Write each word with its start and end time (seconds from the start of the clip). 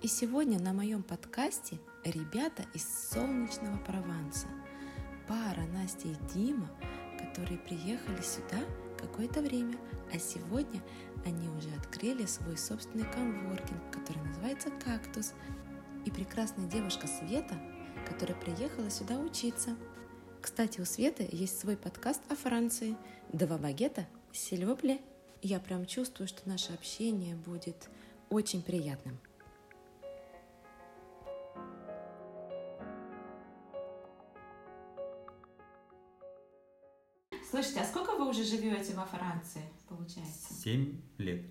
И 0.00 0.06
сегодня 0.06 0.60
на 0.60 0.72
моем 0.72 1.02
подкасте 1.02 1.76
ребята 2.04 2.64
из 2.72 2.84
солнечного 3.10 3.78
Прованса. 3.78 4.46
Пара 5.26 5.66
Настя 5.72 6.06
и 6.06 6.14
Дима, 6.32 6.70
которые 7.18 7.58
приехали 7.58 8.22
сюда 8.22 8.64
какое-то 8.96 9.42
время, 9.42 9.76
а 10.14 10.18
сегодня 10.20 10.80
они 11.26 11.48
уже 11.48 11.70
открыли 11.74 12.26
свой 12.26 12.56
собственный 12.56 13.06
комворкинг, 13.12 13.90
который 13.90 14.22
называется 14.22 14.70
«Кактус». 14.70 15.32
И 16.06 16.12
прекрасная 16.12 16.68
девушка 16.68 17.08
Света, 17.08 17.60
которая 18.08 18.40
приехала 18.40 18.90
сюда 18.90 19.18
учиться. 19.18 19.76
Кстати, 20.40 20.80
у 20.80 20.84
Светы 20.84 21.28
есть 21.32 21.58
свой 21.58 21.76
подкаст 21.76 22.22
о 22.28 22.36
Франции 22.36 22.96
«Два 23.32 23.58
багета, 23.58 24.06
сильвопле». 24.30 25.00
Я 25.42 25.58
прям 25.58 25.86
чувствую, 25.86 26.28
что 26.28 26.48
наше 26.48 26.72
общение 26.72 27.34
будет 27.34 27.88
очень 28.30 28.62
приятным. 28.62 29.18
Уже 38.38 38.44
живете 38.56 38.94
во 38.94 39.04
Франции, 39.04 39.62
получается? 39.88 40.54
Семь 40.54 41.00
лет. 41.18 41.42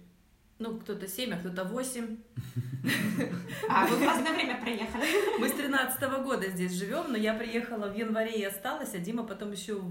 Ну, 0.59 0.79
кто-то 0.79 1.07
семь, 1.07 1.33
а 1.33 1.37
кто-то 1.37 1.63
восемь. 1.65 2.17
А, 3.69 3.85
вы 3.87 3.97
в 3.97 4.01
разное 4.03 4.33
время 4.33 4.59
приехали? 4.61 5.39
Мы 5.39 5.49
с 5.49 5.51
тринадцатого 5.53 6.23
года 6.23 6.49
здесь 6.49 6.71
живем, 6.71 7.11
но 7.11 7.17
я 7.17 7.33
приехала 7.33 7.87
в 7.89 7.95
январе 7.97 8.39
и 8.39 8.43
осталась, 8.43 8.93
а 8.93 8.99
Дима 8.99 9.23
потом 9.23 9.51
еще 9.51 9.81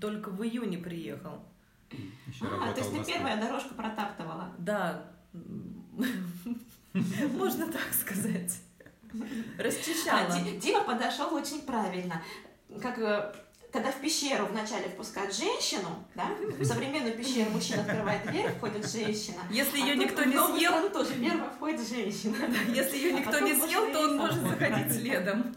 только 0.00 0.30
в 0.30 0.42
июне 0.44 0.78
приехал. 0.78 1.42
Еще 1.90 2.46
А, 2.46 2.72
то 2.72 2.80
есть 2.80 2.92
ты 2.92 3.04
первая 3.12 3.40
дорожку 3.40 3.74
протаптывала? 3.74 4.52
Да, 4.58 5.10
можно 6.92 7.66
так 7.70 7.92
сказать. 7.92 8.58
А, 9.14 9.62
Расчищала. 9.62 10.28
Ди- 10.42 10.58
Дима 10.58 10.82
подошел 10.82 11.32
очень 11.34 11.62
правильно. 11.62 12.20
Как 12.82 12.98
э, 12.98 13.32
когда 13.74 13.90
в 13.90 14.00
пещеру 14.00 14.46
вначале 14.46 14.88
впускают 14.88 15.34
женщину, 15.34 15.88
да, 16.14 16.28
в 16.60 16.64
современную 16.64 17.12
пещеру 17.16 17.50
мужчина 17.50 17.82
открывает 17.82 18.24
дверь, 18.24 18.48
входит 18.50 18.88
женщина. 18.88 19.38
Если 19.50 19.80
А 19.82 19.84
ее 19.84 19.96
никто 19.96 20.22
не 20.22 20.36
съел, 20.36 20.70
страну 20.70 20.90
тоже 20.90 21.14
первая 21.14 21.50
входит 21.50 21.88
женщина. 21.88 22.36
если 22.72 22.96
ее 22.98 23.16
А 23.16 23.18
никто 23.18 23.32
потом 23.32 23.48
не 23.48 23.54
съел, 23.56 23.92
то 23.92 23.98
он 23.98 24.16
может 24.16 24.40
заходить 24.42 24.92
следом. 24.92 25.56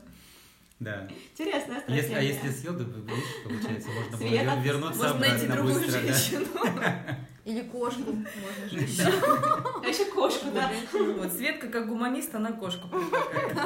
Да. 0.80 1.08
Интересная 1.32 1.80
стратегия. 1.80 2.02
Если, 2.02 2.14
а 2.16 2.22
если 2.22 2.50
съел, 2.50 2.76
то 2.76 2.84
видишь, 2.86 3.24
получается, 3.44 3.90
можно 3.90 4.18
было 4.18 4.28
Света, 4.28 4.44
вер- 4.46 4.62
вернуться 4.64 5.04
Можно 5.04 5.20
найти 5.20 5.46
обратно 5.46 5.56
другую 5.56 5.76
быстро, 5.76 6.02
да. 6.02 6.08
женщину. 6.08 6.48
Или 7.46 7.62
кошку 7.62 8.02
можно 8.02 8.70
же 8.70 8.80
еще. 8.80 9.04
А 9.04 9.88
еще 9.88 10.06
кошку, 10.06 10.48
да. 10.56 10.72
Вот, 10.92 11.32
Светка 11.34 11.68
как 11.68 11.88
гуманист, 11.88 12.34
она 12.34 12.52
кошку. 12.52 12.90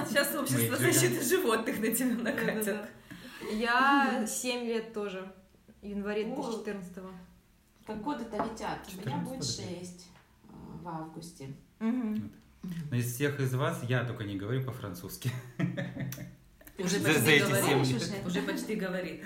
Сейчас 0.09 0.35
общество 0.35 0.75
защиты 0.75 1.23
животных 1.23 1.79
на 1.79 1.87
тебя 1.87 2.15
накатят. 2.15 2.89
Я 3.51 4.25
7 4.27 4.65
лет 4.65 4.93
тоже. 4.93 5.31
В 5.81 5.85
январе 5.85 6.25
О. 6.25 6.35
2014 6.35 6.93
Как 7.87 8.01
годы-то 8.03 8.37
летят. 8.37 8.79
У 8.97 9.05
меня 9.07 9.17
будет 9.17 9.43
14 9.43 9.79
6 9.79 10.07
в 10.83 10.87
августе. 10.87 11.47
Но 11.79 12.95
из 12.95 13.13
всех 13.13 13.39
из 13.39 13.53
вас 13.55 13.81
я 13.83 14.03
только 14.05 14.23
не 14.23 14.37
говорю 14.37 14.63
по-французски. 14.63 15.31
Уже 16.77 16.99
почти 16.99 17.19
за 17.19 17.31
эти 17.31 17.43
говорит. 17.43 17.85
семь 17.87 17.99
лет. 17.99 18.25
Уже 18.25 18.41
почти 18.43 18.75
говорит. 18.75 19.23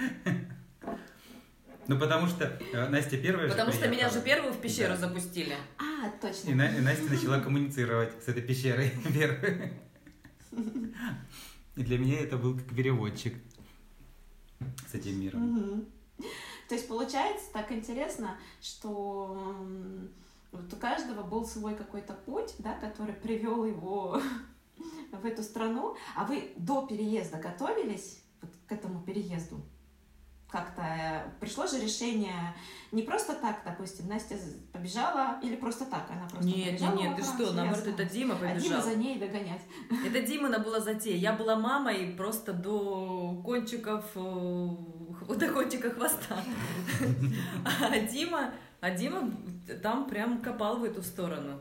Ну, 1.88 2.00
потому 2.00 2.25
что 2.27 2.45
э, 2.73 2.89
Настя 2.89 3.17
первая 3.17 3.45
же 3.47 3.51
Потому 3.51 3.71
что 3.71 3.88
меня 3.88 4.09
же 4.09 4.19
первую 4.21 4.53
в 4.53 4.59
пещеру 4.59 4.94
Да. 4.95 4.97
запустили. 5.07 5.55
А, 5.77 6.07
И, 6.07 6.19
точно. 6.19 6.55
На- 6.55 6.75
и 6.75 6.81
Настя 6.81 7.03
начала 7.13 7.39
коммуницировать 7.39 8.11
с 8.23 8.27
этой 8.27 8.41
пещерой 8.41 8.89
первой. 9.13 9.73
И 11.75 11.83
для 11.83 12.00
меня 12.00 12.21
это 12.21 12.38
был 12.38 12.55
как 12.57 12.75
переводчик 12.75 13.35
с 14.89 14.93
этим 14.93 15.19
миром. 15.19 15.41
Мгм. 15.41 15.85
То 16.69 16.75
есть 16.75 16.88
получается 16.88 17.45
так 17.53 17.71
интересно, 17.71 18.38
что 18.61 19.55
вот 20.51 20.73
у 20.73 20.75
каждого 20.77 21.23
был 21.23 21.45
свой 21.45 21.75
какой-то 21.75 22.13
путь, 22.13 22.55
да, 22.59 22.73
который 22.75 23.13
привел 23.13 23.65
его 23.65 24.21
в 25.11 25.25
эту 25.25 25.44
страну. 25.44 25.95
А 26.15 26.25
вы 26.25 26.53
до 26.57 26.85
переезда 26.88 27.38
готовились 27.38 28.21
вот 28.41 28.51
к 28.67 28.71
этому 28.71 29.01
переезду? 29.01 29.61
Как-то 30.55 30.81
э, 30.83 31.29
пришло 31.41 31.67
же 31.67 31.81
решение 31.81 32.55
не 32.93 33.01
просто 33.01 33.33
так, 33.33 33.57
допустим, 33.66 34.07
Настя 34.07 34.35
побежала 34.71 35.38
или 35.43 35.57
просто 35.57 35.83
так, 35.83 36.09
она 36.09 36.29
просто 36.29 36.47
Нет, 36.47 36.57
нет, 36.57 36.79
побежала 36.79 36.95
нет, 36.95 37.09
во 37.11 37.16
ты 37.17 37.23
что, 37.23 37.53
наоборот, 37.53 37.88
это 37.88 38.05
Дима 38.05 38.35
А 38.35 38.38
Дима 38.38 38.53
побежал. 38.53 38.81
за 38.81 38.95
ней 38.95 39.19
догонять. 39.19 39.61
Это 40.07 40.21
Димана 40.21 40.59
была 40.59 40.79
затея. 40.79 41.17
Я 41.17 41.33
была 41.33 41.57
мамой 41.57 42.13
просто 42.15 42.53
до 42.53 43.41
кончиков, 43.44 44.05
э, 44.15 45.35
до 45.35 45.49
кончика 45.49 45.89
хвоста. 45.89 46.38
А 47.65 47.99
Дима, 47.99 48.53
а 48.79 48.91
Дима 48.91 49.29
там 49.83 50.07
прям 50.07 50.41
копал 50.41 50.77
в 50.77 50.85
эту 50.85 51.03
сторону. 51.03 51.59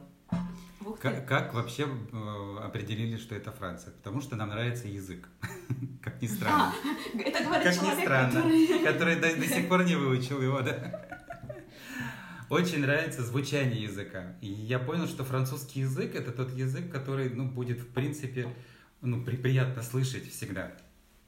Ух 0.85 0.99
ты. 0.99 1.03
Как, 1.03 1.29
как 1.29 1.55
вообще 1.55 1.87
э, 2.13 2.57
определили, 2.63 3.17
что 3.17 3.35
это 3.35 3.53
Франция? 3.53 3.93
Потому 3.93 4.21
что 4.21 4.37
нам 4.37 4.51
нравится 4.51 4.87
язык. 4.89 5.29
Как 6.03 6.21
ни 6.21 6.27
странно. 6.27 6.75
Это 7.19 7.45
говорит 7.45 7.65
Как 7.65 7.75
ни 7.75 7.79
человек, 7.79 8.01
странно. 8.05 8.33
который... 8.33 8.85
Который 8.85 9.17
до, 9.17 9.37
до 9.37 9.47
сих 9.47 9.69
пор 9.69 9.85
не 9.85 9.97
выучил 9.97 10.43
его, 10.43 10.61
да. 10.61 11.09
Очень 12.51 12.81
нравится 12.81 13.23
звучание 13.23 13.83
языка. 13.83 14.37
И 14.43 14.47
я 14.47 14.79
понял, 14.79 15.07
что 15.07 15.25
французский 15.25 15.81
язык 15.81 16.15
это 16.15 16.31
тот 16.31 16.53
язык, 16.53 16.91
который, 16.91 17.31
ну, 17.31 17.49
будет, 17.49 17.81
в 17.81 17.89
принципе, 17.89 18.55
ну, 19.01 19.25
при- 19.25 19.37
приятно 19.37 19.83
слышать 19.83 20.31
всегда. 20.31 20.73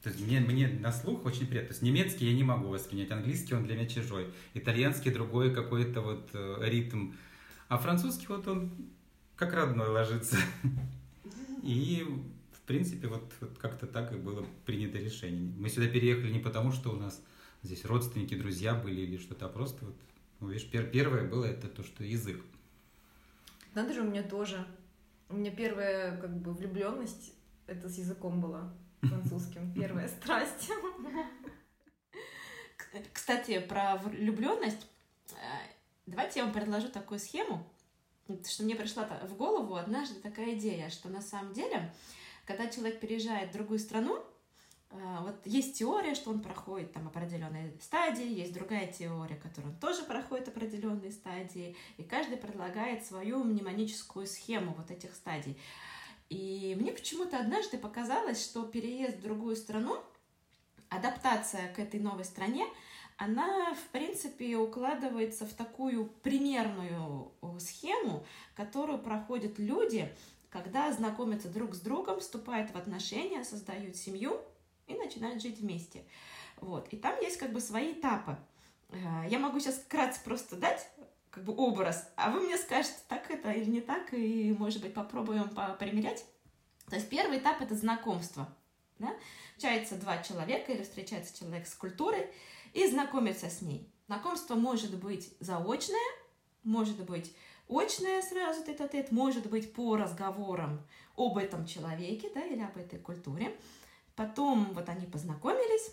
То 0.03 0.09
есть 0.09 0.21
мне, 0.21 0.39
мне 0.39 0.67
на 0.67 0.91
слух 0.91 1.25
очень 1.25 1.47
приятно. 1.47 1.69
То 1.69 1.73
есть 1.73 1.81
немецкий 1.81 2.29
я 2.29 2.35
не 2.35 2.43
могу 2.43 2.67
воспринять, 2.69 3.11
английский 3.11 3.55
он 3.55 3.65
для 3.65 3.75
меня 3.75 3.87
чужой, 3.87 4.31
итальянский 4.53 5.11
другой 5.11 5.53
какой-то 5.53 6.01
вот 6.01 6.29
э, 6.33 6.57
ритм, 6.61 7.13
а 7.67 7.77
французский 7.77 8.27
вот 8.29 8.47
он 8.47 8.71
как 9.37 9.53
родной 9.53 9.87
ложится. 9.87 10.37
И 11.63 12.05
в 12.51 12.61
принципе 12.67 13.07
вот, 13.07 13.31
вот 13.39 13.57
как-то 13.57 13.87
так 13.87 14.11
и 14.11 14.17
было 14.17 14.45
принято 14.65 14.97
решение. 14.97 15.53
Мы 15.57 15.69
сюда 15.69 15.87
переехали 15.87 16.31
не 16.31 16.39
потому, 16.39 16.71
что 16.71 16.89
у 16.91 16.95
нас 16.97 17.21
здесь 17.63 17.85
родственники, 17.85 18.35
друзья 18.35 18.73
были 18.75 19.01
или 19.01 19.17
что-то, 19.17 19.45
а 19.45 19.49
просто 19.49 19.85
вот, 19.85 19.95
ну, 20.39 20.49
видишь, 20.49 20.69
пер- 20.69 20.89
первое 20.89 21.23
было 21.23 21.45
это 21.45 21.67
то, 21.67 21.83
что 21.83 22.03
язык. 22.03 22.43
Надо 23.73 23.93
же, 23.93 24.01
у 24.01 24.05
меня 24.09 24.23
тоже. 24.23 24.65
У 25.29 25.35
меня 25.35 25.51
первая 25.51 26.17
как 26.17 26.35
бы 26.41 26.53
влюбленность 26.53 27.33
это 27.67 27.89
с 27.89 27.97
языком 27.97 28.41
была 28.41 28.73
французским. 29.01 29.73
Первая 29.75 30.07
страсть. 30.07 30.69
Кстати, 33.13 33.59
про 33.59 33.97
влюбленность. 33.97 34.87
Давайте 36.05 36.39
я 36.39 36.45
вам 36.45 36.53
предложу 36.53 36.87
такую 36.89 37.19
схему, 37.19 37.69
что 38.45 38.63
мне 38.63 38.75
пришла 38.75 39.05
в 39.23 39.35
голову 39.35 39.75
однажды 39.75 40.19
такая 40.19 40.55
идея, 40.55 40.89
что 40.89 41.09
на 41.09 41.21
самом 41.21 41.53
деле, 41.53 41.93
когда 42.45 42.67
человек 42.67 42.99
переезжает 42.99 43.49
в 43.49 43.53
другую 43.53 43.79
страну, 43.79 44.19
э, 44.89 45.17
вот 45.21 45.35
есть 45.45 45.77
теория, 45.77 46.15
что 46.15 46.31
он 46.31 46.41
проходит 46.41 46.93
там 46.93 47.07
определенные 47.07 47.73
стадии, 47.81 48.27
есть 48.27 48.53
другая 48.53 48.91
теория, 48.91 49.35
которая 49.35 49.71
он 49.71 49.79
тоже 49.79 50.03
проходит 50.03 50.47
определенные 50.47 51.11
стадии, 51.11 51.75
и 51.97 52.03
каждый 52.03 52.37
предлагает 52.37 53.05
свою 53.05 53.43
мнемоническую 53.43 54.27
схему 54.27 54.73
вот 54.77 54.91
этих 54.91 55.15
стадий. 55.15 55.57
И 56.29 56.75
мне 56.77 56.91
почему-то 56.91 57.39
однажды 57.39 57.77
показалось, 57.77 58.43
что 58.43 58.63
переезд 58.63 59.17
в 59.17 59.21
другую 59.21 59.55
страну, 59.55 59.97
адаптация 60.89 61.73
к 61.73 61.79
этой 61.79 61.99
новой 61.99 62.25
стране, 62.25 62.65
она, 63.17 63.73
в 63.73 63.91
принципе, 63.91 64.55
укладывается 64.57 65.45
в 65.45 65.53
такую 65.53 66.05
примерную 66.05 67.31
э, 67.41 67.59
схему, 67.59 68.23
которую 68.55 68.99
проходят 68.99 69.57
люди, 69.57 70.13
когда 70.49 70.91
знакомятся 70.91 71.49
друг 71.49 71.73
с 71.73 71.79
другом, 71.79 72.19
вступают 72.19 72.71
в 72.71 72.75
отношения, 72.77 73.43
создают 73.43 73.95
семью 73.95 74.39
и 74.85 74.93
начинают 74.93 75.41
жить 75.41 75.59
вместе. 75.59 76.03
Вот. 76.61 76.87
И 76.89 76.97
там 76.97 77.19
есть 77.19 77.37
как 77.37 77.51
бы 77.51 77.59
свои 77.59 77.93
этапы. 77.93 78.37
Э, 78.89 79.25
Я 79.27 79.39
могу 79.39 79.59
сейчас 79.59 79.75
вкратце 79.75 80.21
просто 80.23 80.55
дать 80.55 80.87
как 81.31 81.43
бы 81.43 81.55
образ, 81.55 82.09
а 82.15 82.31
вы 82.31 82.41
мне 82.41 82.57
скажете, 82.57 82.95
так 83.07 83.29
это 83.31 83.51
или 83.51 83.69
не 83.69 83.81
так, 83.81 84.13
и, 84.13 84.55
может 84.57 84.81
быть, 84.81 84.93
попробуем 84.93 85.49
примерять. 85.77 86.23
То 86.87 86.95
есть 86.95 87.09
первый 87.09 87.39
этап— 87.39 87.61
это 87.61 87.75
знакомство. 87.75 88.47
Да? 88.99 89.13
Встречаются 89.55 89.95
два 89.95 90.17
человека 90.23 90.71
или 90.71 90.83
встречается 90.83 91.37
человек 91.37 91.67
с 91.67 91.75
культурой 91.75 92.27
и 92.73 92.87
знакомится 92.87 93.49
с 93.49 93.61
ней. 93.61 93.91
Знакомство 94.07 94.55
может 94.55 94.97
быть 94.97 95.33
заочное, 95.39 95.97
может 96.63 97.03
быть 97.03 97.33
очное 97.69 98.21
сразу 98.21 98.63
тет-а-тет, 98.63 99.11
может 99.11 99.49
быть 99.49 99.73
по 99.73 99.97
разговорам 99.97 100.81
об 101.15 101.37
этом 101.37 101.65
человеке 101.65 102.31
да, 102.33 102.45
или 102.45 102.61
об 102.61 102.77
этой 102.77 102.99
культуре. 102.99 103.55
Потом 104.15 104.73
вот 104.73 104.89
они 104.89 105.05
познакомились 105.05 105.91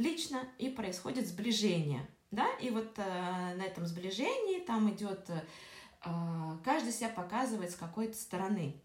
лично, 0.00 0.42
и 0.58 0.68
происходит 0.68 1.28
сближение. 1.28 2.06
Да? 2.30 2.46
И 2.60 2.70
вот 2.70 2.92
э, 2.96 3.54
на 3.56 3.62
этом 3.62 3.86
сближении 3.86 4.60
там 4.60 4.90
идет, 4.90 5.28
э, 5.30 6.56
каждый 6.64 6.92
себя 6.92 7.08
показывает 7.08 7.70
с 7.70 7.76
какой-то 7.76 8.16
стороны. 8.16 8.80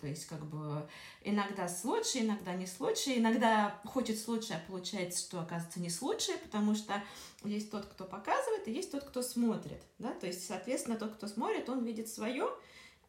То 0.00 0.06
есть, 0.06 0.26
как 0.26 0.44
бы, 0.44 0.86
иногда 1.22 1.68
с 1.68 1.84
лучше, 1.84 2.18
иногда 2.18 2.54
не 2.54 2.66
с 2.66 2.78
лучше, 2.80 3.16
иногда 3.16 3.80
хочет 3.84 4.18
с 4.18 4.28
лучше, 4.28 4.52
а 4.52 4.60
получается, 4.68 5.20
что 5.20 5.40
оказывается 5.40 5.80
не 5.80 5.88
с 5.88 6.02
лучше, 6.02 6.36
потому 6.38 6.74
что 6.74 7.02
есть 7.44 7.70
тот, 7.70 7.86
кто 7.86 8.04
показывает, 8.04 8.68
и 8.68 8.72
есть 8.72 8.92
тот, 8.92 9.04
кто 9.04 9.22
смотрит, 9.22 9.82
да, 9.98 10.12
то 10.12 10.26
есть, 10.26 10.46
соответственно, 10.46 10.96
тот, 10.96 11.14
кто 11.14 11.26
смотрит, 11.28 11.68
он 11.70 11.82
видит 11.82 12.08
свое, 12.08 12.50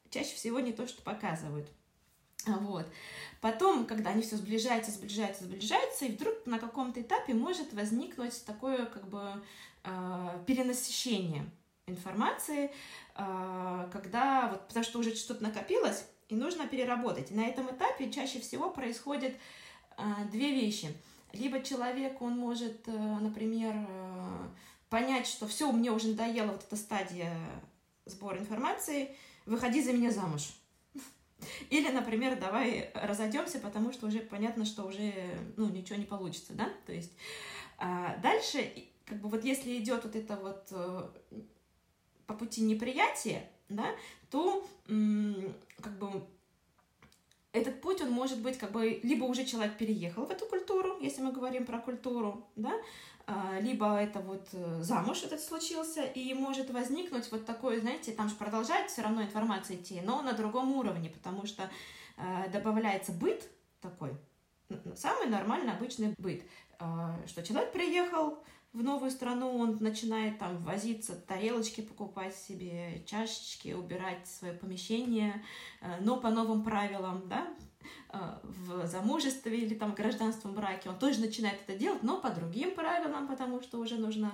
чаще 0.09 0.33
всего 0.35 0.61
не 0.61 0.71
то, 0.71 0.87
что 0.87 1.01
показывают. 1.01 1.67
Вот. 2.45 2.87
Потом, 3.41 3.85
когда 3.85 4.11
они 4.11 4.21
все 4.21 4.37
сближаются, 4.37 4.91
сближаются, 4.91 5.43
сближаются, 5.43 6.05
и 6.05 6.11
вдруг 6.11 6.45
на 6.45 6.59
каком-то 6.59 7.01
этапе 7.01 7.33
может 7.33 7.73
возникнуть 7.73 8.45
такое 8.45 8.85
как 8.85 9.09
бы 9.09 9.43
э, 9.83 10.43
перенасыщение 10.45 11.49
информации, 11.87 12.71
э, 13.15 13.89
когда 13.91 14.47
вот 14.49 14.67
потому 14.67 14.85
что 14.85 14.99
уже 14.99 15.15
что-то 15.15 15.43
накопилось 15.43 16.05
и 16.29 16.35
нужно 16.35 16.67
переработать. 16.67 17.31
На 17.31 17.45
этом 17.45 17.73
этапе 17.73 18.11
чаще 18.11 18.39
всего 18.39 18.69
происходят 18.69 19.33
э, 19.97 20.03
две 20.31 20.51
вещи. 20.51 20.93
Либо 21.33 21.61
человек, 21.61 22.21
он 22.21 22.37
может, 22.37 22.87
э, 22.87 22.91
например, 22.91 23.73
э, 23.75 24.47
понять, 24.89 25.27
что 25.27 25.47
все, 25.47 25.71
мне 25.71 25.91
уже 25.91 26.09
надоела 26.09 26.51
вот 26.51 26.63
эта 26.63 26.75
стадия 26.75 27.37
сбора 28.05 28.39
информации, 28.39 29.15
выходи 29.45 29.81
за 29.81 29.93
меня 29.93 30.11
замуж. 30.11 30.53
Или, 31.69 31.89
например, 31.91 32.37
давай 32.39 32.91
разойдемся, 32.93 33.59
потому 33.59 33.93
что 33.93 34.07
уже 34.07 34.19
понятно, 34.19 34.65
что 34.65 34.83
уже 34.83 35.13
ну, 35.55 35.69
ничего 35.69 35.97
не 35.97 36.05
получится, 36.05 36.53
да? 36.53 36.69
То 36.85 36.93
есть 36.93 37.11
а 37.79 38.17
дальше, 38.17 38.73
как 39.05 39.21
бы 39.21 39.29
вот 39.29 39.43
если 39.43 39.77
идет 39.77 40.03
вот 40.03 40.15
это 40.15 40.35
вот 40.35 40.73
по 42.25 42.33
пути 42.33 42.61
неприятия, 42.61 43.47
да, 43.69 43.87
то 44.29 44.65
как 44.85 45.97
бы 45.99 46.23
этот 47.53 47.81
путь, 47.81 48.01
он 48.01 48.11
может 48.11 48.41
быть 48.41 48.57
как 48.57 48.71
бы, 48.71 48.99
либо 49.03 49.25
уже 49.25 49.45
человек 49.45 49.77
переехал 49.77 50.25
в 50.25 50.31
эту 50.31 50.45
культуру, 50.45 50.97
если 51.01 51.21
мы 51.21 51.31
говорим 51.31 51.65
про 51.65 51.79
культуру, 51.79 52.47
да, 52.55 52.73
а, 53.25 53.59
либо 53.59 53.97
это 53.97 54.19
вот 54.19 54.47
э, 54.53 54.81
замуж 54.81 55.23
этот 55.23 55.41
случился, 55.41 56.03
и 56.03 56.33
может 56.33 56.69
возникнуть 56.69 57.29
вот 57.31 57.45
такое, 57.45 57.81
знаете, 57.81 58.13
там 58.13 58.29
же 58.29 58.35
продолжает 58.35 58.89
все 58.89 59.01
равно 59.01 59.21
информация 59.21 59.75
идти, 59.75 59.99
но 60.01 60.21
на 60.21 60.33
другом 60.33 60.71
уровне, 60.71 61.09
потому 61.09 61.45
что 61.45 61.69
э, 62.17 62.49
добавляется 62.51 63.11
быт 63.11 63.43
такой, 63.81 64.13
самый 64.95 65.27
нормальный 65.27 65.73
обычный 65.73 66.13
быт, 66.17 66.43
а, 66.79 67.19
что 67.27 67.43
человек 67.43 67.71
приехал, 67.73 68.39
в 68.77 68.83
новую 68.83 69.09
страну, 69.09 69.57
он 69.57 69.77
начинает 69.79 70.37
там 70.37 70.63
возиться, 70.63 71.15
тарелочки 71.15 71.81
покупать 71.81 72.35
себе, 72.35 73.03
чашечки, 73.07 73.73
убирать 73.73 74.27
свое 74.27 74.53
помещение, 74.53 75.43
э, 75.81 75.97
но 76.01 76.17
по 76.17 76.29
новым 76.29 76.63
правилам, 76.63 77.23
да, 77.27 77.47
э, 78.13 78.17
в 78.43 78.85
замужестве 78.85 79.57
или 79.57 79.73
там 79.73 79.93
в 79.93 79.95
гражданском 79.95 80.53
браке, 80.53 80.89
он 80.89 80.99
тоже 80.99 81.21
начинает 81.21 81.59
это 81.67 81.75
делать, 81.77 82.03
но 82.03 82.21
по 82.21 82.29
другим 82.29 82.75
правилам, 82.75 83.27
потому 83.27 83.61
что 83.63 83.79
уже 83.79 83.95
нужно 83.95 84.31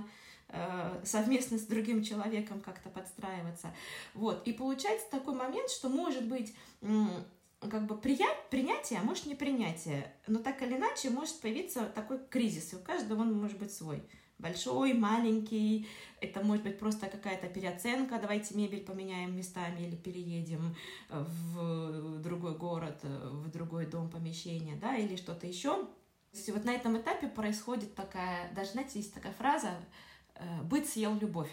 э, 0.49 1.01
совместно 1.05 1.57
с 1.57 1.63
другим 1.63 2.03
человеком 2.03 2.59
как-то 2.59 2.89
подстраиваться. 2.89 3.73
Вот. 4.13 4.45
И 4.45 4.51
получается 4.51 5.07
такой 5.09 5.35
момент, 5.35 5.69
что 5.69 5.87
может 5.87 6.27
быть 6.27 6.53
как 6.81 7.85
бы 7.85 7.95
приять, 7.95 8.49
принятие, 8.49 8.99
а 8.99 9.03
может 9.03 9.25
не 9.25 9.35
принятие, 9.35 10.13
но 10.27 10.39
так 10.39 10.61
или 10.61 10.75
иначе 10.75 11.09
может 11.09 11.39
появиться 11.39 11.85
такой 11.85 12.19
кризис, 12.29 12.73
и 12.73 12.75
у 12.75 12.79
каждого 12.79 13.21
он 13.21 13.39
может 13.39 13.57
быть 13.57 13.73
свой 13.73 14.03
большой, 14.39 14.93
маленький, 14.93 15.87
это 16.21 16.43
может 16.43 16.63
быть 16.63 16.79
просто 16.79 17.07
какая-то 17.07 17.47
переоценка, 17.47 18.19
давайте 18.19 18.55
мебель 18.55 18.83
поменяем 18.83 19.35
местами 19.35 19.81
или 19.81 19.95
переедем 19.95 20.75
в 21.09 22.19
другой 22.21 22.57
город, 22.57 22.99
в 23.03 23.49
другой 23.49 23.85
дом, 23.85 24.09
помещение, 24.09 24.75
да, 24.75 24.95
или 24.95 25.15
что-то 25.15 25.47
еще. 25.47 25.87
Вот 26.47 26.65
на 26.65 26.71
этом 26.71 26.97
этапе 26.97 27.27
происходит 27.27 27.95
такая, 27.95 28.51
даже, 28.53 28.71
знаете, 28.71 28.99
есть 28.99 29.13
такая 29.13 29.33
фраза 29.33 29.71
э, 30.35 30.61
«быт 30.63 30.87
съел 30.87 31.15
любовь» 31.15 31.51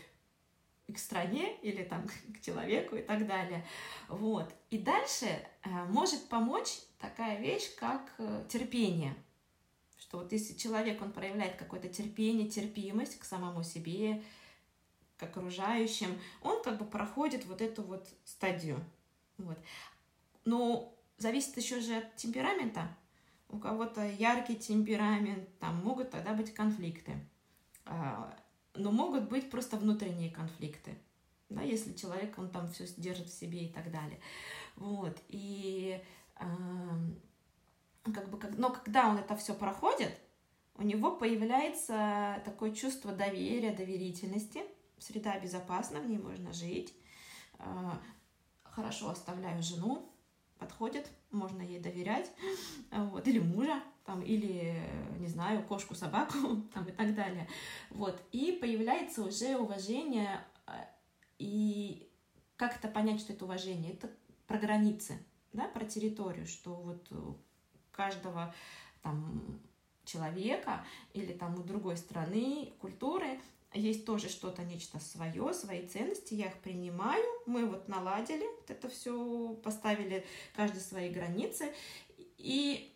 к 0.92 0.98
стране 0.98 1.56
или 1.60 1.84
там 1.84 2.06
к 2.34 2.40
человеку 2.40 2.96
и 2.96 3.02
так 3.02 3.26
далее. 3.26 3.64
Вот. 4.08 4.52
И 4.70 4.78
дальше 4.78 5.26
э, 5.26 5.68
может 5.90 6.28
помочь 6.28 6.80
такая 6.98 7.38
вещь, 7.38 7.74
как 7.76 8.14
э, 8.18 8.44
терпение– 8.48 9.14
что 10.10 10.18
вот 10.18 10.32
если 10.32 10.54
человек, 10.54 11.00
он 11.02 11.12
проявляет 11.12 11.54
какое-то 11.54 11.88
терпение, 11.88 12.48
терпимость 12.48 13.16
к 13.20 13.24
самому 13.24 13.62
себе, 13.62 14.20
к 15.16 15.22
окружающим, 15.22 16.18
он 16.42 16.60
как 16.64 16.78
бы 16.78 16.84
проходит 16.84 17.44
вот 17.46 17.60
эту 17.60 17.84
вот 17.84 18.08
стадию. 18.24 18.84
Вот. 19.38 19.56
Но 20.44 20.92
зависит 21.16 21.56
еще 21.56 21.78
же 21.78 21.98
от 21.98 22.16
темперамента. 22.16 22.88
У 23.50 23.58
кого-то 23.58 24.04
яркий 24.04 24.56
темперамент, 24.56 25.48
там 25.60 25.76
могут 25.76 26.10
тогда 26.10 26.34
быть 26.34 26.52
конфликты. 26.52 27.12
А, 27.84 28.36
но 28.74 28.90
могут 28.90 29.28
быть 29.28 29.48
просто 29.48 29.76
внутренние 29.76 30.32
конфликты. 30.32 30.98
Да, 31.50 31.62
если 31.62 31.92
человек, 31.92 32.36
он 32.36 32.50
там 32.50 32.68
все 32.72 32.84
держит 32.96 33.28
в 33.28 33.38
себе 33.38 33.66
и 33.66 33.68
так 33.68 33.92
далее. 33.92 34.18
Вот. 34.74 35.16
И 35.28 36.02
как 38.04 38.30
бы, 38.30 38.38
но 38.56 38.70
когда 38.70 39.08
он 39.08 39.18
это 39.18 39.36
все 39.36 39.54
проходит, 39.54 40.18
у 40.74 40.82
него 40.82 41.16
появляется 41.16 42.40
такое 42.44 42.72
чувство 42.72 43.12
доверия, 43.12 43.72
доверительности, 43.72 44.62
среда 44.98 45.38
безопасна, 45.38 46.00
в 46.00 46.08
ней 46.08 46.18
можно 46.18 46.52
жить, 46.52 46.94
а, 47.58 48.00
хорошо 48.62 49.10
оставляю 49.10 49.62
жену, 49.62 50.10
подходит, 50.58 51.10
можно 51.30 51.62
ей 51.62 51.80
доверять, 51.80 52.30
вот, 52.90 53.26
или 53.28 53.38
мужа, 53.38 53.82
там, 54.04 54.22
или, 54.22 54.82
не 55.18 55.28
знаю, 55.28 55.62
кошку, 55.64 55.94
собаку, 55.94 56.62
там, 56.74 56.86
и 56.86 56.92
так 56.92 57.14
далее. 57.14 57.48
Вот, 57.90 58.20
и 58.32 58.52
появляется 58.52 59.22
уже 59.22 59.56
уважение, 59.56 60.40
а, 60.66 60.88
и 61.38 62.10
как 62.56 62.76
это 62.76 62.88
понять, 62.88 63.20
что 63.20 63.32
это 63.32 63.44
уважение? 63.44 63.92
Это 63.92 64.10
про 64.46 64.58
границы, 64.58 65.18
да, 65.52 65.68
про 65.68 65.84
территорию, 65.84 66.46
что 66.46 66.74
вот 66.74 67.08
каждого 68.00 68.54
там 69.02 69.60
человека 70.04 70.84
или 71.12 71.32
там 71.32 71.58
у 71.60 71.62
другой 71.62 71.96
страны, 71.96 72.72
культуры 72.80 73.38
есть 73.74 74.04
тоже 74.04 74.28
что-то, 74.28 74.62
нечто 74.62 74.98
свое, 74.98 75.52
свои 75.54 75.86
ценности, 75.86 76.34
я 76.34 76.46
их 76.46 76.56
принимаю, 76.58 77.22
мы 77.46 77.66
вот 77.66 77.88
наладили 77.88 78.44
вот 78.44 78.70
это 78.70 78.88
все, 78.88 79.54
поставили 79.62 80.24
каждый 80.56 80.80
свои 80.80 81.10
границы, 81.10 81.72
и 82.38 82.92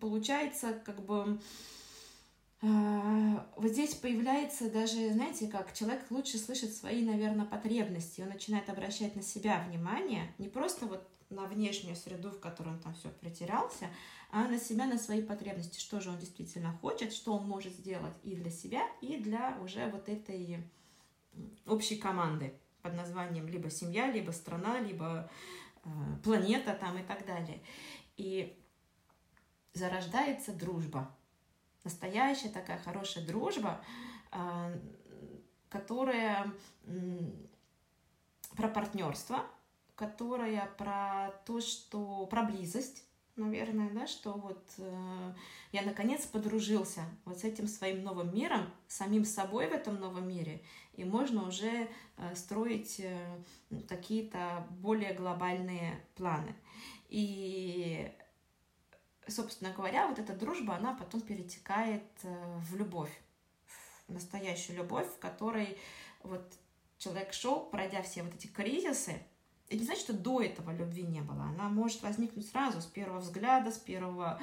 получается 0.00 0.74
как 0.84 1.04
бы 1.04 1.40
а, 2.62 3.46
вот 3.56 3.70
здесь 3.72 3.94
появляется 3.94 4.70
даже, 4.70 5.12
знаете, 5.12 5.48
как 5.48 5.74
человек 5.74 6.02
лучше 6.10 6.38
слышит 6.38 6.72
свои, 6.72 7.04
наверное, 7.04 7.46
потребности, 7.46 8.20
он 8.20 8.28
начинает 8.28 8.68
обращать 8.68 9.16
на 9.16 9.22
себя 9.22 9.64
внимание, 9.68 10.32
не 10.38 10.48
просто 10.48 10.86
вот 10.86 11.06
на 11.34 11.46
внешнюю 11.46 11.96
среду, 11.96 12.30
в 12.30 12.40
которой 12.40 12.70
он 12.70 12.80
там 12.80 12.94
все 12.94 13.10
притерялся, 13.10 13.86
а 14.30 14.48
на 14.48 14.58
себя, 14.58 14.86
на 14.86 14.98
свои 14.98 15.22
потребности, 15.22 15.78
что 15.78 16.00
же 16.00 16.10
он 16.10 16.18
действительно 16.18 16.72
хочет, 16.80 17.12
что 17.12 17.34
он 17.34 17.46
может 17.46 17.72
сделать 17.72 18.14
и 18.22 18.34
для 18.34 18.50
себя, 18.50 18.82
и 19.00 19.16
для 19.16 19.58
уже 19.62 19.86
вот 19.90 20.08
этой 20.08 20.64
общей 21.66 21.96
команды 21.96 22.54
под 22.82 22.94
названием 22.94 23.46
либо 23.48 23.70
семья, 23.70 24.10
либо 24.10 24.30
страна, 24.30 24.78
либо 24.80 25.30
э, 25.84 25.88
планета 26.22 26.74
там 26.74 26.98
и 26.98 27.02
так 27.02 27.24
далее. 27.26 27.62
И 28.16 28.56
зарождается 29.72 30.52
дружба. 30.52 31.14
Настоящая 31.82 32.50
такая 32.50 32.78
хорошая 32.78 33.26
дружба, 33.26 33.82
э, 34.32 34.78
которая 35.68 36.52
э, 36.86 37.18
про 38.56 38.68
партнерство, 38.68 39.44
которая 39.96 40.66
про 40.78 41.30
то, 41.46 41.60
что 41.60 42.26
про 42.26 42.42
близость, 42.42 43.04
наверное, 43.36 43.90
да, 43.90 44.06
что 44.06 44.32
вот 44.32 44.64
э, 44.78 45.34
я 45.72 45.82
наконец 45.82 46.24
подружился 46.26 47.02
вот 47.24 47.38
с 47.38 47.44
этим 47.44 47.66
своим 47.66 48.02
новым 48.02 48.34
миром, 48.34 48.70
самим 48.86 49.24
собой 49.24 49.66
в 49.68 49.72
этом 49.72 49.98
новом 50.00 50.28
мире, 50.28 50.62
и 50.92 51.04
можно 51.04 51.46
уже 51.48 51.88
э, 52.16 52.34
строить 52.34 53.00
э, 53.00 53.42
какие-то 53.88 54.66
более 54.70 55.14
глобальные 55.14 56.00
планы. 56.14 56.54
И, 57.08 58.12
собственно 59.26 59.72
говоря, 59.72 60.08
вот 60.08 60.18
эта 60.18 60.34
дружба, 60.34 60.76
она 60.76 60.94
потом 60.94 61.20
перетекает 61.20 62.04
э, 62.22 62.58
в 62.58 62.76
любовь, 62.76 63.12
в 64.08 64.12
настоящую 64.12 64.78
любовь, 64.78 65.08
в 65.08 65.18
которой 65.18 65.78
вот 66.22 66.52
человек 66.98 67.32
шел, 67.32 67.66
пройдя 67.66 68.02
все 68.02 68.22
вот 68.22 68.34
эти 68.34 68.46
кризисы, 68.46 69.20
это 69.68 69.76
не 69.76 69.84
значит, 69.84 70.04
что 70.04 70.12
до 70.12 70.40
этого 70.40 70.70
любви 70.72 71.02
не 71.02 71.20
было. 71.20 71.44
Она 71.44 71.68
может 71.68 72.02
возникнуть 72.02 72.48
сразу, 72.48 72.80
с 72.80 72.86
первого 72.86 73.20
взгляда, 73.20 73.70
с 73.70 73.78
первого 73.78 74.40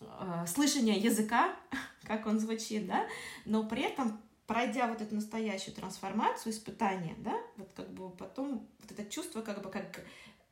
э, 0.00 0.44
слышания 0.46 0.98
языка, 0.98 1.56
как 2.04 2.26
он 2.26 2.38
звучит, 2.38 2.86
да, 2.86 3.06
но 3.44 3.66
при 3.66 3.82
этом 3.82 4.20
пройдя 4.46 4.86
вот 4.86 5.00
эту 5.00 5.14
настоящую 5.14 5.74
трансформацию, 5.74 6.52
испытание, 6.52 7.14
да, 7.18 7.38
вот 7.56 7.72
как 7.74 7.90
бы 7.92 8.10
потом 8.10 8.66
вот 8.80 8.90
это 8.90 9.04
чувство 9.10 9.42
как 9.42 9.62
бы 9.62 9.70
как 9.70 10.00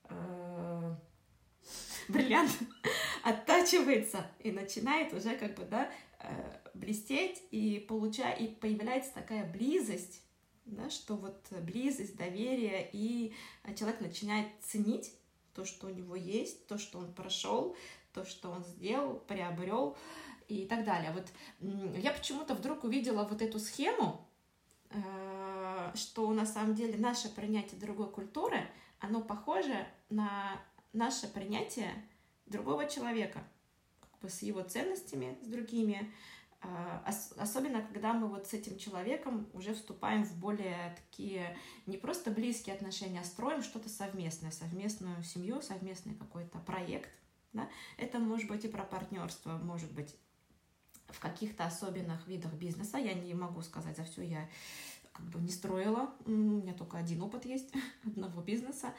э, 0.09 0.95
бриллиант 2.09 2.50
оттачивается 3.23 4.26
и 4.41 4.50
начинает 4.50 5.12
уже 5.12 5.37
как 5.37 5.55
бы, 5.55 5.64
да, 5.64 5.91
э, 6.21 6.59
блестеть 6.75 7.43
и 7.50 7.85
получая, 7.88 8.35
и 8.35 8.49
появляется 8.49 9.12
такая 9.14 9.45
близость, 9.50 10.23
да, 10.64 10.90
что 10.90 11.16
вот 11.16 11.47
близость, 11.62 12.16
доверие, 12.16 12.88
и 12.92 13.35
человек 13.76 14.00
начинает 14.00 14.49
ценить 14.61 15.12
то, 15.54 15.64
что 15.64 15.87
у 15.87 15.90
него 15.90 16.16
есть, 16.16 16.66
то, 16.66 16.78
что 16.78 16.99
он 16.99 17.12
прошел, 17.12 17.76
то, 18.12 18.25
что 18.25 18.50
он 18.50 18.64
сделал, 18.64 19.16
приобрел 19.26 19.97
и 20.49 20.66
так 20.66 20.85
далее. 20.85 21.12
Вот 21.12 21.26
я 21.99 22.12
почему-то 22.12 22.54
вдруг 22.54 22.85
увидела 22.85 23.25
вот 23.25 23.42
эту 23.42 23.59
схему, 23.59 24.26
э, 24.90 25.92
что 25.94 26.33
на 26.33 26.47
самом 26.47 26.75
деле 26.75 26.97
наше 26.99 27.28
принятие 27.28 27.80
другой 27.80 28.11
культуры, 28.11 28.68
оно 29.00 29.21
похоже 29.21 29.87
на 30.11 30.61
наше 30.92 31.28
принятие 31.28 31.90
другого 32.47 32.88
человека, 32.88 33.42
как 34.00 34.21
бы 34.21 34.28
с 34.28 34.42
его 34.42 34.62
ценностями, 34.62 35.38
с 35.42 35.47
другими, 35.47 36.12
особенно 37.37 37.83
когда 37.83 38.12
мы 38.12 38.28
вот 38.28 38.47
с 38.47 38.52
этим 38.52 38.78
человеком 38.78 39.49
уже 39.52 39.75
вступаем 39.75 40.25
в 40.25 40.37
более 40.37 40.97
такие 40.97 41.56
не 41.87 41.97
просто 41.97 42.30
близкие 42.30 42.75
отношения, 42.75 43.21
а 43.21 43.25
строим 43.25 43.62
что-то 43.62 43.88
совместное, 43.88 44.50
совместную 44.50 45.23
семью, 45.23 45.62
совместный 45.62 46.14
какой-то 46.14 46.59
проект. 46.59 47.11
Да? 47.52 47.68
Это 47.99 48.18
может 48.18 48.49
быть 48.49 48.64
и 48.64 48.68
про 48.68 48.85
партнерство, 48.85 49.59
может 49.59 49.92
быть 49.92 50.14
в 51.09 51.21
каких-то 51.21 51.64
особенных 51.64 52.26
видах 52.26 52.52
бизнеса. 52.54 52.99
Я 52.99 53.14
не 53.14 53.35
могу 53.35 53.62
сказать 53.62 53.97
за 53.97 54.04
все, 54.04 54.23
я 54.23 54.49
как 55.12 55.26
бы 55.26 55.40
не 55.40 55.50
строила, 55.50 56.12
у 56.26 56.30
меня 56.30 56.75
только 56.75 56.99
один 56.99 57.23
опыт 57.23 57.44
есть 57.44 57.73
одного 58.04 58.42
бизнеса 58.42 58.92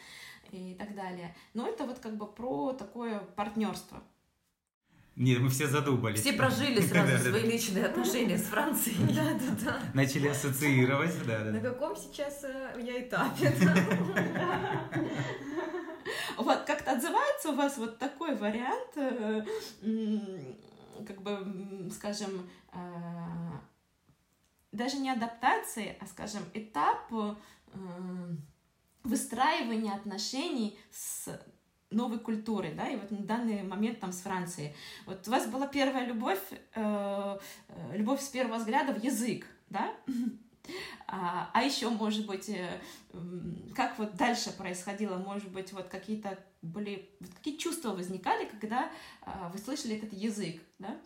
и 0.51 0.75
так 0.75 0.95
далее. 0.95 1.35
Но 1.53 1.67
это 1.67 1.85
вот 1.85 1.99
как 1.99 2.15
бы 2.15 2.25
про 2.25 2.73
такое 2.73 3.19
партнерство, 3.19 4.01
нет, 5.15 5.39
мы 5.39 5.49
все 5.49 5.67
задумались. 5.67 6.19
Все 6.19 6.33
прожили 6.33 6.81
сразу 6.87 7.17
свои 7.29 7.43
личные 7.43 7.85
отношения 7.85 8.37
с 8.37 8.43
Францией. 8.43 8.97
Да, 9.15 9.33
да, 9.33 9.63
да. 9.63 9.79
Начали 9.93 10.27
ассоциировать, 10.27 11.15
да, 11.25 11.39
да. 11.39 11.51
На 11.51 11.59
каком 11.61 11.95
сейчас 11.95 12.43
э, 12.43 12.81
я 12.81 13.01
этапе? 13.01 13.53
Вот, 16.37 16.65
как-то 16.65 16.91
отзывается 16.91 17.49
у 17.49 17.55
вас 17.55 17.77
вот 17.77 17.97
такой 17.97 18.35
вариант, 18.35 18.91
э, 18.97 19.45
как 21.07 21.21
бы, 21.21 21.89
скажем, 21.89 22.49
э, 22.73 22.77
даже 24.73 24.97
не 24.97 25.09
адаптации, 25.09 25.97
а, 26.01 26.05
скажем, 26.05 26.43
этап 26.53 27.09
выстраивания 29.03 29.93
отношений 29.93 30.77
с 30.91 31.29
новой 31.91 32.19
культуры, 32.19 32.73
да, 32.73 32.89
и 32.89 32.95
вот 32.95 33.11
на 33.11 33.25
данный 33.25 33.63
момент 33.63 33.99
там 33.99 34.11
с 34.11 34.21
Францией. 34.21 34.75
Вот 35.05 35.27
у 35.27 35.31
вас 35.31 35.47
была 35.47 35.67
первая 35.67 36.05
любовь, 36.05 36.41
э, 36.51 36.57
э 36.75 37.97
любовь 37.97 38.21
с 38.21 38.29
первого 38.29 38.57
взгляда 38.57 38.93
в 38.93 39.03
язык, 39.03 39.45
да, 39.69 39.93
а, 41.07 41.49
а 41.53 41.61
еще, 41.61 41.89
может 41.89 42.25
быть, 42.25 42.49
э, 42.49 42.79
как 43.75 43.97
вот 43.99 44.15
дальше 44.15 44.51
происходило, 44.51 45.17
может 45.17 45.51
быть, 45.51 45.71
вот 45.73 45.87
какие-то 45.87 46.37
были, 46.61 47.09
вот 47.19 47.29
какие 47.35 47.57
чувства 47.57 47.91
возникали, 47.91 48.45
когда 48.45 48.89
э, 49.25 49.29
вы 49.53 49.59
слышали 49.59 49.97
этот 49.97 50.13
язык, 50.13 50.61
да? 50.79 50.97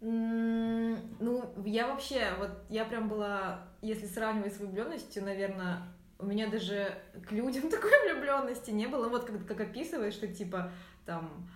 Ну, 0.00 1.54
я 1.64 1.86
вообще, 1.86 2.34
вот 2.36 2.50
я 2.68 2.84
прям 2.84 3.08
была, 3.08 3.68
если 3.82 4.06
сравнивать 4.06 4.52
с 4.52 4.58
влюбленностью, 4.58 5.22
наверное, 5.22 5.82
у 6.22 6.26
меня 6.26 6.48
даже 6.48 6.94
к 7.28 7.32
людям 7.32 7.68
такой 7.70 7.90
влюбленности 8.06 8.70
не 8.70 8.86
было. 8.86 9.08
Вот 9.08 9.24
как, 9.24 9.46
как 9.46 9.60
описываешь, 9.60 10.14
что 10.14 10.28
типа 10.28 10.70
там 11.04 11.48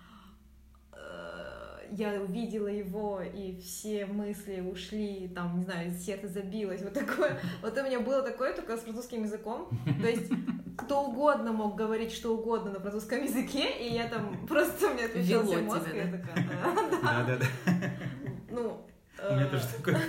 э, 0.91 1.87
я 1.91 2.21
увидела 2.21 2.67
его, 2.67 3.21
и 3.21 3.57
все 3.59 4.05
мысли 4.05 4.59
ушли, 4.59 5.31
там, 5.33 5.57
не 5.57 5.63
знаю, 5.63 5.91
сердце 5.93 6.27
забилось, 6.27 6.81
вот 6.81 6.93
такое. 6.93 7.39
Вот 7.61 7.77
у 7.77 7.83
меня 7.83 7.99
было 8.01 8.21
такое 8.21 8.53
только 8.53 8.77
с 8.77 8.81
французским 8.81 9.23
языком. 9.23 9.69
То 10.01 10.07
есть 10.07 10.29
кто 10.77 11.05
угодно 11.05 11.53
мог 11.53 11.75
говорить 11.75 12.11
что 12.11 12.37
угодно 12.37 12.71
на 12.71 12.79
французском 12.79 13.23
языке, 13.23 13.71
и 13.79 13.93
я 13.93 14.07
там 14.07 14.45
просто 14.47 14.89
у 14.89 14.93
меня 14.93 15.05
отвечался 15.05 15.59
мозг, 15.59 15.93
и 15.93 15.97
я 15.97 16.11
такая, 16.11 16.49
да, 17.01 17.23
да, 17.23 17.37
да. 17.37 17.45
Ну, 18.49 18.85
у 19.29 19.33
меня 19.33 19.45
тоже 19.47 19.63
э, 19.63 19.77
такое 19.77 20.01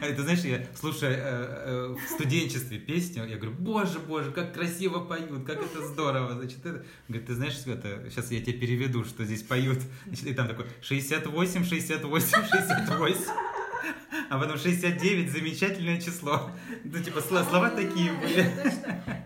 Это 0.00 0.22
знаешь, 0.22 0.40
я 0.40 0.64
слушаю 0.74 1.12
э, 1.12 1.18
э, 1.20 1.96
в 1.96 2.10
студенчестве 2.10 2.78
песню, 2.78 3.26
я 3.26 3.36
говорю, 3.36 3.52
боже, 3.58 3.98
боже, 3.98 4.30
как 4.30 4.52
красиво 4.54 5.00
поют, 5.00 5.44
как 5.44 5.62
это 5.62 5.86
здорово. 5.86 6.34
Значит, 6.34 6.64
это... 6.64 6.84
Говорит, 7.08 7.26
ты 7.26 7.34
знаешь, 7.34 7.54
это... 7.66 8.10
сейчас 8.10 8.30
я 8.30 8.40
тебе 8.40 8.54
переведу, 8.54 9.04
что 9.04 9.24
здесь 9.24 9.42
поют. 9.42 9.78
Значит, 10.06 10.26
и 10.26 10.34
там 10.34 10.48
такой 10.48 10.66
68, 10.82 11.64
68, 11.64 12.28
68. 12.48 13.61
А 14.30 14.38
потом 14.38 14.56
69 14.56 15.30
замечательное 15.30 16.00
число. 16.00 16.50
Ну, 16.84 17.02
типа, 17.02 17.20
слова 17.20 17.70
такие 17.70 18.12
были. 18.12 18.46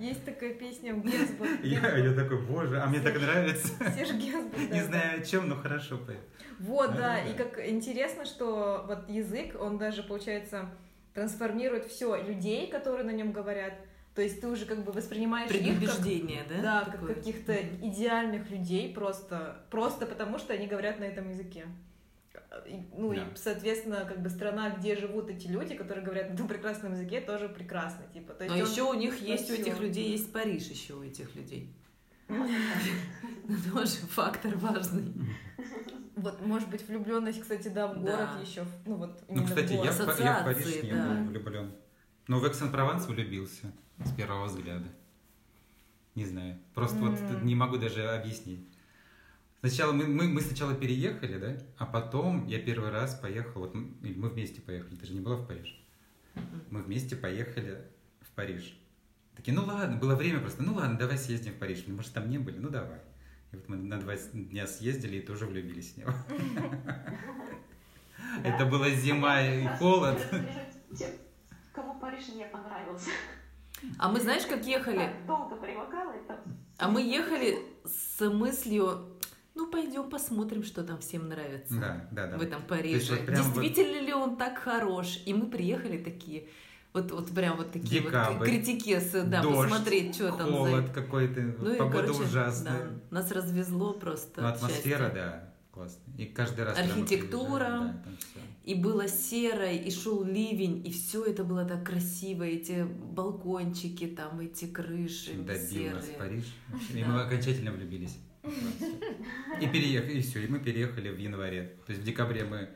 Есть 0.01 0.25
такая 0.25 0.55
песня 0.55 0.95
в 0.95 1.05
Генсбург. 1.05 1.51
Я, 1.63 2.13
такой, 2.13 2.41
боже, 2.43 2.81
а 2.81 2.87
мне 2.87 3.01
так 3.01 3.21
нравится. 3.21 3.69
Серж 3.97 4.13
Генсбург. 4.13 4.71
Не 4.71 4.83
знаю 4.83 5.21
о 5.21 5.25
чем, 5.25 5.49
но 5.49 5.57
хорошо 5.57 5.99
поет. 5.99 6.21
Вот, 6.59 6.93
да, 6.93 6.97
да, 6.97 7.21
и 7.21 7.35
как 7.35 7.59
интересно, 7.69 8.25
что 8.25 8.85
вот 8.89 9.09
язык, 9.11 9.57
он 9.61 9.79
даже, 9.79 10.03
получается, 10.03 10.71
трансформирует 11.15 11.87
все 11.87 12.23
людей, 12.23 12.69
которые 12.69 13.05
на 13.05 13.11
нем 13.11 13.33
говорят. 13.33 13.75
То 14.15 14.23
есть 14.23 14.41
ты 14.41 14.49
уже 14.49 14.65
как 14.65 14.83
бы 14.83 14.93
воспринимаешь 14.93 15.51
Предубеждение, 15.51 16.41
их 16.41 16.49
как, 16.49 16.63
да? 16.63 16.85
Да, 16.85 16.91
как 16.91 17.07
каких-то 17.07 17.55
идеальных 17.55 18.51
людей 18.51 18.93
просто, 18.95 19.61
просто 19.71 20.07
потому, 20.07 20.39
что 20.39 20.55
они 20.55 20.67
говорят 20.67 20.99
на 20.99 21.05
этом 21.05 21.29
языке. 21.29 21.67
Ну 22.97 23.15
да. 23.15 23.23
и, 23.23 23.37
соответственно, 23.37 24.05
как 24.05 24.23
бы 24.23 24.29
страна, 24.29 24.71
где 24.71 24.97
живут 24.97 25.31
эти 25.31 25.47
люди, 25.47 25.75
которые 25.75 26.05
говорят 26.05 26.31
на 26.31 26.35
этом 26.35 26.49
прекрасном 26.49 26.93
языке, 26.93 27.21
тоже 27.21 27.49
прекрасно, 27.49 28.07
типа. 28.13 28.35
То 28.35 28.45
есть 28.45 28.57
Но 28.57 28.63
еще 28.63 28.83
у 28.83 28.95
них 28.95 29.21
есть, 29.21 29.51
у 29.51 29.55
этих 29.55 29.81
людей 29.81 30.11
есть 30.11 30.33
Париж 30.33 30.65
еще 30.69 30.95
у 30.95 31.03
этих 31.03 31.35
людей. 31.35 31.75
Тоже 33.73 33.99
фактор 34.11 34.57
важный. 34.57 35.13
Вот, 36.17 36.45
может 36.45 36.69
быть, 36.71 36.87
влюбленность, 36.89 37.41
кстати, 37.41 37.69
да, 37.69 37.87
в 37.87 38.01
город 38.01 38.31
еще. 38.43 38.65
Ну, 38.87 38.97
вот, 38.97 39.23
ну, 39.29 39.45
кстати, 39.45 39.75
я, 39.75 39.93
в, 39.93 40.21
я 40.21 40.41
в 40.41 40.45
Париж 40.45 40.83
не 40.83 40.93
был 40.93 41.29
влюблен. 41.29 41.73
Но 42.27 42.41
в 42.41 42.45
Экс-Эн-Прованс 42.45 43.07
влюбился 43.07 43.73
с 44.05 44.13
первого 44.13 44.47
взгляда. 44.47 44.89
Не 46.15 46.25
знаю. 46.25 46.59
Просто 46.75 46.97
вот 46.99 47.43
не 47.43 47.55
могу 47.55 47.77
даже 47.77 48.09
объяснить. 48.09 48.67
Сначала 49.67 49.91
мы, 49.91 50.07
мы, 50.07 50.29
мы 50.29 50.41
сначала 50.43 50.75
переехали, 50.75 51.39
да, 51.39 51.57
а 51.77 51.87
потом 51.87 52.47
я 52.47 52.61
первый 52.61 52.91
раз 52.91 53.17
поехал, 53.17 53.63
вот 53.63 53.75
мы, 53.75 53.91
мы 54.01 54.29
вместе 54.29 54.61
поехали, 54.61 54.95
ты 54.95 55.07
же 55.07 55.13
не 55.13 55.19
была 55.19 55.35
в 55.35 55.49
Париж. 55.49 55.85
Мы 56.71 56.83
вместе 56.83 57.17
поехали 57.17 57.85
в 58.21 58.31
Париж. 58.37 58.79
Такие, 59.35 59.55
ну 59.55 59.65
ладно, 59.65 59.97
было 59.97 60.15
время 60.15 60.39
просто, 60.39 60.63
ну 60.63 60.75
ладно, 60.75 60.97
давай 60.97 61.19
съездим 61.19 61.53
в 61.53 61.57
Париж. 61.57 61.83
Мы, 61.89 61.97
может, 61.97 62.13
там 62.13 62.31
не 62.31 62.39
были, 62.39 62.59
ну 62.59 62.69
давай. 62.69 63.01
И 63.51 63.57
вот 63.57 63.69
мы 63.69 63.77
на 63.77 63.99
два 63.99 64.15
дня 64.33 64.69
съездили 64.69 65.17
и 65.17 65.21
тоже 65.21 65.47
влюбились 65.47 65.95
в 65.95 65.97
него. 65.97 66.13
Это 68.45 68.67
была 68.67 68.89
зима 68.91 69.43
и 69.43 69.67
холод. 69.79 70.25
Кому 71.73 71.99
Париж 71.99 72.29
не 72.29 72.47
понравился. 72.47 73.11
А 73.99 74.11
мы 74.11 74.21
знаешь, 74.21 74.47
как 74.47 74.65
ехали? 74.65 75.11
Долго 75.27 75.57
привыкала 75.57 76.13
это. 76.13 76.41
А 76.79 76.89
мы 76.89 77.03
ехали 77.03 77.59
с 77.85 78.29
мыслью, 78.29 79.16
ну 79.57 79.67
пойдем 79.71 80.09
посмотрим, 80.09 80.63
что 80.63 80.85
там 80.85 80.99
всем 80.99 81.29
нравится. 81.29 81.75
Да, 81.75 82.09
да, 82.13 82.27
да. 82.29 82.39
В 82.39 82.43
этом 82.43 82.63
Париже. 82.63 83.19
Действительно 83.27 83.99
вот... 83.99 84.07
ли 84.07 84.13
он 84.13 84.37
так 84.37 84.59
хорош? 84.59 85.21
И 85.25 85.35
мы 85.35 85.47
приехали 85.47 85.97
такие, 85.97 86.47
вот, 86.93 87.11
вот 87.11 87.35
прям 87.35 87.57
вот 87.57 87.73
такие 87.73 88.03
Декабрь, 88.03 88.39
вот 88.39 88.47
критики, 88.47 89.01
да, 89.25 89.43
дождь, 89.43 89.71
посмотреть, 89.71 90.15
что 90.15 90.31
там 90.33 90.53
холод 90.53 90.87
за... 90.87 90.93
какой-то, 90.93 91.41
ну, 91.41 91.77
погода 91.77 92.07
короче, 92.09 92.23
ужасная. 92.23 92.85
Да, 92.85 93.19
нас 93.19 93.33
развезло 93.33 93.95
просто. 93.95 94.43
Ну, 94.43 94.49
атмосфера, 94.49 95.11
да, 95.15 95.55
классно. 95.73 96.03
И 96.19 96.27
каждый 96.27 96.65
раз 96.65 96.79
Архитектура, 96.79 97.95
да, 98.05 98.05
и 98.65 98.75
было 98.75 99.09
серо, 99.09 99.71
и 99.73 99.91
шел 99.91 100.23
ливень, 100.23 100.87
и 100.87 100.91
все 100.91 101.25
это 101.25 101.45
было 101.45 101.65
так 101.65 101.87
красиво, 101.87 102.43
эти 102.43 102.85
балкончики, 102.85 104.07
там 104.07 104.41
эти 104.41 104.67
крыши 104.67 105.33
Добил 105.33 105.69
серые. 105.69 105.95
нас 105.95 106.07
Париж. 106.19 106.45
И 106.95 107.05
мы 107.05 107.23
окончательно 107.23 107.73
влюбились. 107.73 108.19
И 109.61 109.67
переехали, 109.67 110.19
и 110.19 110.23
все, 110.23 110.45
и 110.45 110.49
мы 110.49 110.59
переехали 110.59 111.09
в 111.09 111.19
январе. 111.19 111.77
То 111.87 111.93
есть 111.93 112.03
в 112.03 112.05
декабре 112.05 112.45
мы 112.45 112.69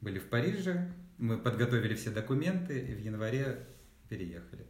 были 0.00 0.18
в 0.18 0.28
Париже, 0.28 0.92
мы 1.18 1.38
подготовили 1.38 1.94
все 1.94 2.10
документы 2.10 2.78
и 2.78 2.94
в 2.94 3.00
январе 3.00 3.66
переехали. 4.08 4.66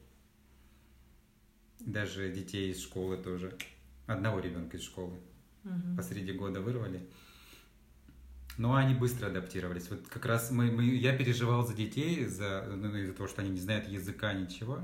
Даже 1.81 2.31
детей 2.33 2.71
из 2.71 2.83
школы 2.83 3.17
тоже. 3.17 3.57
Одного 4.07 4.41
ребенка 4.41 4.77
из 4.77 4.83
школы. 4.83 5.19
Угу. 5.65 5.97
Посреди 5.97 6.33
года 6.33 6.61
вырвали. 6.61 7.09
Но 8.57 8.75
они 8.75 8.95
быстро 8.95 9.27
адаптировались. 9.27 9.91
Вот 9.91 10.07
как 10.09 10.25
раз 10.25 10.51
мы, 10.51 10.71
мы, 10.71 10.85
я 10.85 11.17
переживал 11.17 11.67
за 11.67 11.75
детей, 11.75 12.25
за, 12.25 12.65
ну, 12.75 12.97
из-за 12.97 13.13
того, 13.13 13.29
что 13.29 13.43
они 13.43 13.51
не 13.51 13.61
знают 13.61 13.87
языка, 13.89 14.33
ничего. 14.33 14.81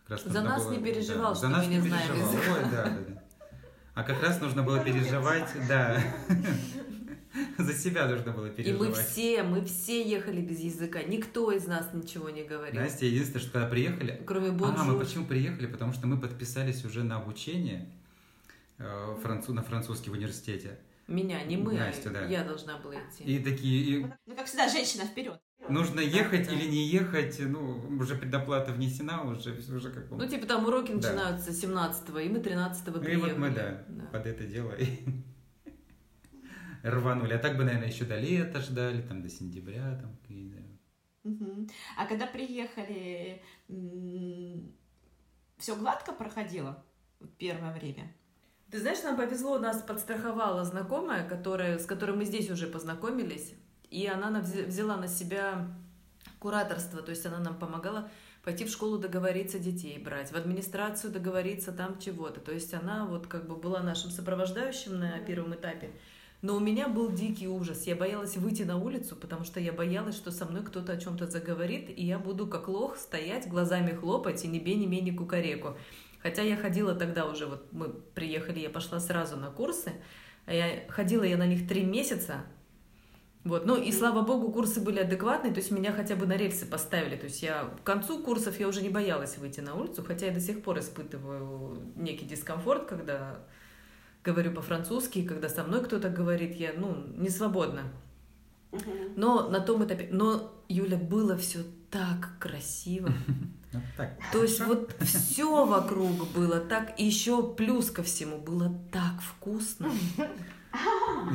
Как 0.00 0.10
раз 0.10 0.24
за 0.24 0.42
нас 0.42 0.64
было, 0.64 0.72
не 0.72 0.84
переживал, 0.84 1.32
да, 1.32 1.38
что 1.38 1.46
за 1.46 1.48
нас 1.48 1.66
мы 1.66 1.74
не, 1.74 1.80
знаем 1.80 2.16
языка. 2.16 2.52
Ой, 2.52 2.62
да, 2.70 2.84
да, 2.84 3.00
да. 3.08 3.21
А 3.94 4.02
как 4.04 4.22
раз 4.22 4.40
нужно 4.40 4.62
было 4.62 4.82
переживать, 4.82 5.48
да. 5.68 6.02
За 7.58 7.72
себя 7.72 8.06
нужно 8.08 8.32
было 8.32 8.46
И 8.46 8.50
мы 8.50 8.54
переживать. 8.56 9.06
все, 9.06 9.42
мы 9.42 9.64
все 9.64 10.02
ехали 10.06 10.40
без 10.42 10.60
языка. 10.60 11.02
Никто 11.02 11.50
из 11.50 11.66
нас 11.66 11.88
ничего 11.94 12.28
не 12.30 12.42
говорил. 12.44 12.80
Настя, 12.80 13.06
единственное, 13.06 13.40
что 13.40 13.50
когда 13.52 13.66
приехали... 13.68 14.22
Кроме 14.26 14.48
А, 14.48 14.52
мы 14.52 14.58
bonjour. 14.58 14.98
почему 14.98 15.24
приехали? 15.26 15.66
Потому 15.66 15.92
что 15.92 16.06
мы 16.06 16.18
подписались 16.20 16.84
уже 16.84 17.04
на 17.04 17.16
обучение 17.16 17.88
э, 18.78 19.16
францу- 19.22 19.54
на 19.54 19.62
французский 19.62 20.10
в 20.10 20.12
университете. 20.14 20.78
Меня, 21.08 21.42
не 21.44 21.56
мы, 21.56 21.76
а 21.78 21.86
Настя, 21.86 22.10
да. 22.10 22.26
я 22.26 22.44
должна 22.44 22.78
была 22.78 22.94
идти. 22.96 23.24
И 23.24 23.38
такие, 23.38 23.82
и 24.00 24.06
Ну, 24.26 24.36
как 24.36 24.46
всегда, 24.46 24.68
женщина 24.68 25.04
вперед. 25.04 25.40
Нужно 25.68 26.00
ехать 26.00 26.50
или 26.50 26.68
не 26.68 26.86
ехать, 26.88 27.36
ну, 27.40 27.76
уже 27.98 28.14
предоплата 28.16 28.72
внесена, 28.72 29.22
уже, 29.24 29.52
уже 29.74 29.90
как 29.90 30.08
бы... 30.08 30.16
Ну, 30.16 30.26
типа 30.28 30.46
там 30.46 30.66
уроки 30.66 30.88
Да. 30.92 30.96
начинаются 30.96 31.50
17-го, 31.50 32.18
и 32.18 32.28
мы 32.28 32.38
13-го 32.38 32.96
Ну 32.98 33.02
и 33.02 33.04
приехали. 33.04 33.30
вот 33.30 33.38
мы, 33.38 33.50
да, 33.50 33.84
под 34.12 34.26
это 34.26 34.44
дело 34.44 34.72
и 34.72 34.86
рванули. 36.82 37.32
А 37.34 37.38
так 37.38 37.56
бы, 37.56 37.64
наверное, 37.64 37.88
еще 37.88 38.04
до 38.04 38.18
лета 38.18 38.60
ждали, 38.60 39.02
там, 39.02 39.22
до 39.22 39.28
сентября, 39.28 39.98
там, 40.00 40.16
и, 40.28 40.48
да. 40.50 40.62
Мгм. 41.30 41.68
А 41.96 42.06
когда 42.06 42.26
приехали, 42.26 43.42
все 45.58 45.76
гладко 45.76 46.12
проходило 46.12 46.84
первое 47.38 47.72
время? 47.72 48.12
Ты 48.70 48.80
знаешь, 48.80 49.02
нам 49.04 49.16
повезло, 49.16 49.58
нас 49.58 49.82
подстраховала 49.82 50.64
знакомая, 50.64 51.28
которая, 51.28 51.78
с 51.78 51.84
которой 51.86 52.16
мы 52.16 52.24
здесь 52.24 52.50
уже 52.50 52.66
познакомились, 52.66 53.54
и 53.92 54.06
она 54.06 54.30
на- 54.30 54.40
взя- 54.40 54.66
взяла 54.66 54.96
на 54.96 55.06
себя 55.06 55.68
кураторство, 56.38 57.02
то 57.02 57.10
есть 57.10 57.26
она 57.26 57.38
нам 57.38 57.58
помогала 57.58 58.08
пойти 58.42 58.64
в 58.64 58.70
школу 58.70 58.98
договориться 58.98 59.58
детей 59.58 59.98
брать, 59.98 60.32
в 60.32 60.36
администрацию 60.36 61.12
договориться 61.12 61.72
там 61.72 61.98
чего-то. 62.00 62.40
То 62.40 62.52
есть 62.52 62.74
она 62.74 63.06
вот 63.06 63.26
как 63.26 63.46
бы 63.46 63.54
была 63.54 63.80
нашим 63.80 64.10
сопровождающим 64.10 64.98
на 64.98 65.18
первом 65.20 65.54
этапе. 65.54 65.90
Но 66.40 66.56
у 66.56 66.60
меня 66.60 66.88
был 66.88 67.12
дикий 67.12 67.46
ужас. 67.46 67.86
Я 67.86 67.94
боялась 67.94 68.36
выйти 68.36 68.64
на 68.64 68.76
улицу, 68.76 69.14
потому 69.14 69.44
что 69.44 69.60
я 69.60 69.72
боялась, 69.72 70.16
что 70.16 70.32
со 70.32 70.44
мной 70.44 70.64
кто-то 70.64 70.92
о 70.92 70.96
чем-то 70.96 71.28
заговорит, 71.28 71.88
и 71.96 72.04
я 72.04 72.18
буду 72.18 72.48
как 72.48 72.66
лох 72.66 72.96
стоять, 72.96 73.48
глазами 73.48 73.92
хлопать 73.92 74.44
и 74.44 74.48
ни 74.48 74.58
бе, 74.58 74.74
ни 74.74 74.86
ме, 74.86 75.00
ни 75.00 75.12
кукареку. 75.12 75.76
Хотя 76.20 76.42
я 76.42 76.56
ходила 76.56 76.96
тогда 76.96 77.26
уже, 77.26 77.46
вот 77.46 77.72
мы 77.72 77.90
приехали, 77.90 78.58
я 78.58 78.70
пошла 78.70 78.98
сразу 78.98 79.36
на 79.36 79.50
курсы, 79.50 79.92
а 80.46 80.52
я 80.54 80.84
ходила 80.88 81.22
я 81.22 81.36
на 81.36 81.46
них 81.46 81.68
три 81.68 81.84
месяца, 81.84 82.44
вот, 83.44 83.66
ну 83.66 83.76
и 83.76 83.90
слава 83.90 84.22
богу, 84.22 84.52
курсы 84.52 84.80
были 84.80 85.00
адекватные, 85.00 85.52
то 85.52 85.58
есть 85.58 85.72
меня 85.72 85.92
хотя 85.92 86.14
бы 86.14 86.26
на 86.26 86.36
рельсы 86.36 86.64
поставили, 86.64 87.16
то 87.16 87.24
есть 87.24 87.42
я 87.42 87.70
к 87.82 87.84
концу 87.84 88.22
курсов 88.22 88.60
я 88.60 88.68
уже 88.68 88.82
не 88.82 88.88
боялась 88.88 89.36
выйти 89.36 89.58
на 89.60 89.74
улицу, 89.74 90.04
хотя 90.06 90.26
я 90.26 90.32
до 90.32 90.40
сих 90.40 90.62
пор 90.62 90.78
испытываю 90.78 91.76
некий 91.96 92.24
дискомфорт, 92.24 92.86
когда 92.86 93.40
говорю 94.22 94.52
по-французски, 94.52 95.26
когда 95.26 95.48
со 95.48 95.64
мной 95.64 95.82
кто-то 95.82 96.08
говорит, 96.08 96.54
я, 96.54 96.72
ну, 96.76 96.96
не 97.16 97.30
свободна. 97.30 97.82
Но 99.16 99.48
на 99.48 99.60
том 99.60 99.84
этапе, 99.84 100.08
но, 100.12 100.54
Юля, 100.68 100.96
было 100.96 101.36
все 101.36 101.58
так 101.90 102.38
красиво. 102.38 103.10
Так. 103.96 104.18
То 104.30 104.42
есть 104.42 104.60
вот 104.60 104.94
все 105.00 105.64
вокруг 105.64 106.28
было 106.34 106.60
так, 106.60 106.92
и 107.00 107.06
еще 107.06 107.54
плюс 107.54 107.90
ко 107.90 108.02
всему 108.02 108.36
было 108.36 108.70
так 108.92 109.22
вкусно. 109.22 109.90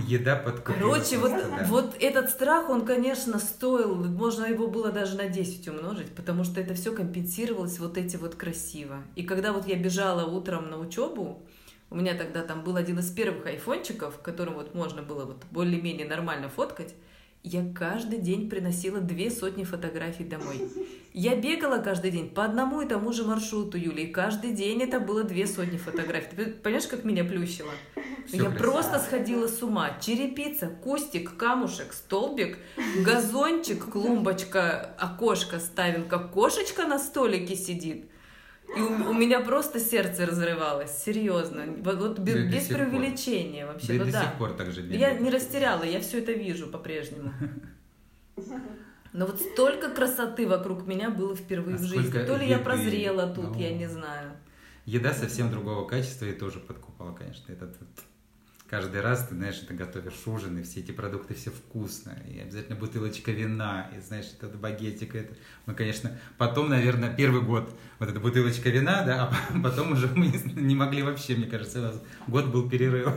Еда 0.07 0.35
под 0.35 0.61
Короче, 0.61 1.17
вот, 1.17 1.31
вот 1.67 1.95
этот 1.99 2.29
страх, 2.29 2.69
он, 2.69 2.85
конечно, 2.85 3.39
стоил, 3.39 3.95
можно 3.95 4.45
его 4.45 4.67
было 4.67 4.91
даже 4.91 5.15
на 5.15 5.27
10 5.27 5.67
умножить, 5.69 6.13
потому 6.15 6.43
что 6.43 6.59
это 6.59 6.73
все 6.73 6.91
компенсировалось 6.93 7.79
вот 7.79 7.97
эти 7.97 8.17
вот 8.17 8.35
красиво. 8.35 9.03
И 9.15 9.23
когда 9.23 9.53
вот 9.53 9.67
я 9.67 9.75
бежала 9.75 10.25
утром 10.25 10.69
на 10.69 10.79
учебу, 10.79 11.41
у 11.89 11.95
меня 11.95 12.15
тогда 12.15 12.43
там 12.43 12.63
был 12.63 12.75
один 12.75 12.99
из 12.99 13.11
первых 13.11 13.45
айфончиков, 13.45 14.19
которым 14.21 14.55
вот 14.55 14.73
можно 14.73 15.01
было 15.01 15.25
вот 15.25 15.43
более-менее 15.51 16.07
нормально 16.07 16.49
фоткать, 16.49 16.93
я 17.47 17.65
каждый 17.73 18.19
день 18.19 18.49
приносила 18.49 18.99
две 18.99 19.31
сотни 19.31 19.63
фотографий 19.63 20.25
домой. 20.25 20.69
Я 21.13 21.35
бегала 21.35 21.77
каждый 21.77 22.11
день 22.11 22.29
по 22.29 22.43
одному 22.43 22.81
и 22.81 22.87
тому 22.87 23.11
же 23.13 23.23
маршруту, 23.23 23.77
Юля, 23.77 24.03
и 24.03 24.07
каждый 24.07 24.51
день 24.51 24.83
это 24.83 24.99
было 24.99 25.23
две 25.23 25.47
сотни 25.47 25.77
фотографий. 25.77 26.35
Ты 26.35 26.45
понимаешь, 26.45 26.87
как 26.87 27.05
меня 27.05 27.23
плющило? 27.23 27.71
Всё 28.27 28.37
я 28.37 28.49
красиво. 28.49 28.57
просто 28.57 28.99
сходила 28.99 29.47
с 29.47 29.63
ума. 29.63 29.97
Черепица, 30.01 30.67
кустик, 30.67 31.37
камушек, 31.37 31.93
столбик, 31.93 32.57
газончик, 33.05 33.85
клумбочка, 33.85 34.93
окошко 34.99 35.59
ставим, 35.59 36.07
как 36.07 36.31
кошечка 36.31 36.85
на 36.85 36.99
столике 36.99 37.55
сидит. 37.55 38.05
И 38.75 38.81
у, 38.81 39.09
у 39.09 39.13
меня 39.13 39.39
просто 39.39 39.79
сердце 39.79 40.25
разрывалось, 40.25 40.91
серьезно. 40.91 41.65
Вот, 41.79 41.95
вот 41.97 42.19
бе- 42.19 42.33
Да 42.33 42.39
и 42.39 42.43
до 42.47 42.51
без 42.55 42.67
сих 42.67 42.77
пор. 42.77 42.87
преувеличения 42.87 43.65
вообще. 43.65 43.87
Да 43.87 43.93
и 43.93 43.97
ну 43.99 44.05
до 44.05 44.11
да. 44.11 44.21
сих 44.23 44.33
пор 44.37 44.53
так 44.53 44.71
же 44.71 44.81
Я 44.81 44.87
бегает. 44.87 45.21
не 45.21 45.29
растеряла, 45.29 45.83
я 45.83 45.99
все 46.01 46.19
это 46.19 46.33
вижу 46.33 46.67
по-прежнему. 46.67 47.31
Но 49.13 49.25
вот 49.25 49.39
столько 49.41 49.89
красоты 49.89 50.47
вокруг 50.47 50.85
меня 50.85 51.09
было 51.09 51.35
впервые 51.35 51.75
А 51.75 51.79
в 51.79 51.83
жизни. 51.83 52.11
То 52.25 52.35
ли 52.37 52.47
я 52.47 52.59
прозрела 52.59 53.27
тут, 53.27 53.51
Ну. 53.55 53.59
я 53.59 53.71
не 53.73 53.87
знаю. 53.87 54.31
Еда 54.85 55.13
совсем 55.13 55.49
другого 55.49 55.87
качества 55.87 56.25
и 56.25 56.33
тоже 56.33 56.59
подкупала, 56.59 57.13
конечно. 57.13 57.51
Этот 57.51 57.75
вот 57.79 57.89
каждый 58.69 59.01
раз 59.01 59.27
ты, 59.27 59.35
знаешь, 59.35 59.59
ты 59.59 59.73
готовишь 59.73 60.25
ужин, 60.25 60.57
и 60.57 60.63
все 60.63 60.81
эти 60.81 60.91
продукты 60.91 61.33
все 61.33 61.51
вкусно, 61.51 62.17
и 62.27 62.39
обязательно 62.39 62.75
бутылочка 62.75 63.31
вина, 63.31 63.89
и, 63.95 63.99
знаешь, 64.01 64.25
этот 64.37 64.57
багетик, 64.59 65.15
это... 65.15 65.33
Мы, 65.65 65.73
конечно, 65.73 66.11
потом, 66.37 66.69
наверное, 66.69 67.13
первый 67.13 67.41
год 67.41 67.73
вот 67.99 68.09
эта 68.09 68.19
бутылочка 68.19 68.69
вина, 68.69 69.03
да, 69.03 69.31
а 69.31 69.59
потом 69.63 69.93
уже 69.93 70.07
мы 70.07 70.27
не- 70.55 70.75
могли 70.75 71.03
вообще, 71.03 71.35
мне 71.35 71.47
кажется, 71.47 71.79
у 71.79 71.83
нас 71.83 72.03
год 72.27 72.47
был 72.47 72.69
перерыв. 72.69 73.09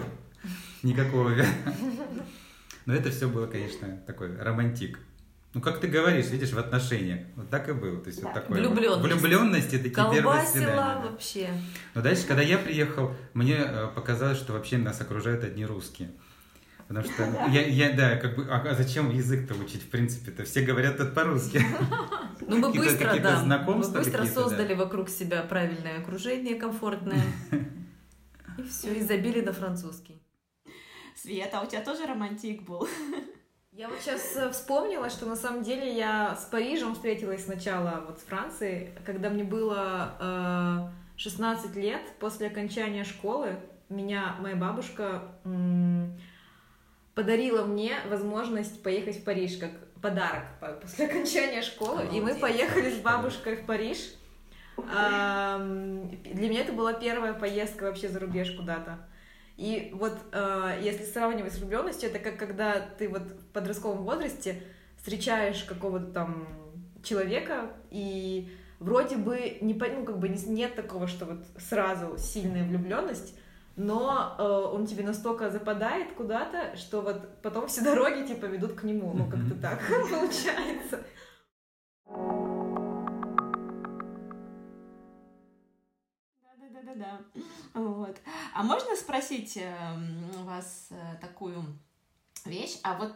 Никакого 0.83 1.31
вина. 1.31 1.49
Но 2.87 2.95
это 2.95 3.11
все 3.11 3.29
было, 3.29 3.47
конечно, 3.47 3.99
такой 4.07 4.37
романтик. 4.37 4.99
Ну, 5.53 5.61
как 5.61 5.81
ты 5.81 5.89
говоришь, 5.89 6.27
видишь, 6.27 6.53
в 6.53 6.59
отношениях. 6.59 7.27
Вот 7.35 7.51
так 7.51 7.69
и 7.69 7.73
было. 7.73 7.99
То 8.01 8.09
есть 8.09 8.23
вот 8.23 8.33
такое 8.33 8.63
вот. 8.63 8.69
Влюблённость. 8.71 9.03
Влюбленности, 9.21 9.77
такие 9.79 9.93
первые 9.93 10.23
Колбасила 10.23 10.53
свидания. 10.53 10.77
да. 10.77 10.99
вообще. 11.01 11.49
Но 11.95 12.03
дальше, 12.03 12.27
когда 12.27 12.43
я 12.43 12.57
приехал, 12.57 13.17
мне 13.35 13.57
э, 13.57 13.89
показалось, 13.89 14.39
что 14.39 14.53
вообще 14.53 14.79
нас 14.79 15.01
окружают 15.01 15.43
одни 15.43 15.67
русские. 15.67 16.13
Потому 16.87 17.05
что 17.07 17.23
я, 17.51 17.67
я 17.67 17.93
да, 17.97 18.17
как 18.17 18.37
бы, 18.37 18.47
а 18.49 18.61
а 18.61 18.75
зачем 18.75 19.11
язык-то 19.11 19.55
учить, 19.55 19.83
в 19.83 19.91
принципе-то? 19.91 20.45
Все 20.45 20.61
говорят 20.63 20.99
тут 20.99 21.15
по-русски. 21.15 21.61
Ну, 22.43 22.57
мы 22.57 22.69
Какие-то- 22.69 22.89
быстро, 22.89 23.05
какие-то 23.07 23.29
да, 23.29 23.37
мы 23.37 23.45
знакомства 23.45 23.99
быстро 23.99 24.19
какие-то, 24.19 24.35
да. 24.35 24.49
создали 24.49 24.75
вокруг 24.75 25.09
себя 25.11 25.43
правильное 25.43 25.99
окружение, 26.01 26.55
комфортное. 26.55 27.23
И 28.59 28.63
все, 28.63 28.95
и 28.95 29.03
забили 29.03 29.41
на 29.43 29.53
французский. 29.53 30.23
Света, 31.15 31.61
а 31.61 31.65
у 31.65 31.67
тебя 31.69 31.83
тоже 31.83 32.07
романтик 32.07 32.63
был? 32.63 32.89
Я 33.73 33.89
вот 33.89 34.01
сейчас 34.01 34.37
вспомнила, 34.53 35.09
что 35.11 35.27
на 35.27 35.37
самом 35.37 35.63
деле 35.63 35.97
я 35.97 36.35
с 36.35 36.45
Парижем 36.47 36.95
встретилась 36.95 37.45
сначала 37.45 38.05
вот 38.07 38.19
с 38.19 38.23
Францией, 38.23 38.91
когда 39.07 39.31
мне 39.31 39.45
было 39.45 40.91
э, 41.17 41.17
16 41.17 41.77
лет, 41.77 42.01
после 42.19 42.49
окончания 42.49 43.05
школы, 43.05 43.55
меня 43.89 44.35
моя 44.41 44.57
бабушка 44.57 45.23
м, 45.45 46.19
подарила 47.15 47.65
мне 47.65 47.95
возможность 48.09 48.83
поехать 48.83 49.19
в 49.21 49.25
Париж 49.25 49.57
как 49.59 49.71
подарок 50.03 50.45
по- 50.61 50.73
после 50.73 51.07
окончания 51.11 51.63
школы, 51.63 52.03
и 52.13 52.21
мы 52.21 52.35
Молодец. 52.35 52.41
поехали 52.41 52.91
с 52.91 52.99
бабушкой 52.99 53.55
в 53.57 53.67
Париж. 53.67 53.99
Ам, 54.93 56.09
Для 56.25 56.49
меня 56.49 56.63
это 56.63 56.73
была 56.73 56.93
первая 56.95 57.35
поездка 57.35 57.85
вообще 57.85 58.09
за 58.09 58.19
рубеж 58.19 58.51
куда-то. 58.53 58.99
И 59.61 59.91
вот 59.93 60.17
э, 60.33 60.79
если 60.81 61.05
сравнивать 61.05 61.53
с 61.53 61.59
влюбленностью, 61.59 62.09
это 62.09 62.19
как 62.19 62.39
когда 62.39 62.81
ты 62.81 63.11
вот 63.11 63.25
в 63.25 63.45
подростковом 63.53 64.05
возрасте 64.05 64.63
встречаешь 64.97 65.65
какого-то 65.65 66.07
там 66.07 66.49
человека, 67.03 67.71
и 67.91 68.51
вроде 68.79 69.19
бы 69.19 69.59
не, 69.61 69.75
ну, 69.75 70.07
как 70.07 70.19
бы 70.19 70.31
не- 70.31 70.43
нет 70.47 70.77
такого, 70.77 71.07
что 71.07 71.27
вот 71.27 71.45
сразу 71.59 72.17
сильная 72.17 72.67
влюбленность, 72.67 73.39
но 73.77 74.35
э, 74.39 74.43
он 74.43 74.87
тебе 74.87 75.05
настолько 75.05 75.51
западает 75.51 76.15
куда-то, 76.15 76.75
что 76.79 77.03
вот 77.03 77.29
потом 77.43 77.69
все 77.69 77.83
дороги 77.83 78.27
типа 78.27 78.47
ведут 78.47 78.73
к 78.73 78.85
нему, 78.85 79.13
ну 79.13 79.27
как-то 79.27 79.61
так 79.61 79.79
получается. 80.11 81.05
Да-да-да-да. 87.01 87.81
Вот. 87.81 88.21
А 88.55 88.63
можно 88.63 88.97
спросить 88.97 89.59
у 90.39 90.45
вас 90.45 90.89
э, 90.91 91.17
такую 91.21 91.65
вещь? 92.45 92.79
А 92.83 92.97
вот 92.97 93.15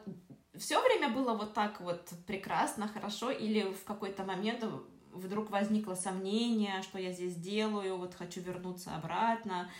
все 0.56 0.82
время 0.82 1.10
было 1.10 1.34
вот 1.34 1.54
так 1.54 1.80
вот 1.80 2.10
прекрасно, 2.26 2.88
хорошо, 2.88 3.30
или 3.30 3.72
в 3.72 3.84
какой-то 3.84 4.24
момент 4.24 4.64
вдруг 5.12 5.50
возникло 5.50 5.94
сомнение, 5.94 6.82
что 6.82 6.98
я 6.98 7.12
здесь 7.12 7.36
делаю, 7.36 7.96
вот 7.96 8.14
хочу 8.14 8.40
вернуться 8.40 8.94
обратно, 8.94 9.70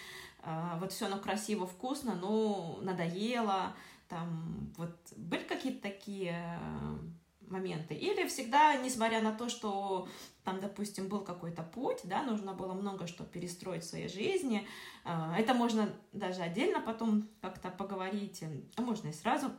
э, 0.43 0.79
вот 0.79 0.93
все 0.93 1.07
оно 1.07 1.19
красиво, 1.19 1.67
вкусно, 1.67 2.15
но 2.15 2.79
надоело, 2.83 3.75
там 4.09 4.73
вот 4.77 4.97
были 5.17 5.43
какие-то 5.43 5.83
такие 5.83 6.59
э, 6.61 6.97
моменты. 7.49 7.95
Или 7.95 8.27
всегда, 8.27 8.77
несмотря 8.77 9.21
на 9.21 9.33
то, 9.33 9.49
что 9.49 10.09
там, 10.45 10.61
допустим, 10.61 11.09
был 11.09 11.21
какой-то 11.21 11.63
путь, 11.63 12.01
да, 12.05 12.23
нужно 12.23 12.53
было 12.55 12.73
много 12.75 13.07
что 13.07 13.25
перестроить 13.25 13.83
в 13.83 13.89
своей 13.89 14.09
жизни. 14.09 14.67
А, 15.05 15.37
это 15.39 15.55
можно 15.55 15.89
даже 16.13 16.43
отдельно 16.43 16.81
потом 16.81 17.29
как-то 17.41 17.71
поговорить, 17.71 18.43
а 18.77 18.83
можно 18.83 19.09
и 19.09 19.13
сразу. 19.13 19.51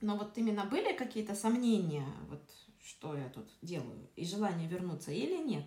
Но 0.00 0.16
вот 0.16 0.36
именно 0.36 0.64
были 0.64 0.96
какие-то 0.96 1.34
сомнения, 1.34 2.06
вот 2.28 2.42
что 2.84 3.16
я 3.16 3.28
тут 3.28 3.48
делаю, 3.62 4.08
и 4.16 4.24
желание 4.24 4.68
вернуться 4.68 5.12
или 5.12 5.36
нет? 5.36 5.64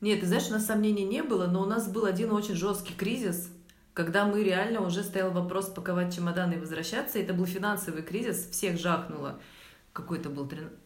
Нет, 0.00 0.20
ты 0.20 0.26
знаешь, 0.26 0.48
у 0.48 0.52
нас 0.52 0.66
сомнений 0.66 1.04
не 1.04 1.22
было, 1.22 1.46
но 1.46 1.62
у 1.62 1.66
нас 1.66 1.88
был 1.88 2.04
один 2.04 2.32
очень 2.32 2.54
жесткий 2.54 2.94
кризис, 2.94 3.50
когда 3.94 4.26
мы 4.26 4.44
реально 4.44 4.80
уже 4.86 5.02
стоял 5.02 5.32
вопрос 5.32 5.66
паковать 5.66 6.14
чемоданы 6.14 6.54
и 6.54 6.58
возвращаться. 6.58 7.18
Это 7.18 7.34
был 7.34 7.46
финансовый 7.46 8.02
кризис, 8.02 8.48
всех 8.50 8.78
жахнуло. 8.78 9.40
Какой-то 9.98 10.30
был... 10.30 10.46
15-16 10.46 10.78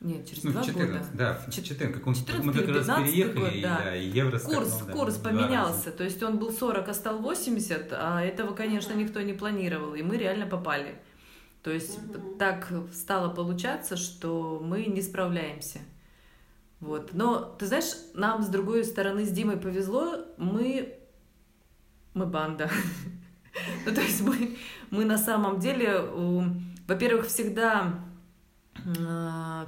нет, 0.00 0.28
через 0.28 0.44
ну, 0.44 0.52
два 0.52 0.62
14, 0.62 0.92
года. 0.92 1.06
Да, 1.14 1.34
в 1.34 1.50
14, 1.50 1.92
как 1.92 2.06
он, 2.06 2.14
14 2.14 2.44
мы 2.44 2.52
как 2.52 2.68
раз 2.68 2.86
переехали, 2.86 3.40
год, 3.40 3.62
да. 3.62 3.78
да, 3.82 3.96
и 3.96 4.06
евро 4.06 4.38
Курс, 4.38 4.68
скакнул, 4.68 4.96
курс 4.98 5.16
да, 5.16 5.30
поменялся, 5.30 5.90
то 5.90 6.04
есть 6.04 6.22
он 6.22 6.38
был 6.38 6.52
40, 6.52 6.86
а 6.86 6.94
стал 6.94 7.18
80, 7.18 7.92
а 7.92 8.22
этого, 8.22 8.54
конечно, 8.54 8.92
никто 8.92 9.22
не 9.22 9.32
планировал, 9.32 9.94
и 9.94 10.02
мы 10.02 10.18
реально 10.18 10.46
попали. 10.46 11.00
То 11.62 11.70
есть 11.72 11.98
угу. 11.98 12.36
так 12.38 12.70
стало 12.92 13.34
получаться, 13.34 13.96
что 13.96 14.60
мы 14.62 14.84
не 14.84 15.02
справляемся. 15.02 15.80
Вот. 16.78 17.14
Но, 17.14 17.56
ты 17.58 17.66
знаешь, 17.66 17.92
нам 18.14 18.42
с 18.42 18.48
другой 18.48 18.84
стороны 18.84 19.24
с 19.24 19.30
Димой 19.30 19.56
повезло, 19.56 20.26
мы, 20.36 20.98
мы 22.14 22.26
банда. 22.26 22.70
ну, 23.84 23.94
то 23.94 24.00
есть 24.00 24.20
мы, 24.22 24.56
мы 24.90 25.04
на 25.04 25.18
самом 25.18 25.58
деле, 25.58 26.00
во-первых, 26.86 27.26
всегда 27.26 27.94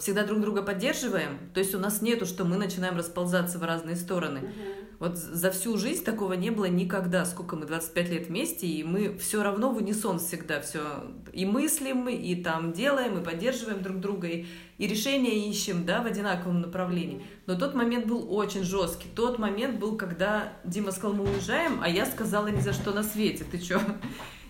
всегда 0.00 0.24
друг 0.24 0.40
друга 0.40 0.62
поддерживаем. 0.62 1.38
То 1.54 1.60
есть 1.60 1.74
у 1.74 1.78
нас 1.78 2.02
нету, 2.02 2.26
что 2.26 2.44
мы 2.44 2.56
начинаем 2.56 2.96
расползаться 2.96 3.58
в 3.58 3.62
разные 3.62 3.96
стороны. 3.96 4.40
Угу. 4.40 4.78
Вот 4.98 5.16
за 5.16 5.52
всю 5.52 5.76
жизнь 5.78 6.04
такого 6.04 6.32
не 6.32 6.50
было 6.50 6.64
никогда. 6.64 7.24
Сколько 7.24 7.54
мы, 7.54 7.66
25 7.66 8.10
лет 8.10 8.26
вместе, 8.26 8.66
и 8.66 8.82
мы 8.82 9.16
все 9.18 9.44
равно 9.44 9.70
в 9.70 9.76
унисон 9.76 10.18
всегда 10.18 10.60
все 10.60 11.04
и 11.32 11.46
мыслим, 11.46 12.08
и 12.08 12.34
там 12.34 12.72
делаем, 12.72 13.18
и 13.18 13.24
поддерживаем 13.24 13.80
друг 13.80 14.00
друга, 14.00 14.26
и, 14.26 14.46
и 14.76 14.86
решения 14.88 15.48
ищем, 15.48 15.84
да, 15.84 16.02
в 16.02 16.06
одинаковом 16.06 16.60
направлении. 16.60 17.24
Но 17.46 17.54
тот 17.54 17.74
момент 17.74 18.06
был 18.06 18.34
очень 18.34 18.64
жесткий. 18.64 19.08
Тот 19.14 19.38
момент 19.38 19.78
был, 19.78 19.96
когда 19.96 20.52
Дима 20.64 20.90
сказал, 20.90 21.14
мы 21.14 21.24
уезжаем, 21.24 21.80
а 21.80 21.88
я 21.88 22.04
сказала 22.04 22.48
ни 22.48 22.60
за 22.60 22.72
что 22.72 22.92
на 22.92 23.04
свете, 23.04 23.44
ты 23.44 23.58
чё? 23.58 23.80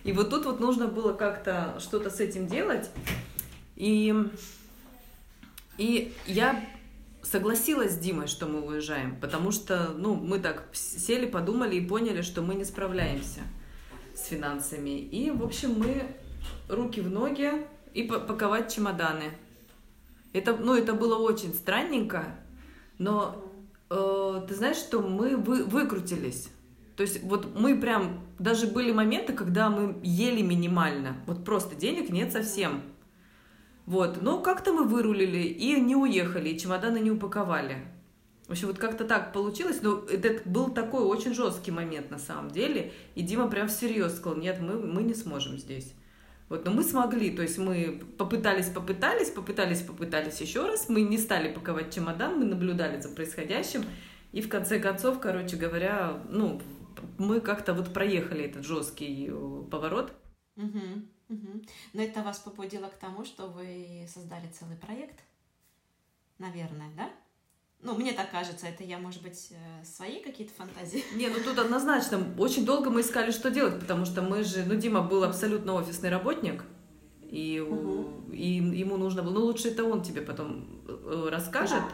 И 0.03 0.13
вот 0.13 0.31
тут 0.31 0.45
вот 0.45 0.59
нужно 0.59 0.87
было 0.87 1.13
как-то 1.13 1.75
что-то 1.79 2.09
с 2.09 2.19
этим 2.19 2.47
делать. 2.47 2.89
И, 3.79 4.13
и 5.77 6.13
я 6.27 6.63
согласилась 7.23 7.93
с 7.93 7.97
Димой, 7.97 8.27
что 8.27 8.45
мы 8.45 8.61
уезжаем, 8.61 9.19
потому 9.19 9.51
что, 9.51 9.93
ну, 9.97 10.15
мы 10.15 10.39
так 10.39 10.67
сели, 10.73 11.25
подумали 11.25 11.77
и 11.77 11.87
поняли, 11.87 12.21
что 12.21 12.41
мы 12.41 12.55
не 12.55 12.65
справляемся 12.65 13.41
с 14.13 14.25
финансами. 14.27 14.99
И, 14.99 15.31
в 15.31 15.43
общем, 15.43 15.79
мы 15.79 16.03
руки 16.67 16.99
в 16.99 17.09
ноги 17.09 17.51
и 17.93 18.03
паковать 18.03 18.73
чемоданы. 18.73 19.31
Это, 20.33 20.55
ну, 20.55 20.75
это 20.75 20.93
было 20.93 21.17
очень 21.17 21.53
странненько, 21.53 22.35
но 22.97 23.43
э, 23.89 24.45
ты 24.47 24.55
знаешь, 24.55 24.77
что 24.77 25.01
мы 25.01 25.37
вы, 25.37 25.63
выкрутились. 25.63 26.49
То 26.97 27.03
есть 27.03 27.23
вот 27.23 27.57
мы 27.57 27.79
прям, 27.79 28.19
даже 28.39 28.67
были 28.67 28.91
моменты, 28.91 29.31
когда 29.31 29.69
мы 29.69 29.97
ели 30.03 30.41
минимально, 30.41 31.15
вот 31.25 31.45
просто 31.45 31.75
денег 31.75 32.09
нет 32.09 32.33
совсем. 32.33 32.81
Вот, 33.89 34.21
но 34.21 34.39
как-то 34.39 34.71
мы 34.71 34.83
вырулили 34.83 35.39
и 35.39 35.81
не 35.81 35.95
уехали, 35.95 36.49
и 36.49 36.59
чемоданы 36.59 36.99
не 36.99 37.09
упаковали. 37.09 37.77
В 38.47 38.51
общем, 38.51 38.67
вот 38.67 38.77
как-то 38.77 39.03
так 39.03 39.33
получилось, 39.33 39.79
но 39.81 40.05
это 40.07 40.47
был 40.47 40.69
такой 40.69 41.01
очень 41.01 41.33
жесткий 41.33 41.71
момент 41.71 42.11
на 42.11 42.19
самом 42.19 42.51
деле, 42.51 42.93
и 43.15 43.23
Дима 43.23 43.49
прям 43.49 43.67
всерьез 43.67 44.15
сказал, 44.15 44.37
нет, 44.37 44.59
мы, 44.61 44.75
мы 44.75 45.01
не 45.01 45.15
сможем 45.15 45.57
здесь. 45.57 45.95
Вот, 46.49 46.65
но 46.65 46.71
мы 46.71 46.83
смогли, 46.83 47.31
то 47.31 47.41
есть 47.41 47.57
мы 47.57 48.03
попытались, 48.19 48.69
попытались, 48.69 49.31
попытались, 49.31 49.81
попытались 49.81 50.39
еще 50.39 50.67
раз, 50.67 50.87
мы 50.87 51.01
не 51.01 51.17
стали 51.17 51.51
паковать 51.51 51.91
чемодан, 51.91 52.37
мы 52.37 52.45
наблюдали 52.45 53.01
за 53.01 53.09
происходящим, 53.09 53.81
и 54.33 54.41
в 54.41 54.49
конце 54.49 54.79
концов, 54.79 55.19
короче 55.19 55.57
говоря, 55.57 56.21
ну, 56.29 56.61
мы 57.17 57.41
как-то 57.41 57.73
вот 57.73 57.91
проехали 57.91 58.43
этот 58.43 58.67
жесткий 58.67 59.31
э, 59.31 59.63
поворот. 59.71 60.13
Угу. 60.57 60.79
Угу. 61.29 61.61
Но 61.93 62.01
это 62.01 62.21
вас 62.21 62.39
побудило 62.39 62.87
к 62.87 62.97
тому, 62.97 63.23
что 63.23 63.47
вы 63.47 64.07
создали 64.11 64.47
целый 64.47 64.75
проект, 64.75 65.19
наверное, 66.39 66.89
да? 66.97 67.09
Ну, 67.81 67.95
мне 67.95 68.11
так 68.11 68.29
кажется, 68.31 68.67
это 68.67 68.83
я, 68.83 68.97
может 68.97 69.21
быть, 69.21 69.51
э, 69.51 69.85
свои 69.85 70.21
какие-то 70.21 70.53
фантазии. 70.53 71.03
Не, 71.15 71.29
ну 71.29 71.35
тут 71.41 71.57
однозначно. 71.57 72.21
Очень 72.37 72.65
долго 72.65 72.89
мы 72.89 73.01
искали, 73.01 73.31
что 73.31 73.49
делать, 73.49 73.79
потому 73.79 74.05
что 74.05 74.21
мы 74.21 74.43
же, 74.43 74.65
ну, 74.65 74.75
Дима 74.75 75.01
был 75.01 75.23
абсолютно 75.23 75.75
офисный 75.75 76.09
работник, 76.09 76.65
и, 77.21 77.59
угу. 77.61 78.33
и 78.33 78.55
ему 78.55 78.97
нужно 78.97 79.23
было, 79.23 79.33
ну, 79.33 79.45
лучше 79.45 79.69
это 79.69 79.85
он 79.85 80.01
тебе 80.01 80.21
потом 80.21 80.81
э, 80.87 81.29
расскажет. 81.31 81.79
Да. 81.79 81.93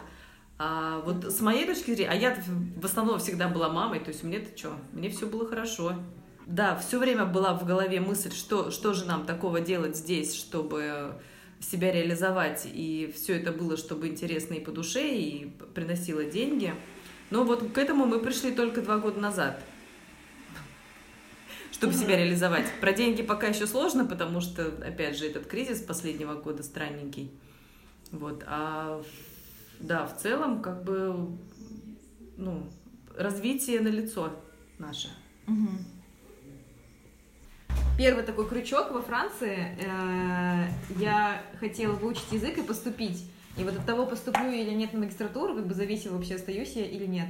А 0.58 1.00
вот 1.00 1.24
с 1.24 1.40
моей 1.40 1.66
точки 1.66 1.94
зрения, 1.94 2.10
а 2.10 2.14
я 2.14 2.34
в 2.76 2.84
основном 2.84 3.18
всегда 3.18 3.46
была 3.48 3.68
мамой, 3.68 4.00
то 4.00 4.08
есть 4.08 4.24
мне-то 4.24 4.56
что, 4.56 4.76
мне 4.92 5.10
все 5.10 5.26
было 5.26 5.46
хорошо. 5.46 5.94
Да, 6.46 6.76
все 6.76 7.00
время 7.00 7.26
была 7.26 7.54
в 7.54 7.66
голове 7.66 8.00
мысль, 8.00 8.32
что, 8.32 8.70
что 8.70 8.94
же 8.94 9.04
нам 9.04 9.26
такого 9.26 9.60
делать 9.60 9.96
здесь, 9.96 10.32
чтобы 10.32 11.20
себя 11.60 11.90
реализовать, 11.92 12.68
и 12.72 13.12
все 13.16 13.40
это 13.40 13.50
было, 13.50 13.76
чтобы 13.76 14.06
интересно 14.06 14.54
и 14.54 14.60
по 14.60 14.70
душе, 14.70 15.16
и 15.16 15.46
приносило 15.74 16.24
деньги. 16.24 16.72
Но 17.30 17.42
вот 17.42 17.72
к 17.72 17.78
этому 17.78 18.06
мы 18.06 18.20
пришли 18.20 18.52
только 18.52 18.80
два 18.80 18.98
года 18.98 19.18
назад, 19.18 19.60
чтобы 21.72 21.92
себя 21.94 22.16
реализовать. 22.16 22.66
Про 22.80 22.92
деньги 22.92 23.22
пока 23.22 23.48
еще 23.48 23.66
сложно, 23.66 24.04
потому 24.06 24.40
что, 24.40 24.66
опять 24.86 25.18
же, 25.18 25.26
этот 25.26 25.46
кризис 25.46 25.80
последнего 25.80 26.34
года 26.34 26.62
странненький. 26.62 27.32
Вот, 28.12 28.44
а 28.46 29.02
да, 29.80 30.06
в 30.06 30.16
целом, 30.16 30.62
как 30.62 30.84
бы, 30.84 31.28
ну, 32.36 32.70
развитие 33.16 33.80
на 33.80 33.88
лицо 33.88 34.32
наше. 34.78 35.08
Угу 35.48 35.95
первый 37.96 38.24
такой 38.24 38.48
крючок 38.48 38.92
во 38.92 39.02
Франции. 39.02 39.76
Э, 39.80 40.68
я 40.98 41.42
хотела 41.58 41.92
выучить 41.92 42.30
язык 42.32 42.58
и 42.58 42.62
поступить. 42.62 43.30
И 43.56 43.64
вот 43.64 43.76
от 43.76 43.86
того, 43.86 44.06
поступлю 44.06 44.50
или 44.50 44.70
нет 44.70 44.92
на 44.92 45.00
магистратуру, 45.00 45.54
как 45.54 45.66
бы 45.66 45.74
зависит 45.74 46.10
вообще, 46.10 46.34
остаюсь 46.34 46.72
я 46.72 46.84
или 46.84 47.06
нет. 47.06 47.28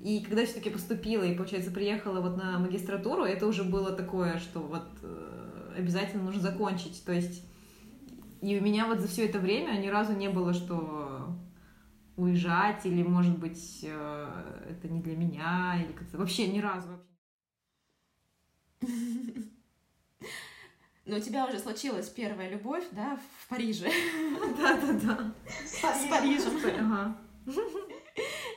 И 0.00 0.20
когда 0.20 0.44
все-таки 0.44 0.68
поступила 0.68 1.22
и, 1.22 1.34
получается, 1.34 1.70
приехала 1.70 2.20
вот 2.20 2.36
на 2.36 2.58
магистратуру, 2.58 3.24
это 3.24 3.46
уже 3.46 3.64
было 3.64 3.92
такое, 3.92 4.38
что 4.38 4.60
вот 4.60 4.86
э, 5.02 5.74
обязательно 5.78 6.24
нужно 6.24 6.42
закончить. 6.42 7.02
То 7.04 7.12
есть 7.12 7.42
и 8.42 8.58
у 8.58 8.62
меня 8.62 8.86
вот 8.86 9.00
за 9.00 9.08
все 9.08 9.26
это 9.26 9.38
время 9.38 9.78
ни 9.78 9.88
разу 9.88 10.12
не 10.12 10.28
было, 10.28 10.52
что 10.52 11.34
уезжать 12.16 12.84
или, 12.84 13.02
может 13.02 13.38
быть, 13.38 13.80
э, 13.82 14.62
это 14.70 14.88
не 14.88 15.00
для 15.00 15.16
меня, 15.16 15.82
или 15.82 15.92
как-то 15.92 16.18
вообще 16.18 16.48
ни 16.48 16.60
разу 16.60 16.88
вообще. 18.80 19.42
Но 21.04 21.16
у 21.16 21.20
тебя 21.20 21.46
уже 21.46 21.58
случилась 21.58 22.08
первая 22.08 22.50
любовь, 22.50 22.84
да, 22.90 23.16
в 23.16 23.48
Париже. 23.48 23.88
Да-да-да. 24.58 25.32
С 25.64 26.08
Парижем. 26.10 26.60
Ага. 26.80 27.16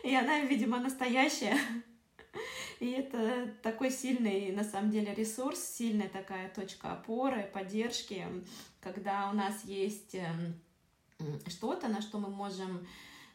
И 0.03 0.15
она, 0.15 0.39
видимо, 0.41 0.79
настоящая. 0.79 1.57
И 2.79 2.91
это 2.91 3.53
такой 3.61 3.91
сильный, 3.91 4.51
на 4.51 4.63
самом 4.63 4.89
деле, 4.89 5.13
ресурс, 5.13 5.59
сильная 5.59 6.07
такая 6.07 6.49
точка 6.49 6.93
опоры, 6.93 7.43
поддержки, 7.53 8.25
когда 8.79 9.29
у 9.29 9.33
нас 9.33 9.65
есть 9.65 10.15
эм, 10.15 10.59
что-то, 11.47 11.89
на 11.89 12.01
что 12.01 12.19
мы 12.19 12.29
можем 12.29 12.87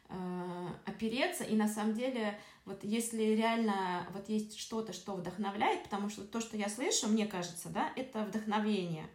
э, 0.09 0.67
опереться, 0.85 1.43
и 1.43 1.55
на 1.55 1.67
самом 1.67 1.93
деле 1.93 2.39
вот 2.65 2.83
если 2.83 3.21
реально 3.21 4.07
вот 4.11 4.27
есть 4.27 4.57
что-то, 4.59 4.91
что 4.91 5.13
вдохновляет, 5.13 5.83
потому 5.83 6.09
что 6.09 6.23
то, 6.23 6.41
что 6.41 6.57
я 6.57 6.67
слышу, 6.67 7.07
мне 7.07 7.27
кажется, 7.27 7.69
да, 7.69 7.91
это 7.95 8.23
вдохновение. 8.23 9.07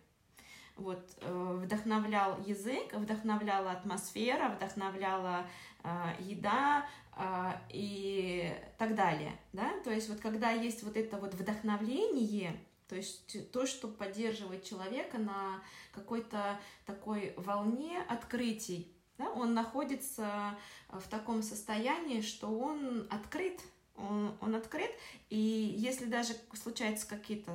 Вот, 0.77 1.05
э, 1.21 1.61
вдохновлял 1.65 2.41
язык, 2.47 2.95
вдохновляла 2.95 3.73
атмосфера, 3.73 4.49
вдохновляла 4.51 5.47
э, 5.83 6.15
еда 6.21 6.87
э, 7.17 7.53
и 7.71 8.55
так 8.79 8.95
далее, 8.95 9.39
да, 9.53 9.79
то 9.85 9.91
есть 9.91 10.09
вот 10.09 10.21
когда 10.21 10.53
есть 10.53 10.83
вот 10.83 10.97
это 10.97 11.19
вот 11.19 11.35
вдохновление, 11.35 12.59
то 12.89 12.97
есть 12.97 13.53
то, 13.53 13.67
что 13.67 13.89
поддерживает 13.89 14.65
человека 14.65 15.19
на 15.19 15.63
какой-то 15.93 16.59
такой 16.87 17.35
волне 17.37 18.03
открытий, 18.09 18.91
да, 19.21 19.31
он 19.31 19.55
находится 19.55 20.57
в 20.89 21.07
таком 21.09 21.43
состоянии, 21.43 22.21
что 22.21 22.49
он 22.49 23.07
открыт, 23.11 23.61
он, 23.97 24.35
он 24.41 24.55
открыт, 24.55 24.91
и 25.29 25.37
если 25.37 26.07
даже 26.07 26.35
случаются 26.55 27.07
какие-то 27.07 27.53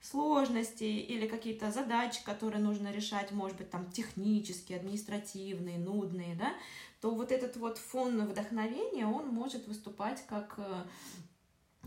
сложности 0.00 0.84
или 0.84 1.28
какие-то 1.28 1.70
задачи, 1.70 2.24
которые 2.24 2.62
нужно 2.62 2.90
решать, 2.90 3.30
может 3.30 3.56
быть, 3.58 3.70
там 3.70 3.90
технические, 3.90 4.78
административные, 4.78 5.78
нудные, 5.78 6.34
да, 6.34 6.52
то 7.00 7.10
вот 7.10 7.30
этот 7.30 7.56
вот 7.56 7.78
фон 7.78 8.26
вдохновения, 8.26 9.06
он 9.06 9.28
может 9.28 9.66
выступать 9.66 10.24
как 10.26 10.54
э, 10.56 10.84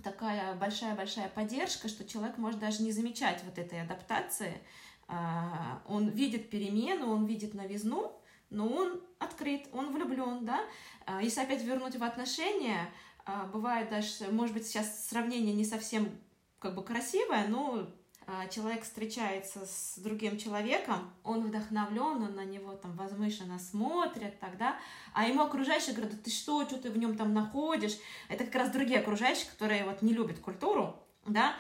такая 0.04 0.56
большая-большая 0.56 1.30
поддержка, 1.30 1.88
что 1.88 2.06
человек 2.06 2.38
может 2.38 2.60
даже 2.60 2.84
не 2.84 2.92
замечать 2.92 3.44
вот 3.44 3.58
этой 3.58 3.82
адаптации, 3.82 4.62
а, 5.08 5.82
он 5.88 6.10
видит 6.10 6.50
перемену, 6.50 7.12
он 7.12 7.26
видит 7.26 7.54
новизну, 7.54 8.20
но 8.50 8.68
он 8.68 9.02
открыт, 9.20 9.68
он 9.72 9.94
влюблен, 9.94 10.46
да. 10.46 10.62
А, 11.06 11.22
если 11.22 11.42
опять 11.42 11.64
вернуть 11.64 11.96
в 11.96 12.04
отношения, 12.04 12.90
а, 13.26 13.46
бывает 13.46 13.90
даже, 13.90 14.32
может 14.32 14.54
быть, 14.54 14.68
сейчас 14.68 15.08
сравнение 15.08 15.54
не 15.54 15.66
совсем 15.66 16.10
как 16.60 16.76
бы 16.76 16.84
красивое, 16.84 17.48
но 17.48 17.88
человек 18.50 18.84
встречается 18.84 19.68
с 19.68 20.00
другим 20.00 20.40
человеком, 20.40 21.14
он 21.24 21.44
вдохновлен, 21.44 22.24
он 22.24 22.34
на 22.34 22.44
него 22.44 22.74
там 22.74 22.96
возвышенно 22.96 23.60
смотрит 23.60 24.40
тогда, 24.40 24.80
а 25.14 25.28
ему 25.28 25.44
окружающие 25.44 25.94
говорят, 25.94 26.24
ты 26.24 26.32
что, 26.32 26.66
что 26.66 26.78
ты 26.80 26.90
в 26.90 26.98
нем 26.98 27.16
там 27.18 27.36
находишь? 27.36 28.00
Это 28.28 28.46
как 28.46 28.56
раз 28.56 28.72
другие 28.72 29.00
окружающие, 29.00 29.48
которые 29.52 29.86
вот 29.86 30.02
не 30.02 30.12
любят 30.12 30.40
культуру, 30.40 31.06
да, 31.26 31.56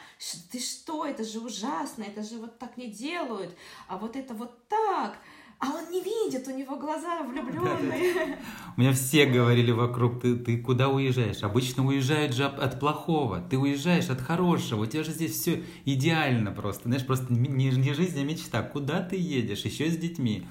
ты 0.51 0.59
что, 0.59 1.05
это 1.05 1.23
же 1.23 1.39
ужасно, 1.39 2.03
это 2.03 2.23
же 2.23 2.37
вот 2.37 2.59
так 2.59 2.77
не 2.77 2.87
делают, 2.87 3.55
а 3.87 3.97
вот 3.97 4.15
это 4.15 4.33
вот 4.33 4.67
так, 4.67 5.17
а 5.59 5.71
он 5.71 5.89
не 5.89 6.01
видит, 6.03 6.47
у 6.47 6.51
него 6.51 6.77
глаза 6.77 7.23
влюбленные. 7.27 8.37
У 8.75 8.81
меня 8.81 8.91
все 8.93 9.25
говорили 9.25 9.71
вокруг, 9.71 10.21
ты, 10.21 10.35
ты 10.35 10.57
куда 10.57 10.89
уезжаешь? 10.89 11.43
Обычно 11.43 11.85
уезжают 11.85 12.33
же 12.33 12.45
от 12.45 12.79
плохого, 12.79 13.41
ты 13.41 13.57
уезжаешь 13.57 14.09
от 14.09 14.21
хорошего, 14.21 14.83
у 14.83 14.85
тебя 14.85 15.03
же 15.03 15.11
здесь 15.11 15.39
все 15.39 15.63
идеально 15.85 16.51
просто, 16.51 16.83
знаешь, 16.85 17.05
просто 17.05 17.33
не, 17.33 17.69
не 17.69 17.93
жизнь, 17.93 18.19
а 18.19 18.23
мечта. 18.23 18.61
Куда 18.61 19.01
ты 19.01 19.15
едешь? 19.15 19.61
Еще 19.61 19.89
с 19.89 19.97
детьми. 19.97 20.45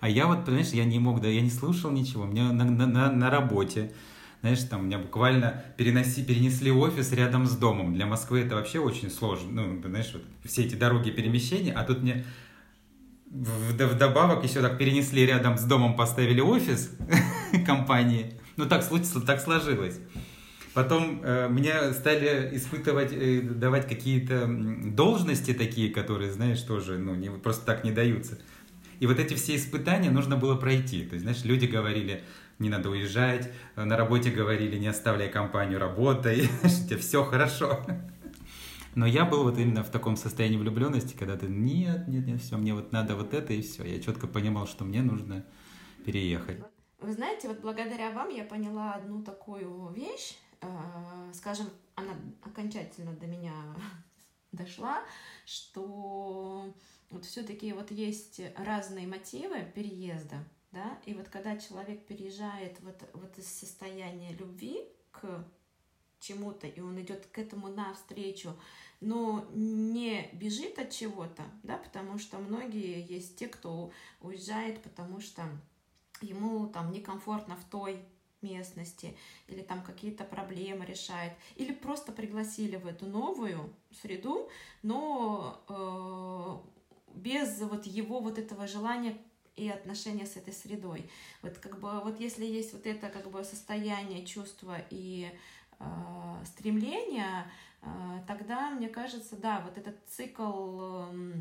А 0.00 0.08
я 0.08 0.26
вот, 0.26 0.44
понимаешь, 0.44 0.70
я 0.70 0.84
не 0.84 0.98
мог, 0.98 1.20
да, 1.20 1.28
я 1.28 1.40
не 1.40 1.50
слушал 1.50 1.90
ничего, 1.90 2.24
у 2.24 2.26
меня 2.26 2.52
на, 2.52 2.64
на, 2.64 3.10
на 3.10 3.30
работе, 3.30 3.92
знаешь, 4.40 4.62
там 4.64 4.86
меня 4.86 4.98
буквально 4.98 5.64
переноси, 5.78 6.22
перенесли 6.22 6.70
офис 6.70 7.12
рядом 7.12 7.46
с 7.46 7.56
домом. 7.56 7.94
Для 7.94 8.04
Москвы 8.04 8.40
это 8.40 8.56
вообще 8.56 8.78
очень 8.78 9.10
сложно. 9.10 9.62
Ну, 9.62 9.80
знаешь, 9.82 10.10
вот 10.12 10.22
все 10.44 10.64
эти 10.64 10.74
дороги 10.74 11.10
перемещения, 11.10 11.72
а 11.72 11.82
тут 11.82 12.02
мне 12.02 12.26
вдобавок 13.34 14.44
еще 14.44 14.60
так 14.60 14.78
перенесли 14.78 15.26
рядом 15.26 15.58
с 15.58 15.64
домом, 15.64 15.96
поставили 15.96 16.40
офис 16.40 16.90
компании. 17.66 18.34
Ну, 18.56 18.66
так, 18.66 18.82
случилось, 18.84 19.24
так 19.24 19.40
сложилось. 19.40 19.98
Потом 20.72 21.20
э, 21.22 21.48
мне 21.48 21.92
стали 21.92 22.50
испытывать, 22.56 23.12
э, 23.12 23.40
давать 23.42 23.88
какие-то 23.88 24.46
должности 24.48 25.52
такие, 25.54 25.90
которые, 25.90 26.32
знаешь, 26.32 26.60
тоже 26.62 26.98
ну, 26.98 27.14
не, 27.14 27.30
просто 27.30 27.64
так 27.64 27.84
не 27.84 27.92
даются. 27.92 28.38
И 29.00 29.06
вот 29.06 29.18
эти 29.18 29.34
все 29.34 29.56
испытания 29.56 30.10
нужно 30.10 30.36
было 30.36 30.56
пройти. 30.56 31.04
То 31.04 31.14
есть, 31.14 31.22
знаешь, 31.22 31.44
люди 31.44 31.66
говорили, 31.66 32.22
не 32.58 32.70
надо 32.70 32.90
уезжать, 32.90 33.52
на 33.76 33.96
работе 33.96 34.30
говорили, 34.30 34.78
не 34.78 34.88
оставляй 34.88 35.28
компанию, 35.28 35.78
работай, 35.78 36.48
тебе 36.88 36.98
все 36.98 37.24
хорошо. 37.24 37.84
Но 38.94 39.06
я 39.06 39.24
был 39.24 39.42
вот 39.42 39.58
именно 39.58 39.82
в 39.82 39.90
таком 39.90 40.16
состоянии 40.16 40.56
влюбленности, 40.56 41.16
когда 41.16 41.36
ты 41.36 41.46
нет, 41.46 42.06
нет, 42.06 42.26
нет, 42.26 42.40
все, 42.40 42.56
мне 42.56 42.74
вот 42.74 42.92
надо 42.92 43.16
вот 43.16 43.34
это 43.34 43.52
и 43.52 43.62
все. 43.62 43.84
Я 43.84 44.00
четко 44.00 44.26
понимал, 44.26 44.66
что 44.66 44.84
мне 44.84 45.02
нужно 45.02 45.44
переехать. 46.04 46.58
Вы 47.00 47.12
знаете, 47.12 47.48
вот 47.48 47.60
благодаря 47.60 48.10
вам 48.12 48.30
я 48.30 48.44
поняла 48.44 48.94
одну 48.94 49.22
такую 49.22 49.88
вещь, 49.92 50.38
э, 50.60 50.66
скажем, 51.32 51.66
она 51.96 52.12
окончательно 52.42 53.12
до 53.12 53.26
меня 53.26 53.52
дошла, 54.52 55.02
что 55.44 56.72
вот 57.10 57.24
все-таки 57.24 57.72
вот 57.72 57.90
есть 57.90 58.40
разные 58.56 59.06
мотивы 59.06 59.70
переезда, 59.74 60.36
да, 60.72 60.98
и 61.04 61.14
вот 61.14 61.28
когда 61.28 61.56
человек 61.56 62.06
переезжает 62.06 62.80
вот, 62.80 63.02
вот 63.12 63.38
из 63.38 63.46
состояния 63.46 64.32
любви 64.32 64.88
к 65.10 65.44
чему-то, 66.20 66.66
и 66.66 66.80
он 66.80 67.00
идет 67.00 67.26
к 67.26 67.38
этому 67.38 67.68
навстречу, 67.68 68.56
но 69.04 69.44
не 69.52 70.30
бежит 70.32 70.78
от 70.78 70.90
чего-то, 70.90 71.42
да, 71.62 71.76
потому 71.76 72.18
что 72.18 72.38
многие 72.38 73.04
есть 73.06 73.36
те, 73.36 73.48
кто 73.48 73.90
уезжает, 74.20 74.82
потому 74.82 75.20
что 75.20 75.42
ему 76.22 76.66
там 76.68 76.90
некомфортно 76.90 77.56
в 77.56 77.64
той 77.64 78.00
местности, 78.40 79.14
или 79.48 79.60
там 79.60 79.82
какие-то 79.82 80.24
проблемы 80.24 80.86
решает, 80.86 81.32
или 81.56 81.72
просто 81.72 82.12
пригласили 82.12 82.76
в 82.76 82.86
эту 82.86 83.06
новую 83.06 83.74
среду, 84.02 84.48
но 84.82 85.62
э, 85.68 87.14
без 87.14 87.60
вот 87.60 87.86
его 87.86 88.20
вот 88.20 88.38
этого 88.38 88.66
желания 88.66 89.18
и 89.56 89.68
отношения 89.68 90.26
с 90.26 90.36
этой 90.36 90.52
средой. 90.52 91.10
Вот 91.42 91.58
как 91.58 91.78
бы 91.78 92.00
вот 92.00 92.20
если 92.20 92.44
есть 92.44 92.72
вот 92.72 92.86
это 92.86 93.08
как 93.08 93.30
бы 93.30 93.44
состояние, 93.44 94.26
чувства 94.26 94.76
и 94.90 95.30
э, 95.78 95.84
стремления, 96.44 97.46
э, 97.46 97.73
тогда 98.26 98.70
мне 98.70 98.88
кажется, 98.88 99.36
да, 99.36 99.60
вот 99.64 99.78
этот 99.78 99.96
цикл 100.06 100.80
э, 100.80 101.32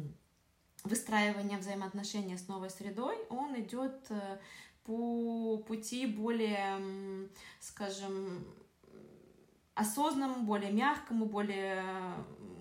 выстраивания 0.83 1.57
взаимоотношений 1.57 2.37
с 2.37 2.47
новой 2.47 2.69
средой, 2.69 3.17
он 3.29 3.59
идет 3.59 4.05
э, 4.09 4.39
по 4.83 5.57
пути 5.57 6.05
более, 6.05 7.29
скажем, 7.59 8.45
осознанному, 9.75 10.45
более 10.45 10.71
мягкому, 10.71 11.25
более 11.25 11.83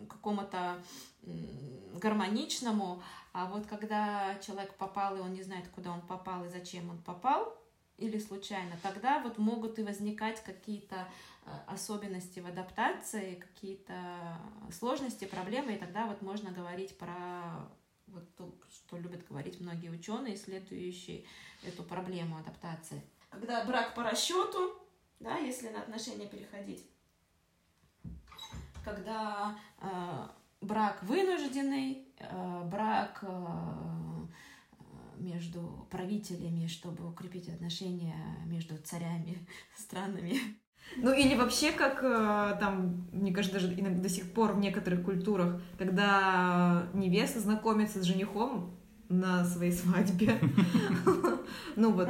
какому-то 0.08 0.82
гармоничному, 2.00 3.02
а 3.32 3.46
вот 3.46 3.66
когда 3.66 4.36
человек 4.40 4.74
попал, 4.74 5.16
и 5.16 5.20
он 5.20 5.32
не 5.32 5.42
знает, 5.42 5.68
куда 5.68 5.92
он 5.92 6.00
попал 6.02 6.44
и 6.44 6.48
зачем 6.48 6.90
он 6.90 6.98
попал, 6.98 7.56
или 7.98 8.18
случайно, 8.18 8.76
тогда 8.82 9.20
вот 9.20 9.38
могут 9.38 9.78
и 9.78 9.82
возникать 9.82 10.42
какие-то 10.42 11.08
особенности 11.66 12.40
в 12.40 12.46
адаптации, 12.46 13.34
какие-то 13.34 14.38
сложности, 14.70 15.24
проблемы, 15.24 15.74
и 15.74 15.78
тогда 15.78 16.06
вот 16.06 16.22
можно 16.22 16.50
говорить 16.50 16.96
про 16.98 17.68
вот 18.06 18.34
то, 18.36 18.54
что 18.70 18.98
любят 18.98 19.26
говорить 19.26 19.60
многие 19.60 19.88
ученые, 19.88 20.34
исследующие 20.34 21.24
эту 21.62 21.82
проблему 21.82 22.36
адаптации. 22.38 23.02
Когда 23.30 23.64
брак 23.64 23.94
по 23.94 24.02
расчету, 24.02 24.78
да, 25.18 25.38
если 25.38 25.68
на 25.68 25.80
отношения 25.80 26.26
переходить, 26.26 26.86
когда 28.84 29.58
э, 29.80 30.28
брак 30.60 31.02
вынужденный, 31.02 32.08
э, 32.18 32.62
брак 32.64 33.20
э, 33.22 34.26
между 35.16 35.86
правителями, 35.90 36.66
чтобы 36.66 37.08
укрепить 37.08 37.48
отношения 37.48 38.16
между 38.46 38.76
царями, 38.78 39.46
странами. 39.76 40.38
Ну 40.96 41.12
или 41.12 41.34
вообще, 41.34 41.72
как 41.72 42.00
э, 42.02 42.56
там, 42.60 43.06
мне 43.12 43.32
кажется, 43.32 43.58
даже 43.58 43.72
иногда 43.72 44.02
до 44.02 44.08
сих 44.08 44.30
пор 44.32 44.52
в 44.52 44.58
некоторых 44.58 45.04
культурах, 45.04 45.60
когда 45.78 46.86
невеста 46.92 47.40
знакомится 47.40 48.00
с 48.00 48.04
женихом 48.04 48.76
на 49.08 49.44
своей 49.44 49.72
свадьбе. 49.72 50.38
Ну 51.76 51.92
вот. 51.92 52.08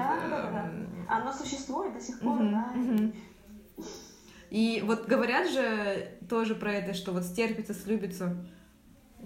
Оно 1.09 1.33
существует 1.33 1.95
до 1.95 2.01
сих 2.01 2.21
пор, 2.21 2.39
да. 2.39 2.73
И 4.51 4.83
вот 4.85 5.07
говорят 5.07 5.51
же 5.51 6.19
тоже 6.29 6.55
про 6.55 6.73
это, 6.75 6.95
что 6.95 7.13
вот 7.13 7.25
стерпится, 7.25 7.75
слюбится. 7.75 8.37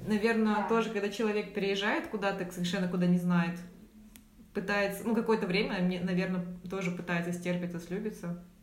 Наверное, 0.06 0.56
да. 0.56 0.68
тоже, 0.68 0.90
когда 0.90 1.08
человек 1.08 1.54
переезжает 1.54 2.08
куда-то, 2.08 2.50
совершенно 2.52 2.88
куда 2.88 3.06
не 3.06 3.18
знает, 3.18 3.58
пытается, 4.54 5.02
ну, 5.04 5.14
какое-то 5.14 5.46
время, 5.46 5.80
наверное, 6.02 6.46
тоже 6.70 6.90
пытается 6.90 7.32
стерпиться, 7.32 7.80
слюбиться 7.80 8.26
э, 8.28 8.55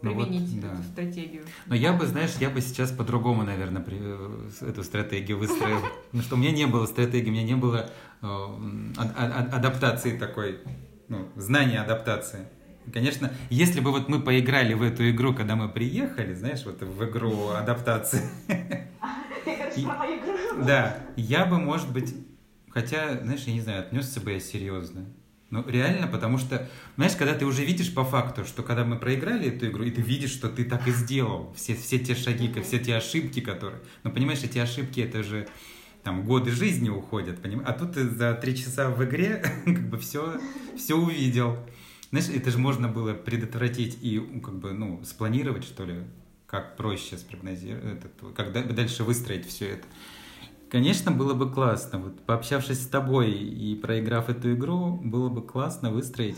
применить 0.00 0.54
ну 0.54 0.60
вот, 0.60 0.70
эту 0.70 0.76
да. 0.76 0.82
стратегию. 0.92 1.44
Но 1.66 1.74
я 1.74 1.92
бы, 1.92 2.06
знаешь, 2.06 2.34
я 2.40 2.50
бы 2.50 2.60
сейчас 2.60 2.90
по-другому, 2.90 3.42
наверное, 3.42 3.82
при, 3.82 3.98
э, 4.00 4.50
эту 4.60 4.82
стратегию 4.82 5.38
выстроил. 5.38 5.80
Потому 6.06 6.22
что 6.22 6.34
у 6.36 6.38
меня 6.38 6.52
не 6.52 6.66
было 6.66 6.86
стратегии, 6.86 7.28
у 7.28 7.32
меня 7.32 7.44
не 7.44 7.56
было 7.56 7.90
э, 8.22 8.26
а, 8.26 8.90
а, 8.96 9.56
адаптации 9.56 10.16
такой, 10.16 10.60
ну, 11.08 11.28
знания 11.36 11.80
адаптации. 11.80 12.46
Конечно, 12.92 13.30
если 13.50 13.80
бы 13.80 13.90
вот 13.90 14.08
мы 14.08 14.20
поиграли 14.20 14.74
в 14.74 14.82
эту 14.82 15.10
игру, 15.10 15.34
когда 15.34 15.56
мы 15.56 15.68
приехали, 15.68 16.34
знаешь, 16.34 16.64
вот 16.64 16.80
в 16.80 17.04
игру 17.04 17.50
адаптации. 17.50 18.22
Да, 20.66 20.98
я 21.14 21.46
бы, 21.46 21.58
может 21.58 21.92
быть, 21.92 22.12
хотя, 22.68 23.20
знаешь, 23.22 23.44
я 23.44 23.52
не 23.52 23.60
знаю, 23.60 23.82
отнесся 23.82 24.20
бы 24.20 24.32
я 24.32 24.40
серьезно. 24.40 25.06
Ну, 25.50 25.66
реально, 25.66 26.06
потому 26.06 26.36
что, 26.36 26.68
знаешь, 26.96 27.16
когда 27.16 27.34
ты 27.34 27.46
уже 27.46 27.64
видишь 27.64 27.94
по 27.94 28.04
факту, 28.04 28.44
что 28.44 28.62
когда 28.62 28.84
мы 28.84 28.98
проиграли 28.98 29.48
эту 29.48 29.68
игру, 29.68 29.84
и 29.84 29.90
ты 29.90 30.02
видишь, 30.02 30.30
что 30.30 30.50
ты 30.50 30.64
так 30.64 30.86
и 30.86 30.90
сделал, 30.90 31.54
все, 31.56 31.74
все 31.74 31.98
те 31.98 32.14
шаги, 32.14 32.52
все 32.62 32.78
те 32.78 32.96
ошибки, 32.96 33.40
которые... 33.40 33.80
Ну, 34.04 34.10
понимаешь, 34.10 34.42
эти 34.42 34.58
ошибки, 34.58 35.00
это 35.00 35.22
же 35.22 35.48
там 36.02 36.24
годы 36.24 36.50
жизни 36.50 36.90
уходят, 36.90 37.40
понимаешь? 37.40 37.68
А 37.68 37.72
тут 37.72 37.94
ты 37.94 38.06
за 38.06 38.34
три 38.34 38.56
часа 38.56 38.90
в 38.90 39.02
игре 39.04 39.42
как 39.64 39.88
бы 39.88 39.98
все, 39.98 40.38
все 40.76 40.94
увидел. 40.94 41.56
Знаешь, 42.10 42.28
это 42.28 42.50
же 42.50 42.58
можно 42.58 42.88
было 42.88 43.14
предотвратить 43.14 43.98
и 44.02 44.18
как 44.44 44.58
бы, 44.58 44.72
ну, 44.72 45.02
спланировать, 45.04 45.64
что 45.64 45.84
ли, 45.86 46.02
как 46.46 46.76
проще 46.76 47.16
спрогнозировать, 47.16 48.02
как 48.34 48.74
дальше 48.74 49.02
выстроить 49.02 49.46
все 49.46 49.68
это. 49.70 49.86
Конечно, 50.70 51.10
было 51.10 51.34
бы 51.34 51.50
классно. 51.50 51.98
Вот 51.98 52.20
пообщавшись 52.22 52.82
с 52.82 52.86
тобой 52.86 53.32
и 53.32 53.74
проиграв 53.74 54.28
эту 54.28 54.52
игру, 54.54 55.00
было 55.02 55.28
бы 55.28 55.42
классно 55.42 55.90
выстроить 55.90 56.36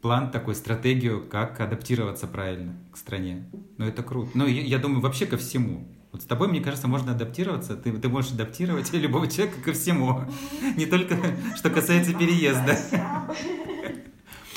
план, 0.00 0.30
такой 0.30 0.54
стратегию, 0.54 1.26
как 1.28 1.60
адаптироваться 1.60 2.26
правильно 2.26 2.76
к 2.92 2.96
стране. 2.96 3.46
Ну, 3.76 3.86
это 3.86 4.02
круто. 4.02 4.30
Ну, 4.34 4.46
я, 4.46 4.62
я 4.62 4.78
думаю, 4.78 5.00
вообще 5.00 5.26
ко 5.26 5.36
всему. 5.36 5.86
Вот 6.12 6.22
с 6.22 6.24
тобой, 6.24 6.48
мне 6.48 6.60
кажется, 6.60 6.88
можно 6.88 7.12
адаптироваться. 7.12 7.76
Ты, 7.76 7.92
ты 7.92 8.08
можешь 8.08 8.32
адаптировать 8.32 8.92
любого 8.94 9.26
человека 9.26 9.60
ко 9.62 9.72
всему. 9.72 10.22
Не 10.76 10.86
только 10.86 11.16
что 11.56 11.68
касается 11.70 12.14
переезда. 12.14 12.78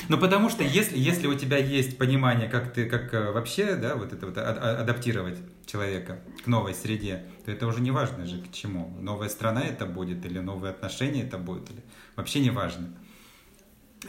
Ну, 0.08 0.18
потому 0.18 0.48
что 0.48 0.62
если, 0.62 0.98
если 0.98 1.26
у 1.26 1.34
тебя 1.34 1.58
есть 1.58 1.98
понимание, 1.98 2.48
как 2.48 2.72
ты, 2.72 2.88
как 2.88 3.14
э, 3.14 3.30
вообще, 3.32 3.76
да, 3.76 3.96
вот 3.96 4.12
это 4.12 4.26
вот 4.26 4.36
а, 4.38 4.42
а, 4.42 4.80
адаптировать 4.82 5.38
человека 5.66 6.22
к 6.44 6.46
новой 6.46 6.74
среде, 6.74 7.24
то 7.44 7.50
это 7.50 7.66
уже 7.66 7.80
не 7.80 7.90
важно 7.90 8.26
же 8.26 8.40
к 8.42 8.52
чему. 8.52 8.88
Новая 9.00 9.28
страна 9.28 9.62
это 9.62 9.86
будет, 9.86 10.24
или 10.26 10.38
новые 10.38 10.72
отношения 10.72 11.22
это 11.22 11.38
будет, 11.38 11.70
или 11.70 11.82
вообще 12.16 12.40
не 12.40 12.50
важно. 12.50 12.94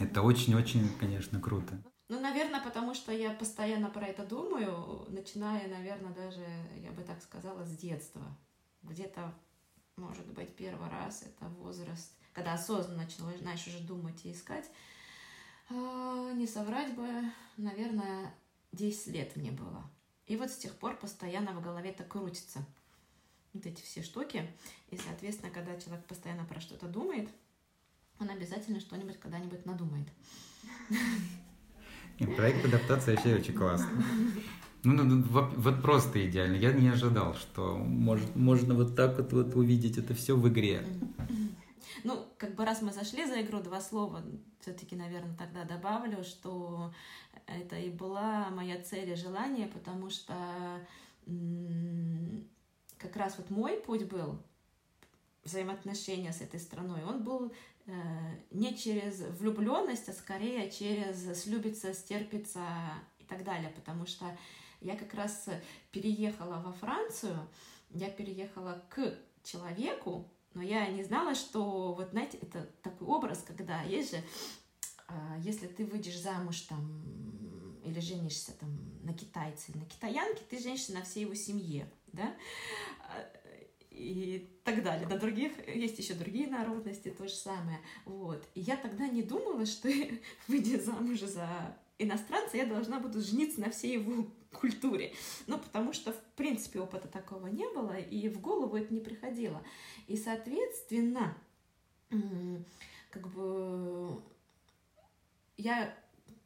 Это 0.00 0.22
очень-очень, 0.22 0.88
конечно, 0.98 1.40
круто. 1.40 1.78
Ну, 2.08 2.20
наверное, 2.20 2.60
потому 2.60 2.94
что 2.94 3.12
я 3.12 3.30
постоянно 3.30 3.88
про 3.88 4.06
это 4.06 4.26
думаю, 4.26 5.06
начиная, 5.08 5.68
наверное, 5.68 6.12
даже, 6.12 6.44
я 6.82 6.90
бы 6.90 7.02
так 7.02 7.22
сказала, 7.22 7.64
с 7.64 7.76
детства. 7.76 8.22
Где-то, 8.82 9.32
может 9.96 10.26
быть, 10.26 10.54
первый 10.54 10.90
раз 10.90 11.22
это 11.22 11.48
возраст, 11.60 12.12
когда 12.32 12.54
осознанно 12.54 13.04
начинаешь 13.04 13.66
уже 13.66 13.78
думать 13.78 14.24
и 14.24 14.32
искать. 14.32 14.68
А, 15.70 16.32
не 16.32 16.46
соврать 16.46 16.94
бы, 16.94 17.08
наверное, 17.56 18.34
10 18.72 19.08
лет 19.08 19.36
мне 19.36 19.50
было. 19.50 19.90
И 20.26 20.36
вот 20.36 20.50
с 20.50 20.56
тех 20.56 20.74
пор 20.74 20.96
постоянно 20.96 21.52
в 21.52 21.62
голове 21.62 21.92
так 21.92 22.08
крутится 22.08 22.64
вот 23.52 23.66
эти 23.66 23.82
все 23.82 24.02
штуки. 24.02 24.50
И, 24.90 24.96
соответственно, 24.96 25.50
когда 25.50 25.78
человек 25.78 26.04
постоянно 26.06 26.44
про 26.44 26.60
что-то 26.60 26.86
думает, 26.86 27.28
он 28.18 28.30
обязательно 28.30 28.80
что-нибудь 28.80 29.18
когда-нибудь 29.18 29.66
надумает. 29.66 30.08
И 32.18 32.26
проект 32.26 32.64
адаптации 32.64 33.14
вообще 33.14 33.36
очень 33.36 33.54
классный. 33.54 34.04
Ну, 34.84 34.92
ну, 34.92 35.04
ну 35.04 35.22
вот, 35.22 35.54
вот 35.56 35.82
просто 35.82 36.28
идеально. 36.28 36.56
Я 36.56 36.72
не 36.72 36.88
ожидал, 36.88 37.34
что 37.34 37.76
может, 37.76 38.36
можно 38.36 38.74
вот 38.74 38.94
так 38.94 39.16
вот, 39.16 39.32
вот 39.32 39.56
увидеть 39.56 39.96
это 39.96 40.14
все 40.14 40.36
в 40.36 40.46
игре. 40.48 40.86
Ну, 42.02 42.26
как 42.38 42.54
бы 42.54 42.64
раз 42.64 42.82
мы 42.82 42.92
зашли 42.92 43.24
за 43.24 43.40
игру, 43.42 43.60
два 43.60 43.80
слова 43.80 44.22
все-таки, 44.60 44.96
наверное, 44.96 45.36
тогда 45.36 45.64
добавлю, 45.64 46.24
что 46.24 46.92
это 47.46 47.76
и 47.76 47.90
была 47.90 48.48
моя 48.50 48.82
цель 48.82 49.10
и 49.10 49.14
желание, 49.14 49.68
потому 49.68 50.10
что 50.10 50.34
как 52.98 53.16
раз 53.16 53.36
вот 53.38 53.50
мой 53.50 53.80
путь 53.80 54.04
был 54.04 54.38
взаимоотношения 55.44 56.32
с 56.32 56.40
этой 56.40 56.58
страной, 56.58 57.04
он 57.04 57.22
был 57.22 57.52
э, 57.86 57.92
не 58.50 58.74
через 58.76 59.20
влюбленность, 59.38 60.08
а 60.08 60.12
скорее 60.12 60.70
через 60.70 61.42
слюбиться, 61.42 61.92
стерпиться 61.92 62.66
и 63.18 63.24
так 63.24 63.44
далее, 63.44 63.70
потому 63.70 64.06
что 64.06 64.24
я 64.80 64.96
как 64.96 65.12
раз 65.14 65.48
переехала 65.92 66.62
во 66.62 66.72
Францию, 66.72 67.36
я 67.90 68.10
переехала 68.10 68.82
к 68.88 69.18
человеку, 69.42 70.30
но 70.54 70.62
я 70.62 70.86
не 70.88 71.04
знала, 71.04 71.34
что, 71.34 71.94
вот 71.94 72.10
знаете, 72.10 72.38
это 72.40 72.64
такой 72.82 73.08
образ, 73.08 73.44
когда 73.46 73.82
есть 73.82 74.12
же, 74.12 74.22
а, 75.08 75.36
если 75.40 75.66
ты 75.66 75.84
выйдешь 75.84 76.18
замуж 76.18 76.60
там 76.62 77.80
или 77.84 78.00
женишься 78.00 78.52
там 78.52 78.70
на 79.02 79.12
китайце 79.12 79.76
на 79.76 79.84
китаянке, 79.84 80.42
ты 80.48 80.58
женишься 80.58 80.94
на 80.94 81.02
всей 81.02 81.22
его 81.22 81.34
семье, 81.34 81.86
да, 82.12 82.34
и 83.90 84.50
так 84.64 84.82
далее. 84.82 85.06
На 85.06 85.18
других, 85.18 85.52
есть 85.68 85.98
еще 85.98 86.14
другие 86.14 86.48
народности, 86.48 87.14
то 87.16 87.28
же 87.28 87.34
самое. 87.34 87.78
Вот. 88.04 88.44
И 88.54 88.60
я 88.60 88.76
тогда 88.76 89.06
не 89.06 89.22
думала, 89.22 89.66
что 89.66 89.88
выйдя 90.48 90.80
замуж 90.80 91.20
за 91.20 91.76
иностранца, 91.98 92.56
я 92.56 92.66
должна 92.66 92.98
буду 92.98 93.20
жениться 93.20 93.60
на 93.60 93.70
всей 93.70 93.94
его 93.94 94.26
культуре. 94.54 95.12
Ну, 95.46 95.58
потому 95.58 95.92
что, 95.92 96.12
в 96.12 96.22
принципе, 96.36 96.80
опыта 96.80 97.08
такого 97.08 97.48
не 97.48 97.68
было, 97.74 97.96
и 97.98 98.28
в 98.28 98.40
голову 98.40 98.76
это 98.76 98.92
не 98.94 99.00
приходило. 99.00 99.62
И, 100.06 100.16
соответственно, 100.16 101.36
как 103.10 103.28
бы 103.28 104.22
я 105.56 105.94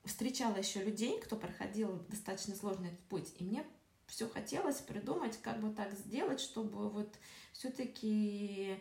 встречала 0.05 0.57
еще 0.57 0.83
людей, 0.83 1.21
кто 1.21 1.37
проходил 1.37 2.03
достаточно 2.09 2.55
сложный 2.55 2.91
путь, 3.09 3.35
и 3.39 3.45
мне 3.45 3.65
все 4.07 4.29
хотелось 4.29 4.77
придумать, 4.77 5.39
как 5.43 5.61
бы 5.61 5.71
так 5.71 5.93
сделать, 5.93 6.41
чтобы 6.41 6.89
вот 6.89 7.15
все-таки 7.53 8.79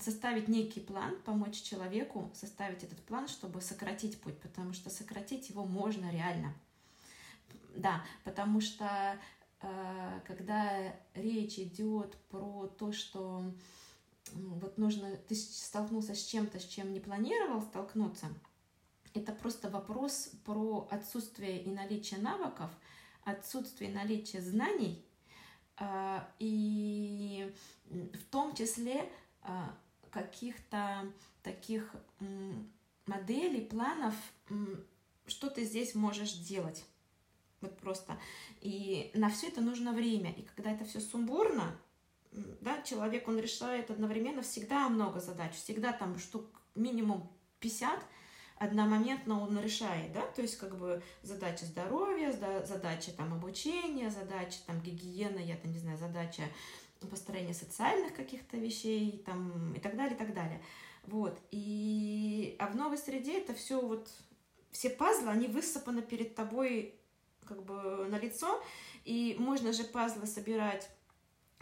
составить 0.00 0.48
некий 0.48 0.80
план, 0.80 1.16
помочь 1.24 1.62
человеку 1.62 2.28
составить 2.34 2.82
этот 2.82 3.00
план, 3.02 3.28
чтобы 3.28 3.60
сократить 3.60 4.20
путь, 4.20 4.36
потому 4.40 4.72
что 4.72 4.90
сократить 4.90 5.48
его 5.48 5.64
можно 5.64 6.10
реально. 6.10 6.52
Да, 7.76 8.04
потому 8.24 8.60
что 8.60 9.18
э, 9.60 10.20
когда 10.26 10.94
речь 11.14 11.58
идет 11.58 12.16
про 12.28 12.66
то, 12.66 12.92
что 12.92 13.44
вот 14.32 14.78
нужно, 14.78 15.16
ты 15.16 15.34
столкнулся 15.34 16.14
с 16.14 16.24
чем-то, 16.24 16.58
с 16.58 16.64
чем 16.64 16.92
не 16.92 17.00
планировал 17.00 17.62
столкнуться, 17.62 18.26
это 19.14 19.32
просто 19.32 19.70
вопрос 19.70 20.30
про 20.44 20.86
отсутствие 20.90 21.62
и 21.62 21.70
наличие 21.70 22.20
навыков, 22.20 22.70
отсутствие 23.24 23.90
и 23.90 23.94
наличие 23.94 24.42
знаний, 24.42 25.04
э, 25.78 26.20
и 26.38 27.52
в 27.90 28.24
том 28.30 28.54
числе 28.54 29.10
а, 29.42 29.74
каких-то 30.10 31.10
таких 31.42 31.94
моделей, 33.06 33.64
планов, 33.64 34.14
что 35.26 35.48
ты 35.48 35.64
здесь 35.64 35.94
можешь 35.94 36.32
делать. 36.32 36.84
Вот 37.60 37.76
просто. 37.78 38.18
И 38.60 39.10
на 39.14 39.30
все 39.30 39.48
это 39.48 39.60
нужно 39.60 39.92
время. 39.92 40.32
И 40.32 40.42
когда 40.42 40.72
это 40.72 40.84
все 40.84 41.00
сумбурно, 41.00 41.76
да, 42.60 42.82
человек, 42.82 43.26
он 43.28 43.38
решает 43.38 43.90
одновременно 43.90 44.42
всегда 44.42 44.88
много 44.88 45.20
задач, 45.20 45.54
всегда 45.54 45.92
там 45.92 46.18
штук 46.18 46.44
минимум 46.74 47.30
50, 47.60 47.98
одномоментно 48.58 49.40
он 49.40 49.58
решает, 49.60 50.12
да, 50.12 50.22
то 50.22 50.42
есть 50.42 50.58
как 50.58 50.76
бы 50.76 51.02
задача 51.22 51.64
здоровья, 51.64 52.32
задача 52.64 53.12
там 53.12 53.32
обучения, 53.34 54.10
задача 54.10 54.58
там 54.66 54.80
гигиены, 54.80 55.38
я 55.40 55.56
там 55.56 55.72
не 55.72 55.78
знаю, 55.78 55.98
задача 55.98 56.42
построение 57.10 57.54
социальных 57.54 58.14
каких-то 58.14 58.56
вещей 58.56 59.22
там, 59.24 59.72
и 59.74 59.80
так 59.80 59.96
далее, 59.96 60.14
и 60.14 60.18
так 60.18 60.34
далее. 60.34 60.60
Вот. 61.06 61.38
И... 61.52 62.56
А 62.58 62.66
в 62.66 62.76
новой 62.76 62.98
среде 62.98 63.38
это 63.38 63.54
все 63.54 63.80
вот, 63.80 64.10
все 64.72 64.90
пазлы, 64.90 65.30
они 65.30 65.46
высыпаны 65.46 66.02
перед 66.02 66.34
тобой 66.34 66.97
как 67.48 67.64
бы 67.64 68.06
на 68.08 68.18
лицо, 68.18 68.62
и 69.04 69.36
можно 69.38 69.72
же 69.72 69.84
пазлы 69.84 70.26
собирать 70.26 70.88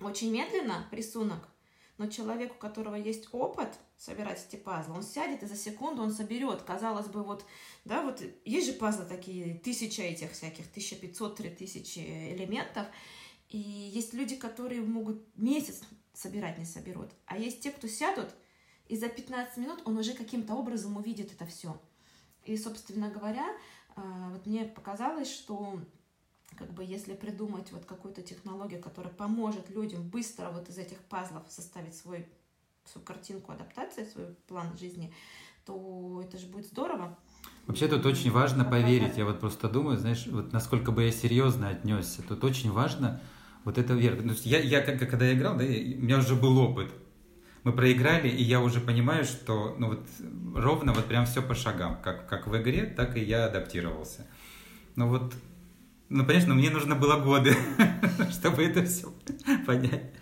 очень 0.01 0.33
медленно, 0.33 0.89
рисунок, 0.91 1.49
но 1.97 2.09
человек, 2.09 2.53
у 2.53 2.59
которого 2.59 2.97
есть 2.97 3.29
опыт 3.33 3.69
собирать 3.97 4.45
эти 4.47 4.57
пазлы, 4.61 4.95
он 4.95 5.03
сядет 5.03 5.43
и 5.43 5.47
за 5.47 5.57
секунду 5.57 6.03
он 6.03 6.13
соберет. 6.13 6.63
Казалось 6.63 7.07
бы, 7.07 7.23
вот, 7.23 7.45
да, 7.85 8.03
вот 8.03 8.23
есть 8.45 8.67
же 8.67 8.73
пазлы 8.75 9.07
такие, 9.07 9.55
тысяча 9.61 10.03
этих 10.03 10.33
всяких, 10.33 10.67
1500-3000 10.75 12.35
элементов, 12.35 12.87
и 13.49 13.59
есть 13.59 14.13
люди, 14.13 14.37
которые 14.37 14.83
могут 14.83 15.25
месяц 15.37 15.81
собирать, 16.13 16.59
не 16.59 16.67
соберут. 16.67 17.11
А 17.27 17.39
есть 17.39 17.61
те, 17.61 17.71
кто 17.71 17.89
сядут, 17.89 18.29
и 18.89 18.97
за 18.97 19.09
15 19.09 19.57
минут 19.57 19.83
он 19.85 19.97
уже 19.97 20.13
каким-то 20.13 20.55
образом 20.55 20.97
увидит 20.97 21.33
это 21.33 21.47
все. 21.47 21.81
И, 22.45 22.57
собственно 22.57 23.11
говоря, 23.11 23.47
вот 23.97 24.47
мне 24.47 24.65
показалось, 24.65 25.33
что 25.33 25.81
как 26.57 26.73
бы 26.73 26.85
если 26.85 27.15
придумать 27.15 27.73
вот 27.73 27.85
какую-то 27.85 28.23
технологию, 28.23 28.81
которая 28.81 29.13
поможет 29.13 29.71
людям 29.71 30.09
быстро 30.09 30.51
вот 30.51 30.69
из 30.69 30.79
этих 30.79 30.99
пазлов 31.05 31.45
составить 31.49 31.95
свой, 31.95 32.27
свою 32.85 33.05
картинку 33.05 33.53
адаптации, 33.53 34.05
свой 34.05 34.27
план 34.47 34.77
жизни, 34.79 35.13
то 35.65 36.23
это 36.25 36.39
же 36.39 36.47
будет 36.47 36.67
здорово. 36.67 37.19
Вообще 37.67 37.89
тут 37.89 38.07
очень 38.07 38.31
важно 38.31 38.65
поверить. 38.65 39.17
Я 39.17 39.25
вот 39.25 39.41
просто 39.41 39.69
думаю, 39.69 39.99
знаешь, 39.99 40.27
вот 40.29 40.53
насколько 40.53 40.93
бы 40.93 41.05
я 41.05 41.13
серьезно 41.13 41.69
отнесся. 41.69 42.23
Тут 42.23 42.45
очень 42.45 42.71
важно 42.71 43.21
вот 43.65 43.77
это 43.77 43.95
вверх. 43.95 44.23
Ну, 44.23 44.33
я, 44.45 44.61
я 44.61 44.81
когда 44.81 45.27
я 45.27 45.35
играл, 45.35 45.57
да, 45.57 45.65
у 45.65 45.69
меня 45.69 46.19
уже 46.19 46.37
был 46.37 46.57
опыт. 46.59 46.93
Мы 47.67 47.73
проиграли, 47.73 48.29
и 48.29 48.45
я 48.45 48.61
уже 48.61 48.79
понимаю, 48.79 49.25
что 49.25 49.75
ну 49.77 49.89
вот 49.89 50.07
ровно 50.55 50.93
вот 50.93 51.07
прям 51.07 51.27
все 51.27 51.43
по 51.43 51.57
шагам. 51.57 52.01
Как, 52.01 52.29
как 52.29 52.47
в 52.47 52.57
игре, 52.63 52.85
так 52.85 53.17
и 53.17 53.21
я 53.21 53.47
адаптировался. 53.47 54.25
Ну 54.95 55.09
вот, 55.09 55.35
ну, 56.09 56.25
конечно, 56.25 56.55
мне 56.55 56.71
нужно 56.71 56.95
было 56.95 57.19
годы, 57.19 57.57
чтобы 58.31 58.63
это 58.63 58.85
все 58.85 59.13
понять. 59.67 60.13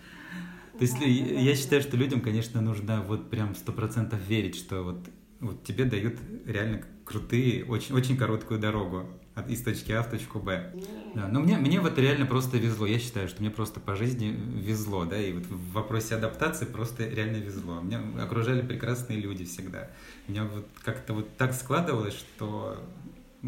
То 0.73 0.81
есть 0.81 0.97
я 0.99 1.55
считаю, 1.55 1.83
что 1.83 1.95
людям, 1.97 2.21
конечно, 2.21 2.61
нужно 2.61 3.03
вот 3.03 3.29
прям 3.29 3.53
сто 3.53 3.71
процентов 3.71 4.19
верить, 4.27 4.55
что 4.55 4.81
вот, 4.81 5.07
вот 5.39 5.63
тебе 5.63 5.85
дают 5.85 6.17
реально 6.47 6.81
крутые, 7.05 7.63
очень, 7.65 7.93
очень 7.93 8.17
короткую 8.17 8.59
дорогу 8.59 9.07
от, 9.35 9.49
из 9.49 9.61
точки 9.61 9.91
А 9.91 10.01
в 10.01 10.09
точку 10.09 10.39
Б. 10.39 10.73
Да, 11.13 11.27
но 11.27 11.41
мне, 11.41 11.57
мне 11.57 11.79
вот 11.79 11.97
реально 11.99 12.25
просто 12.25 12.57
везло. 12.57 12.85
Я 12.85 12.99
считаю, 12.99 13.27
что 13.27 13.41
мне 13.41 13.51
просто 13.51 13.79
по 13.79 13.95
жизни 13.95 14.27
везло, 14.27 15.05
да, 15.05 15.21
и 15.21 15.33
вот 15.33 15.45
в 15.45 15.73
вопросе 15.73 16.15
адаптации 16.15 16.65
просто 16.65 17.07
реально 17.07 17.37
везло. 17.37 17.81
Меня 17.81 18.01
окружали 18.21 18.61
прекрасные 18.61 19.19
люди 19.19 19.45
всегда. 19.45 19.91
У 20.27 20.31
меня 20.31 20.45
вот 20.45 20.67
как-то 20.83 21.13
вот 21.13 21.35
так 21.37 21.53
складывалось, 21.53 22.13
что 22.15 22.81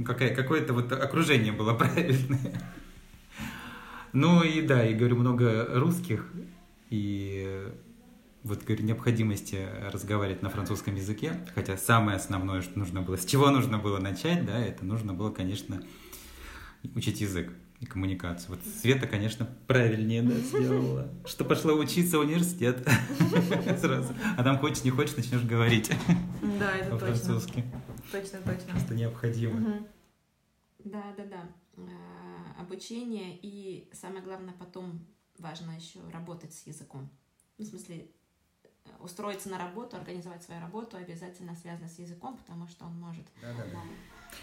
какая, 0.05 0.35
какое-то 0.35 0.73
вот 0.73 0.91
окружение 0.91 1.53
было 1.53 1.73
правильное. 1.77 2.61
Ну 4.13 4.43
и 4.43 4.61
да, 4.61 4.85
и 4.85 4.93
говорю, 4.93 5.17
много 5.17 5.67
русских, 5.73 6.25
и 6.89 7.67
вот, 8.43 8.63
говорю, 8.63 8.83
необходимости 8.83 9.67
разговаривать 9.91 10.41
на 10.41 10.49
французском 10.49 10.95
языке, 10.95 11.45
хотя 11.53 11.77
самое 11.77 12.17
основное, 12.17 12.61
что 12.61 12.77
нужно 12.79 13.01
было, 13.01 13.17
с 13.17 13.25
чего 13.25 13.49
нужно 13.49 13.77
было 13.77 13.99
начать, 13.99 14.45
да, 14.45 14.59
это 14.59 14.85
нужно 14.85 15.13
было, 15.13 15.31
конечно, 15.31 15.81
учить 16.95 17.21
язык 17.21 17.51
и 17.79 17.85
коммуникацию. 17.85 18.55
Вот 18.55 18.65
Света, 18.65 19.07
конечно, 19.07 19.47
правильнее 19.67 20.23
да, 20.23 20.35
сделала, 20.35 21.09
что 21.25 21.45
пошла 21.45 21.73
учиться 21.73 22.17
в 22.17 22.21
университет 22.21 22.87
сразу. 23.79 24.13
А 24.37 24.43
там 24.43 24.57
хочешь, 24.57 24.83
не 24.83 24.89
хочешь, 24.89 25.15
начнешь 25.15 25.43
говорить 25.43 25.91
Да, 26.59 26.75
это 26.75 26.91
по-французски. 26.91 27.63
Точно, 28.11 28.39
точно. 28.39 28.79
Что 28.79 28.95
необходимо. 28.95 29.87
Да, 30.83 31.03
да, 31.17 31.25
да. 31.25 31.83
Обучение 32.59 33.37
и 33.41 33.89
самое 33.93 34.23
главное 34.23 34.53
потом 34.57 35.05
важно 35.37 35.71
еще 35.71 35.99
работать 36.11 36.53
с 36.53 36.65
языком. 36.65 37.09
Ну, 37.57 37.65
в 37.65 37.67
смысле, 37.67 38.09
устроиться 38.99 39.49
на 39.49 39.57
работу, 39.57 39.97
организовать 39.97 40.43
свою 40.43 40.61
работу 40.61 40.97
обязательно 40.97 41.55
связано 41.55 41.87
с 41.87 41.99
языком, 41.99 42.37
потому 42.37 42.67
что 42.67 42.85
он 42.85 42.93
может... 42.99 43.25
Да, 43.41 43.53
да, 43.53 43.63
да. 43.71 43.79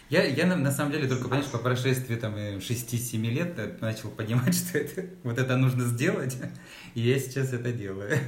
Я, 0.08 0.24
я 0.24 0.46
на, 0.46 0.56
на 0.56 0.70
самом 0.70 0.92
деле 0.92 1.08
только, 1.08 1.24
понимаешь, 1.24 1.50
по 1.50 1.58
прошествии 1.58 2.16
там 2.16 2.34
6-7 2.34 3.16
лет 3.18 3.80
начал 3.80 4.10
понимать, 4.10 4.54
что 4.68 4.78
это, 4.78 5.06
вот 5.22 5.38
это 5.38 5.56
нужно 5.56 5.84
сделать, 5.84 6.36
и 6.94 7.00
я 7.00 7.18
сейчас 7.18 7.52
это 7.52 7.72
делаю. 7.72 8.18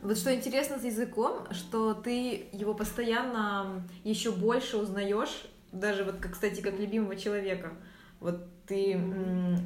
Вот 0.00 0.16
что 0.16 0.32
интересно 0.32 0.78
с 0.78 0.84
языком, 0.84 1.46
что 1.50 1.92
ты 1.92 2.48
его 2.52 2.72
постоянно 2.72 3.82
еще 4.04 4.30
больше 4.30 4.76
узнаешь, 4.76 5.46
даже 5.72 6.04
вот, 6.04 6.16
как, 6.18 6.32
кстати, 6.32 6.60
как 6.60 6.78
любимого 6.78 7.16
человека. 7.16 7.72
Вот 8.20 8.46
ты, 8.66 8.92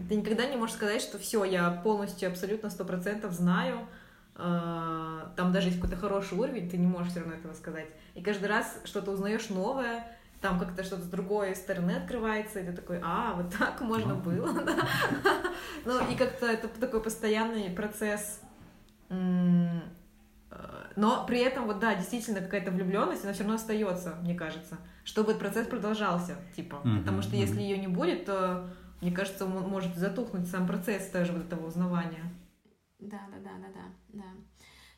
ты 0.09 0.15
никогда 0.15 0.47
не 0.47 0.57
можешь 0.57 0.77
сказать, 0.77 1.03
что 1.03 1.19
все, 1.19 1.45
я 1.45 1.71
полностью, 1.71 2.29
абсолютно, 2.29 2.71
сто 2.71 2.85
процентов 2.85 3.33
знаю, 3.33 3.87
там 4.35 5.53
даже 5.53 5.69
есть 5.69 5.81
какой-то 5.81 6.01
хороший 6.01 6.39
уровень, 6.39 6.71
ты 6.71 6.79
не 6.79 6.87
можешь 6.87 7.13
все 7.13 7.21
равно 7.21 7.35
этого 7.35 7.53
сказать. 7.53 7.89
И 8.15 8.23
каждый 8.23 8.47
раз 8.47 8.81
что-то 8.85 9.11
узнаешь 9.11 9.51
новое, 9.51 10.07
там 10.41 10.59
как-то 10.59 10.83
что-то 10.83 11.03
с 11.03 11.09
другой 11.09 11.55
стороны 11.55 11.93
открывается, 11.93 12.61
и 12.61 12.67
ты 12.67 12.73
такой, 12.73 12.99
а, 13.03 13.35
вот 13.35 13.55
так 13.57 13.81
можно 13.81 14.15
было, 14.15 14.53
да. 14.53 14.77
Ну, 15.85 16.11
и 16.11 16.17
как-то 16.17 16.47
это 16.47 16.69
такой 16.69 17.03
постоянный 17.03 17.71
процесс. 17.71 18.41
Но 20.97 21.25
при 21.27 21.41
этом, 21.41 21.67
вот 21.67 21.79
да, 21.79 21.95
действительно 21.95 22.41
какая-то 22.41 22.71
влюбленность, 22.71 23.25
она 23.25 23.33
все 23.33 23.43
равно 23.43 23.57
остается, 23.57 24.17
мне 24.23 24.35
кажется, 24.35 24.79
чтобы 25.05 25.31
этот 25.31 25.41
процесс 25.41 25.67
продолжался, 25.67 26.37
типа. 26.57 26.81
Потому 26.99 27.23
что 27.23 27.37
если 27.37 27.61
ее 27.61 27.79
не 27.79 27.89
будет, 27.89 28.27
то, 28.27 28.69
мне 29.01 29.13
кажется, 29.13 29.47
может 29.47 29.97
затухнуть 29.97 30.49
сам 30.49 30.67
процесс 30.67 31.09
даже 31.11 31.33
вот 31.33 31.45
этого 31.45 31.67
узнавания. 31.67 32.33
Да, 33.03 33.21
да, 33.33 33.39
да, 33.41 33.59
да, 33.59 33.69
да, 33.69 33.93
да. 34.13 34.35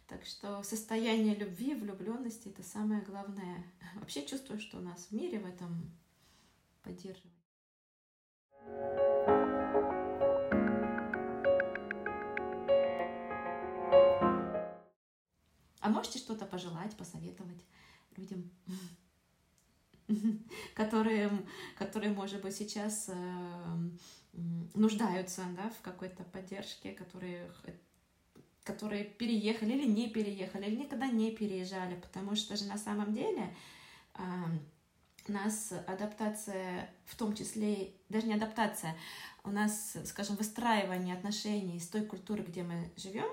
Так 0.07 0.26
что 0.26 0.62
состояние 0.62 1.34
любви, 1.34 1.74
влюбленности 1.74 2.48
это 2.48 2.62
самое 2.62 3.00
главное. 3.00 3.64
Вообще 3.94 4.26
чувствую, 4.26 4.61
что 4.61 4.76
у 4.76 4.82
нас 4.82 5.07
в 5.07 5.12
мире 5.12 5.38
в 5.38 5.46
этом 5.46 5.90
поддерживает. 6.82 7.32
А 15.80 15.88
можете 15.88 16.18
что-то 16.18 16.44
пожелать, 16.44 16.94
посоветовать 16.98 17.64
людям, 18.18 18.50
которые, 20.74 21.30
которые, 21.78 22.12
может 22.12 22.42
быть, 22.42 22.55
сейчас 22.55 23.09
э, 23.09 23.90
нуждаются 24.74 25.42
да, 25.57 25.70
в 25.70 25.80
какой-то 25.80 26.22
поддержке, 26.24 26.92
которые 26.92 27.50
которые 28.64 29.04
переехали 29.04 29.72
или 29.72 29.86
не 29.86 30.08
переехали, 30.08 30.66
или 30.66 30.76
никогда 30.76 31.06
не 31.06 31.30
переезжали, 31.30 31.96
потому 31.96 32.34
что 32.34 32.56
же 32.56 32.64
на 32.64 32.78
самом 32.78 33.12
деле 33.12 33.54
э, 34.14 34.22
нас 35.28 35.72
адаптация, 35.86 36.90
в 37.04 37.16
том 37.16 37.34
числе, 37.34 37.92
даже 38.08 38.26
не 38.26 38.34
адаптация, 38.34 38.96
у 39.44 39.50
нас, 39.50 39.96
скажем, 40.06 40.36
выстраивание 40.36 41.14
отношений 41.14 41.78
с 41.78 41.88
той 41.88 42.04
культурой, 42.04 42.44
где 42.44 42.62
мы 42.62 42.90
живем, 42.96 43.30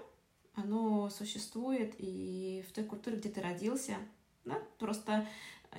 оно 0.53 1.09
существует 1.09 1.95
и 1.97 2.63
в 2.67 2.73
той 2.73 2.84
культуре, 2.84 3.17
где 3.17 3.29
ты 3.29 3.41
родился, 3.41 3.95
да? 4.43 4.61
просто 4.77 5.25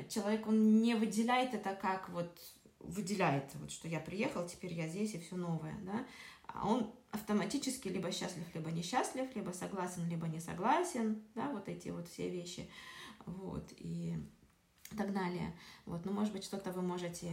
человек, 0.08 0.46
он 0.46 0.80
не 0.80 0.94
выделяет 0.94 1.54
это 1.54 1.74
как 1.74 2.08
вот 2.08 2.40
выделяет, 2.78 3.44
вот 3.54 3.70
что 3.70 3.86
я 3.86 4.00
приехал, 4.00 4.46
теперь 4.46 4.72
я 4.72 4.88
здесь 4.88 5.14
и 5.14 5.20
все 5.20 5.36
новое, 5.36 5.74
да, 5.82 6.04
а 6.46 6.66
он 6.66 6.90
автоматически 7.12 7.88
либо 7.88 8.10
счастлив, 8.10 8.44
либо 8.54 8.70
несчастлив, 8.70 9.34
либо 9.36 9.50
согласен, 9.50 10.08
либо 10.08 10.26
не 10.26 10.40
согласен, 10.40 11.22
да, 11.34 11.48
вот 11.50 11.68
эти 11.68 11.90
вот 11.90 12.08
все 12.08 12.28
вещи, 12.28 12.68
вот, 13.26 13.70
и 13.78 14.16
так 14.96 15.12
далее. 15.12 15.54
Вот, 15.86 16.04
ну, 16.04 16.12
может 16.12 16.32
быть, 16.32 16.44
что-то 16.44 16.72
вы 16.72 16.82
можете 16.82 17.30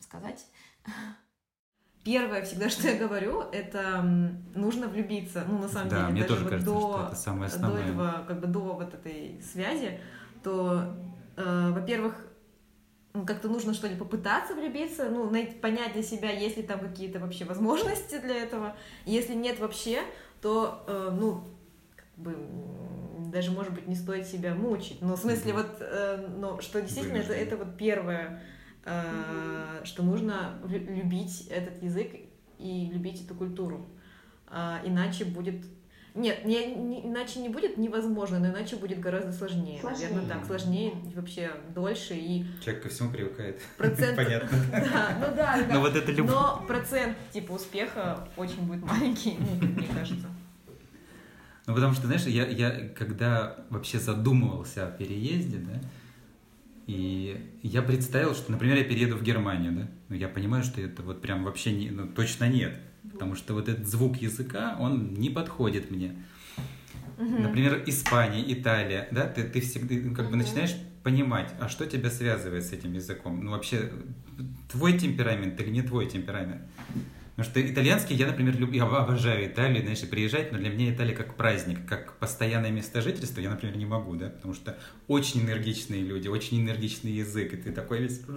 сказать? 0.00 0.46
Первое 2.04 2.42
всегда, 2.44 2.70
что 2.70 2.88
я 2.88 2.96
говорю, 2.96 3.40
это 3.40 4.00
нужно 4.54 4.86
влюбиться. 4.86 5.44
Ну, 5.48 5.58
на 5.58 5.68
самом 5.68 5.88
да, 5.88 5.96
деле, 6.02 6.12
мне 6.12 6.22
даже 6.22 6.34
тоже 6.34 6.44
вот 6.44 6.50
кажется, 6.50 6.72
до, 6.72 6.80
что 6.80 7.06
это 7.08 7.16
самое 7.16 7.46
основное. 7.46 7.82
до 7.82 7.88
этого, 7.88 8.24
как 8.28 8.40
бы 8.40 8.46
до 8.46 8.60
вот 8.60 8.94
этой 8.94 9.42
связи, 9.42 10.00
то, 10.44 10.96
э, 11.36 11.70
во-первых, 11.72 12.14
как-то 13.24 13.48
нужно 13.48 13.72
что 13.72 13.86
ли 13.86 13.96
попытаться 13.96 14.54
влюбиться, 14.54 15.08
ну, 15.08 15.30
понять 15.60 15.92
для 15.92 16.02
себя, 16.02 16.30
есть 16.30 16.56
ли 16.56 16.62
там 16.62 16.80
какие-то 16.80 17.18
вообще 17.20 17.44
возможности 17.44 18.18
для 18.18 18.34
этого. 18.42 18.76
Если 19.04 19.34
нет 19.34 19.60
вообще, 19.60 20.02
то, 20.42 20.84
э, 20.86 21.10
ну, 21.18 21.44
как 21.96 22.08
бы 22.16 22.36
даже, 23.30 23.50
может 23.52 23.72
быть, 23.72 23.86
не 23.86 23.94
стоит 23.94 24.26
себя 24.26 24.54
мучить. 24.54 25.00
Но 25.00 25.16
в 25.16 25.20
смысле, 25.20 25.52
mm-hmm. 25.52 25.56
вот, 25.56 25.76
э, 25.80 26.28
ну, 26.36 26.60
что 26.60 26.82
действительно, 26.82 27.18
это, 27.18 27.32
это 27.32 27.56
вот 27.56 27.76
первое, 27.76 28.42
э, 28.84 28.90
mm-hmm. 28.90 29.84
что 29.84 30.02
нужно 30.02 30.60
любить 30.64 31.46
этот 31.48 31.82
язык 31.82 32.10
и 32.58 32.90
любить 32.92 33.24
эту 33.24 33.34
культуру. 33.34 33.86
Э, 34.48 34.78
иначе 34.84 35.24
будет 35.24 35.64
нет, 36.16 36.44
не, 36.44 36.74
не, 36.74 37.06
иначе 37.06 37.40
не 37.40 37.48
будет 37.48 37.76
невозможно, 37.76 38.38
но 38.38 38.48
иначе 38.48 38.76
будет 38.76 39.00
гораздо 39.00 39.32
сложнее. 39.32 39.80
сложнее. 39.80 40.08
Наверное, 40.08 40.36
так, 40.36 40.46
сложнее 40.46 40.92
вообще 41.14 41.50
дольше 41.74 42.14
и... 42.14 42.44
Человек 42.64 42.82
ко 42.82 42.88
всему 42.88 43.10
привыкает. 43.10 43.60
Процент... 43.76 44.16
Понятно. 44.16 44.58
Да, 44.70 45.16
ну 45.20 45.36
да, 45.36 45.62
да. 45.68 45.74
Но 45.74 45.80
вот 45.80 45.94
это 45.94 46.10
любовь. 46.12 46.34
Но 46.34 46.64
процент, 46.66 47.16
типа, 47.32 47.52
успеха 47.52 48.28
очень 48.36 48.62
будет 48.62 48.84
маленький, 48.84 49.36
ну, 49.38 49.66
мне 49.66 49.86
кажется. 49.86 50.26
Ну, 51.66 51.74
потому 51.74 51.92
что, 51.92 52.06
знаешь, 52.06 52.24
я, 52.24 52.46
я 52.46 52.88
когда 52.90 53.66
вообще 53.70 53.98
задумывался 53.98 54.86
о 54.86 54.90
переезде, 54.90 55.58
да, 55.58 55.80
и 56.86 57.58
я 57.62 57.82
представил, 57.82 58.34
что, 58.34 58.52
например, 58.52 58.76
я 58.76 58.84
перееду 58.84 59.16
в 59.16 59.22
Германию, 59.22 59.72
да, 59.72 59.88
но 60.08 60.14
я 60.14 60.28
понимаю, 60.28 60.62
что 60.62 60.80
это 60.80 61.02
вот 61.02 61.20
прям 61.20 61.44
вообще 61.44 61.72
не, 61.72 61.90
ну, 61.90 62.06
точно 62.06 62.48
нет 62.48 62.74
потому 63.12 63.34
что 63.34 63.54
вот 63.54 63.68
этот 63.68 63.86
звук 63.86 64.16
языка, 64.16 64.76
он 64.78 65.14
не 65.14 65.30
подходит 65.30 65.90
мне. 65.90 66.16
Угу. 67.18 67.38
Например, 67.38 67.82
Испания, 67.86 68.44
Италия, 68.52 69.08
да, 69.10 69.26
ты, 69.26 69.44
ты 69.44 69.60
всегда 69.60 69.94
ну, 69.94 70.14
как 70.14 70.26
угу. 70.26 70.32
бы 70.32 70.36
начинаешь 70.36 70.76
понимать, 71.02 71.54
а 71.60 71.68
что 71.68 71.86
тебя 71.86 72.10
связывает 72.10 72.64
с 72.64 72.72
этим 72.72 72.92
языком. 72.92 73.44
Ну, 73.44 73.52
вообще, 73.52 73.92
твой 74.70 74.98
темперамент 74.98 75.60
или 75.60 75.70
не 75.70 75.82
твой 75.82 76.06
темперамент. 76.06 76.62
Потому 77.36 77.50
что 77.50 77.70
итальянский 77.70 78.16
я, 78.16 78.26
например, 78.28 78.56
люблю, 78.56 78.76
я 78.76 78.84
обожаю 78.84 79.46
Италию, 79.46 79.82
знаешь, 79.82 80.02
и 80.02 80.06
приезжать, 80.06 80.52
но 80.52 80.58
для 80.58 80.70
меня 80.70 80.94
Италия 80.94 81.14
как 81.14 81.36
праздник, 81.36 81.86
как 81.86 82.16
постоянное 82.18 82.70
место 82.70 83.02
жительства 83.02 83.40
я, 83.40 83.50
например, 83.50 83.76
не 83.76 83.84
могу, 83.84 84.14
да, 84.16 84.30
потому 84.30 84.54
что 84.54 84.78
очень 85.06 85.42
энергичные 85.42 86.02
люди, 86.02 86.28
очень 86.28 86.62
энергичный 86.62 87.12
язык, 87.12 87.52
и 87.52 87.56
ты 87.58 87.72
такой 87.72 88.00
весь... 88.00 88.22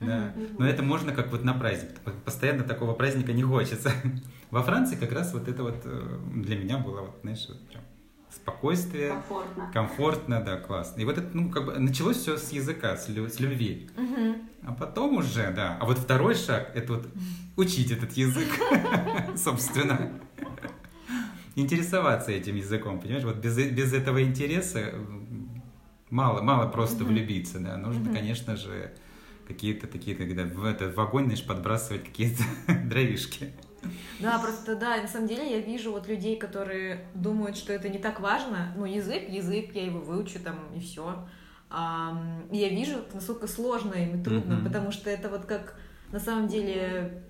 Да. 0.00 0.32
Но 0.58 0.66
это 0.66 0.82
можно 0.82 1.12
как 1.12 1.30
вот 1.30 1.44
на 1.44 1.52
праздник. 1.52 1.90
Постоянно 2.24 2.62
такого 2.62 2.94
праздника 2.94 3.34
не 3.34 3.42
хочется. 3.42 3.92
Во 4.50 4.62
Франции 4.62 4.96
как 4.96 5.12
раз 5.12 5.34
вот 5.34 5.46
это 5.46 5.62
вот 5.62 5.82
э, 5.84 6.18
для 6.36 6.56
меня 6.56 6.78
было, 6.78 7.02
вот, 7.02 7.18
знаешь, 7.20 7.44
вот 7.48 7.60
прям 7.68 7.82
спокойствие, 8.30 9.10
комфортно. 9.10 9.70
комфортно, 9.74 10.40
да, 10.42 10.56
классно. 10.56 11.00
И 11.02 11.04
вот 11.04 11.18
это, 11.18 11.28
ну, 11.34 11.50
как 11.50 11.66
бы 11.66 11.78
началось 11.78 12.16
все 12.16 12.38
с 12.38 12.50
языка, 12.50 12.96
с, 12.96 13.08
лю- 13.10 13.28
с 13.28 13.40
любви. 13.40 13.90
Угу. 13.96 14.36
А 14.70 14.72
потом 14.72 15.16
уже, 15.16 15.50
да. 15.50 15.76
А 15.80 15.84
вот 15.84 15.98
второй 15.98 16.36
шаг 16.36 16.70
это 16.76 16.92
вот 16.92 17.08
учить 17.56 17.90
этот 17.90 18.12
язык, 18.12 18.46
собственно. 19.36 20.12
Интересоваться 21.56 22.30
этим 22.30 22.54
языком, 22.54 23.00
понимаешь? 23.00 23.24
Вот 23.24 23.38
без, 23.38 23.56
без 23.56 23.92
этого 23.92 24.22
интереса 24.22 24.94
мало, 26.08 26.40
мало 26.42 26.68
просто 26.68 27.02
влюбиться, 27.02 27.58
да. 27.58 27.76
Нужно, 27.76 28.14
конечно 28.14 28.54
же, 28.54 28.94
какие-то 29.48 29.88
такие, 29.88 30.14
когда 30.14 30.44
в 30.44 30.64
этот 30.64 30.94
в 30.94 31.00
огонь, 31.00 31.24
знаешь, 31.24 31.44
подбрасывать 31.44 32.04
какие-то 32.04 32.44
дровишки. 32.84 33.52
Да, 34.20 34.38
просто 34.38 34.76
да, 34.76 35.02
на 35.02 35.08
самом 35.08 35.26
деле 35.26 35.50
я 35.50 35.58
вижу 35.58 35.90
вот 35.90 36.06
людей, 36.06 36.36
которые 36.36 37.08
думают, 37.16 37.56
что 37.56 37.72
это 37.72 37.88
не 37.88 37.98
так 37.98 38.20
важно. 38.20 38.72
Ну, 38.76 38.84
язык, 38.84 39.28
язык, 39.28 39.74
я 39.74 39.86
его 39.86 39.98
выучу 39.98 40.38
там 40.38 40.72
и 40.76 40.78
все. 40.78 41.26
Я 41.70 42.68
вижу, 42.68 43.04
насколько 43.14 43.46
сложно 43.46 43.94
им 43.94 44.20
и 44.20 44.24
трудно, 44.24 44.54
mm-hmm. 44.54 44.64
потому 44.64 44.90
что 44.90 45.08
это 45.08 45.28
вот 45.28 45.44
как 45.44 45.78
на 46.10 46.18
самом 46.18 46.48
деле 46.48 47.22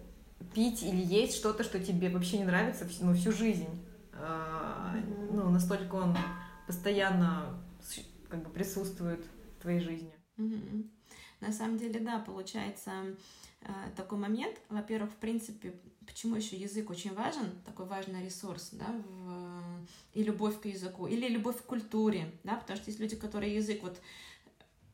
пить 0.54 0.82
или 0.82 1.02
есть 1.02 1.36
что-то, 1.36 1.62
что 1.62 1.78
тебе 1.78 2.08
вообще 2.08 2.38
не 2.38 2.44
нравится 2.44 2.86
ну, 3.00 3.14
всю 3.14 3.32
жизнь. 3.32 3.68
А, 4.14 4.96
ну, 5.30 5.50
настолько 5.50 5.96
он 5.96 6.16
постоянно 6.66 7.62
как 8.28 8.42
бы 8.42 8.50
присутствует 8.50 9.24
в 9.58 9.62
твоей 9.62 9.80
жизни. 9.80 10.14
Mm-hmm. 10.38 10.88
На 11.40 11.52
самом 11.52 11.78
деле, 11.78 12.00
да, 12.00 12.18
получается 12.18 12.92
э, 13.62 13.72
такой 13.96 14.18
момент. 14.18 14.56
Во-первых, 14.68 15.10
в 15.10 15.16
принципе, 15.16 15.74
почему 16.06 16.36
еще 16.36 16.56
язык 16.56 16.90
очень 16.90 17.14
важен, 17.14 17.50
такой 17.64 17.86
важный 17.86 18.24
ресурс, 18.24 18.70
да, 18.72 18.86
в, 18.86 19.86
и 20.12 20.22
любовь 20.22 20.60
к 20.60 20.66
языку, 20.66 21.06
или 21.06 21.28
любовь 21.28 21.58
к 21.58 21.64
культуре, 21.64 22.30
да, 22.44 22.56
потому 22.56 22.76
что 22.76 22.90
есть 22.90 23.00
люди, 23.00 23.16
которые 23.16 23.54
язык 23.54 23.82
вот 23.82 24.00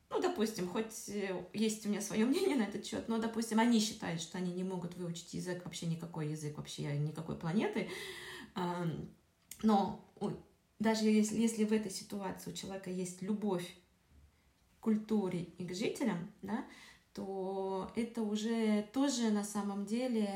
ну, 0.09 0.21
допустим, 0.21 0.69
хоть 0.69 1.09
э, 1.09 1.45
есть 1.53 1.85
у 1.87 1.89
меня 1.89 2.01
свое 2.01 2.25
мнение 2.25 2.57
на 2.57 2.63
этот 2.63 2.87
счет, 2.87 3.09
но, 3.09 3.19
допустим, 3.19 3.59
они 3.59 3.81
считают, 3.81 4.21
что 4.21 4.39
они 4.39 4.53
не 4.53 4.65
могут 4.65 4.95
выучить 4.97 5.35
язык, 5.35 5.65
вообще 5.65 5.87
никакой 5.87 6.29
язык, 6.29 6.57
вообще 6.57 6.97
никакой 6.99 7.37
планеты. 7.37 7.89
Но 9.63 10.07
даже 10.79 11.07
если, 11.07 11.41
если 11.41 11.65
в 11.65 11.73
этой 11.73 11.91
ситуации 11.91 12.51
у 12.51 12.55
человека 12.55 12.91
есть 12.91 13.23
любовь 13.23 13.67
к 14.79 14.85
культуре 14.85 15.45
и 15.59 15.67
к 15.67 15.75
жителям, 15.75 16.33
да, 16.43 16.65
то 17.15 17.91
это 17.97 18.23
уже 18.23 18.87
тоже 18.93 19.31
на 19.31 19.43
самом 19.43 19.87
деле 19.87 20.29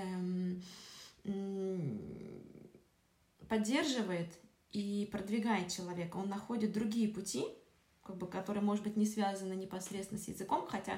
поддерживает 3.48 4.38
и 4.72 5.08
продвигает 5.12 5.68
человека. 5.68 6.16
Он 6.16 6.28
находит 6.28 6.72
другие 6.72 7.08
пути, 7.08 7.44
как 8.10 8.18
бы, 8.18 8.26
которые, 8.26 8.62
может 8.62 8.82
быть, 8.82 8.96
не 8.96 9.06
связаны 9.06 9.54
непосредственно 9.54 10.20
с 10.20 10.26
языком, 10.26 10.66
хотя 10.66 10.94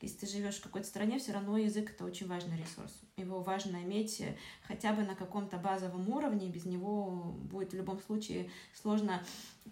если 0.00 0.18
ты 0.18 0.26
живешь 0.26 0.56
в 0.56 0.62
какой-то 0.62 0.86
стране, 0.86 1.18
все 1.18 1.32
равно 1.32 1.58
язык 1.58 1.90
это 1.90 2.04
очень 2.04 2.26
важный 2.26 2.56
ресурс. 2.56 3.02
Его 3.18 3.40
важно 3.40 3.76
иметь 3.78 4.22
хотя 4.62 4.94
бы 4.94 5.02
на 5.02 5.14
каком-то 5.14 5.58
базовом 5.58 6.08
уровне, 6.08 6.48
без 6.48 6.64
него 6.64 7.34
будет 7.50 7.72
в 7.72 7.76
любом 7.76 8.00
случае 8.00 8.50
сложно 8.74 9.22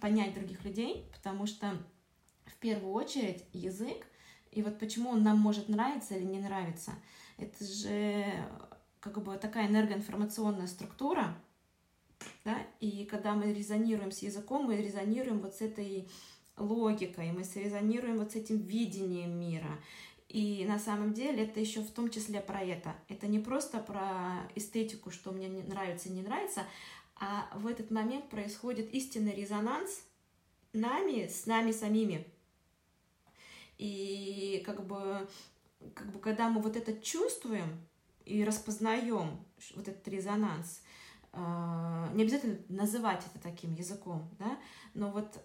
понять 0.01 0.35
других 0.35 0.65
людей, 0.65 1.11
потому 1.15 1.47
что 1.47 1.79
в 2.45 2.57
первую 2.57 2.93
очередь 2.93 3.45
язык 3.55 4.07
и 4.51 4.63
вот 4.63 4.79
почему 4.79 5.11
он 5.11 5.23
нам 5.23 5.39
может 5.39 5.71
нравиться 5.71 6.15
или 6.15 6.25
не 6.25 6.41
нравиться, 6.41 6.93
это 7.39 7.65
же 7.65 8.27
как 9.01 9.23
бы 9.23 9.37
такая 9.39 9.67
энергоинформационная 9.67 10.67
структура, 10.67 11.35
да, 12.45 12.59
и 12.81 13.07
когда 13.07 13.33
мы 13.33 13.53
резонируем 13.53 14.13
с 14.13 14.19
языком, 14.19 14.67
мы 14.67 14.77
резонируем 14.77 15.41
вот 15.41 15.55
с 15.55 15.63
этой 15.63 16.09
логикой, 16.57 17.33
мы 17.33 17.43
резонируем 17.43 18.19
вот 18.19 18.33
с 18.33 18.37
этим 18.37 18.59
видением 18.59 19.39
мира. 19.39 19.79
И 20.29 20.65
на 20.67 20.79
самом 20.79 21.13
деле 21.13 21.45
это 21.45 21.61
еще 21.61 21.83
в 21.83 21.91
том 21.91 22.09
числе 22.09 22.41
про 22.41 22.63
это. 22.63 22.97
Это 23.09 23.27
не 23.27 23.39
просто 23.39 23.79
про 23.79 24.49
эстетику, 24.55 25.11
что 25.11 25.31
мне 25.31 25.49
нравится 25.49 26.11
не 26.11 26.23
нравится, 26.23 26.63
а 27.17 27.51
в 27.55 27.67
этот 27.67 27.91
момент 27.91 28.29
происходит 28.31 28.93
истинный 28.95 29.35
резонанс 29.35 30.05
нами 30.73 31.27
с 31.27 31.47
нами 31.47 31.71
самими. 31.73 32.27
И 33.79 34.63
как 34.65 34.87
бы, 34.87 35.29
как 35.95 36.11
бы 36.13 36.19
когда 36.19 36.49
мы 36.49 36.63
вот 36.63 36.77
это 36.77 36.99
чувствуем 37.01 37.87
и 38.25 38.45
распознаем 38.45 39.45
вот 39.75 39.89
этот 39.89 40.07
резонанс, 40.09 40.83
э, 41.33 42.09
не 42.15 42.23
обязательно 42.23 42.59
называть 42.69 43.23
это 43.27 43.43
таким 43.43 43.75
языком, 43.75 44.29
да, 44.39 44.59
но 44.95 45.11
вот 45.11 45.45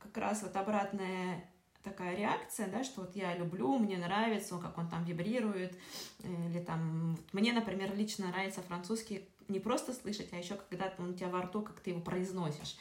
как 0.00 0.16
раз 0.16 0.42
вот 0.42 0.56
обратная 0.56 1.44
такая 1.82 2.16
реакция, 2.16 2.68
да, 2.68 2.84
что 2.84 3.02
вот 3.02 3.16
я 3.16 3.36
люблю, 3.36 3.78
мне 3.78 3.96
нравится, 3.96 4.58
как 4.58 4.76
он 4.76 4.88
там 4.88 5.04
вибрирует, 5.04 5.78
или 6.22 6.60
там, 6.60 7.12
вот 7.16 7.32
мне, 7.32 7.52
например, 7.52 7.94
лично 7.94 8.28
нравится 8.28 8.60
французский 8.62 9.28
не 9.48 9.60
просто 9.60 9.92
слышать, 9.92 10.32
а 10.32 10.36
еще 10.36 10.56
когда 10.56 10.92
он 10.98 11.10
у 11.10 11.14
тебя 11.14 11.28
во 11.28 11.42
рту, 11.42 11.62
как 11.62 11.80
ты 11.80 11.90
его 11.90 12.00
произносишь. 12.00 12.76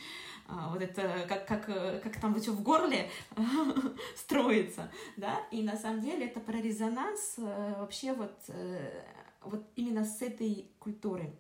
А, 0.47 0.69
вот 0.69 0.81
это 0.81 1.25
как, 1.27 1.47
как, 1.47 1.65
как 1.65 2.19
там 2.19 2.39
все 2.39 2.51
в 2.51 2.61
горле 2.61 3.09
строится, 4.15 4.91
да, 5.17 5.39
и 5.51 5.61
на 5.61 5.77
самом 5.77 6.01
деле 6.01 6.27
это 6.27 6.39
про 6.39 6.57
резонанс 6.57 7.35
э, 7.37 7.75
вообще 7.77 8.13
вот, 8.13 8.35
э, 8.47 9.03
вот 9.41 9.63
именно 9.75 10.03
с 10.03 10.21
этой 10.21 10.71
культуры. 10.79 11.33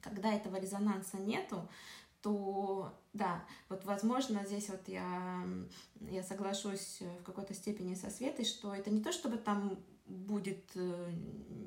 Когда 0.00 0.32
этого 0.32 0.56
резонанса 0.56 1.18
нету, 1.18 1.68
то 2.22 2.94
да, 3.12 3.44
вот 3.68 3.84
возможно 3.84 4.44
здесь 4.44 4.68
вот 4.68 4.80
я, 4.86 5.44
я 6.00 6.22
соглашусь 6.22 7.00
в 7.20 7.22
какой-то 7.24 7.54
степени 7.54 7.94
со 7.94 8.10
Светой, 8.10 8.44
что 8.44 8.74
это 8.74 8.90
не 8.90 9.02
то, 9.02 9.12
чтобы 9.12 9.36
там 9.36 9.78
будет 10.06 10.70
э, 10.74 11.12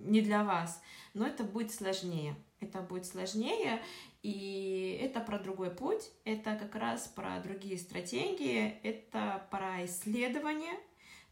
не 0.03 0.21
для 0.21 0.43
вас, 0.43 0.81
но 1.13 1.25
это 1.25 1.43
будет 1.43 1.71
сложнее. 1.71 2.35
Это 2.59 2.81
будет 2.81 3.05
сложнее, 3.05 3.81
и 4.21 4.97
это 5.01 5.19
про 5.19 5.37
другой 5.37 5.69
путь, 5.69 6.11
это 6.23 6.55
как 6.55 6.75
раз 6.75 7.07
про 7.09 7.41
другие 7.41 7.77
стратегии, 7.77 8.79
это 8.83 9.45
про 9.51 9.83
исследование, 9.83 10.73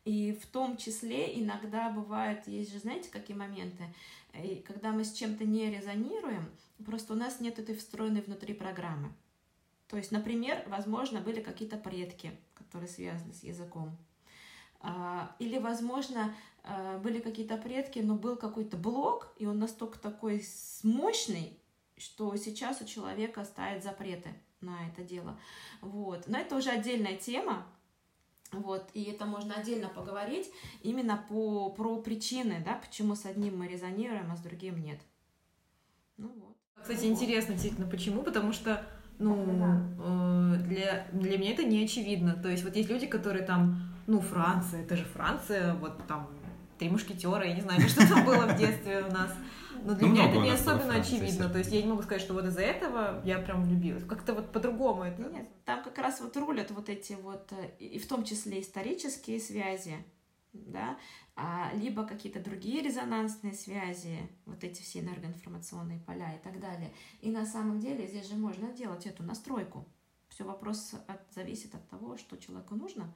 и 0.03 0.34
в 0.34 0.45
том 0.47 0.76
числе 0.76 1.39
иногда 1.39 1.89
бывает, 1.89 2.47
есть 2.47 2.74
же, 2.74 2.80
знаете, 2.80 3.09
какие 3.09 3.38
моменты, 3.38 3.86
и 4.34 4.55
когда 4.67 4.91
мы 4.91 5.05
с 5.05 5.13
чем-то 5.13 5.45
не 5.45 5.72
резонируем, 5.72 6.51
просто 6.84 7.13
у 7.13 7.15
нас 7.15 7.39
нет 7.39 7.59
этой 7.59 7.75
встроенной 7.75 8.21
внутри 8.21 8.53
программы. 8.53 9.11
То 9.88 9.97
есть, 9.97 10.11
например, 10.11 10.63
возможно, 10.67 11.19
были 11.19 11.41
какие-то 11.41 11.77
предки, 11.77 12.32
которые 12.53 12.88
связаны 12.88 13.34
с 13.34 13.43
языком. 13.43 13.97
А, 14.79 15.36
или, 15.39 15.57
возможно, 15.57 16.34
а, 16.63 16.97
были 16.99 17.19
какие-то 17.19 17.57
предки, 17.57 17.99
но 17.99 18.15
был 18.15 18.36
какой-то 18.36 18.77
блок, 18.77 19.34
и 19.38 19.45
он 19.45 19.59
настолько 19.59 19.99
такой 19.99 20.43
мощный, 20.84 21.57
что 21.97 22.36
сейчас 22.36 22.82
у 22.82 22.86
человека 22.86 23.43
ставят 23.43 23.84
запреты 23.84 24.34
на 24.61 24.88
это 24.88 25.03
дело. 25.03 25.39
Вот. 25.82 26.27
Но 26.27 26.38
это 26.38 26.55
уже 26.55 26.69
отдельная 26.69 27.17
тема, 27.17 27.65
вот, 28.51 28.89
и 28.93 29.03
это 29.03 29.25
можно 29.25 29.55
отдельно 29.55 29.88
поговорить 29.88 30.51
именно 30.82 31.23
по, 31.29 31.69
про 31.69 32.01
причины, 32.01 32.61
да, 32.65 32.75
почему 32.75 33.15
с 33.15 33.25
одним 33.25 33.57
мы 33.57 33.67
резонируем, 33.67 34.29
а 34.32 34.36
с 34.36 34.41
другим 34.41 34.84
нет. 34.84 34.99
Ну 36.17 36.27
вот. 36.27 36.51
Кстати, 36.82 37.05
интересно 37.05 37.53
действительно, 37.53 37.88
почему, 37.88 38.23
потому 38.23 38.53
что 38.53 38.84
ну, 39.19 39.36
э, 39.99 40.55
для, 40.67 41.07
для 41.11 41.38
меня 41.38 41.51
это 41.51 41.63
не 41.63 41.84
очевидно. 41.84 42.34
То 42.34 42.49
есть 42.49 42.63
вот 42.63 42.75
есть 42.75 42.89
люди, 42.89 43.05
которые 43.05 43.45
там, 43.45 43.82
ну, 44.07 44.19
Франция, 44.19 44.82
это 44.82 44.97
же 44.97 45.05
Франция, 45.05 45.75
вот 45.75 46.05
там 46.07 46.29
три 46.79 46.89
мушкетера, 46.89 47.45
я 47.45 47.53
не 47.53 47.61
знаю, 47.61 47.82
что 47.88 48.07
там 48.07 48.25
было 48.25 48.47
в 48.47 48.57
детстве 48.57 49.05
у 49.07 49.11
нас. 49.11 49.32
Но 49.84 49.95
для 49.95 50.07
ну, 50.07 50.13
меня 50.13 50.29
это 50.29 50.38
не 50.39 50.49
особенно 50.49 50.95
очевидно. 50.95 51.49
То 51.49 51.59
есть 51.59 51.71
я 51.71 51.82
не 51.82 51.88
могу 51.88 52.01
сказать, 52.03 52.21
что 52.21 52.34
вот 52.34 52.45
из-за 52.45 52.61
этого 52.61 53.21
я 53.23 53.39
прям 53.39 53.63
влюбилась. 53.63 54.03
Как-то 54.03 54.34
вот 54.34 54.51
по-другому 54.51 55.03
это. 55.03 55.21
Нет, 55.23 55.47
там 55.65 55.84
как 55.84 55.97
раз 55.97 56.21
вот 56.21 56.36
рулят 56.38 56.71
вот 56.71 56.89
эти 56.89 57.13
вот, 57.13 57.51
э, 57.51 57.69
и 57.79 57.99
в 57.99 58.07
том 58.07 58.23
числе 58.23 58.61
исторические 58.61 59.39
связи, 59.39 59.95
да, 60.53 60.97
либо 61.73 62.05
какие-то 62.05 62.39
другие 62.39 62.82
резонансные 62.82 63.53
связи, 63.53 64.29
вот 64.45 64.63
эти 64.63 64.82
все 64.82 64.99
энергоинформационные 64.99 65.99
поля 65.99 66.36
и 66.36 66.39
так 66.39 66.59
далее. 66.59 66.93
И 67.21 67.32
на 67.32 67.45
самом 67.45 67.79
деле 67.79 68.07
здесь 68.07 68.27
же 68.27 68.36
можно 68.36 68.71
делать 68.73 69.05
эту 69.05 69.23
настройку. 69.23 69.86
Все 70.29 70.43
вопрос 70.43 70.93
от, 71.07 71.21
зависит 71.34 71.73
от 71.73 71.88
того, 71.89 72.17
что 72.17 72.38
человеку 72.38 72.75
нужно. 72.75 73.13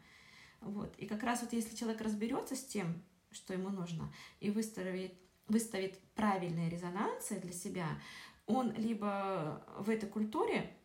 Вот. 0.61 0.95
И 0.97 1.05
как 1.05 1.23
раз 1.23 1.41
вот 1.41 1.53
если 1.53 1.75
человек 1.75 2.01
разберется 2.01 2.55
с 2.55 2.65
тем, 2.65 3.03
что 3.31 3.53
ему 3.53 3.69
нужно, 3.69 4.11
и 4.39 4.49
выставит, 4.49 5.13
выставит 5.47 5.99
правильные 6.15 6.69
резонансы 6.69 7.39
для 7.39 7.53
себя, 7.53 7.87
он 8.47 8.73
либо 8.73 9.65
в 9.79 9.89
этой 9.89 10.09
культуре, 10.09 10.75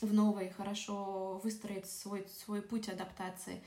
в 0.00 0.12
новой, 0.12 0.50
хорошо 0.50 1.40
выстроит 1.44 1.86
свой, 1.86 2.26
свой 2.28 2.62
путь 2.62 2.88
адаптации, 2.88 3.62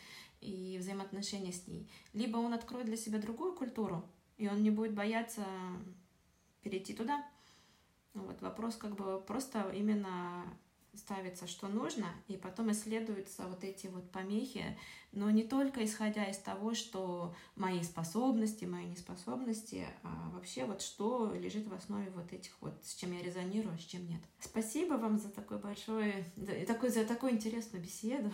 и 0.45 0.77
взаимоотношения 0.77 1.51
с 1.51 1.67
ней. 1.67 1.89
Либо 2.13 2.37
он 2.37 2.53
откроет 2.53 2.85
для 2.85 2.97
себя 2.97 3.19
другую 3.19 3.53
культуру, 3.53 4.03
и 4.37 4.47
он 4.47 4.61
не 4.61 4.69
будет 4.69 4.93
бояться 4.93 5.45
перейти 6.61 6.93
туда. 6.93 7.25
Вот 8.13 8.41
вопрос 8.41 8.75
как 8.75 8.95
бы 8.95 9.21
просто 9.21 9.69
именно 9.73 10.45
ставится, 10.97 11.47
что 11.47 11.67
нужно, 11.67 12.07
и 12.27 12.37
потом 12.37 12.71
исследуются 12.71 13.43
вот 13.47 13.63
эти 13.63 13.87
вот 13.87 14.09
помехи, 14.11 14.77
но 15.11 15.29
не 15.29 15.43
только 15.43 15.83
исходя 15.83 16.25
из 16.25 16.37
того, 16.37 16.73
что 16.73 17.35
мои 17.55 17.83
способности, 17.83 18.65
мои 18.65 18.85
неспособности, 18.85 19.87
а 20.03 20.29
вообще 20.33 20.65
вот 20.65 20.81
что 20.81 21.33
лежит 21.33 21.67
в 21.67 21.73
основе 21.73 22.09
вот 22.11 22.31
этих 22.33 22.51
вот, 22.61 22.73
с 22.83 22.95
чем 22.95 23.13
я 23.13 23.21
резонирую, 23.21 23.75
а 23.75 23.77
с 23.77 23.83
чем 23.83 24.07
нет. 24.07 24.21
Спасибо 24.39 24.93
вам 24.93 25.17
за 25.17 25.29
такой 25.29 25.57
большой, 25.57 26.25
за, 26.35 26.65
такой, 26.65 26.89
за 26.89 27.05
такую 27.05 27.33
интересную 27.33 27.83
беседу. 27.83 28.31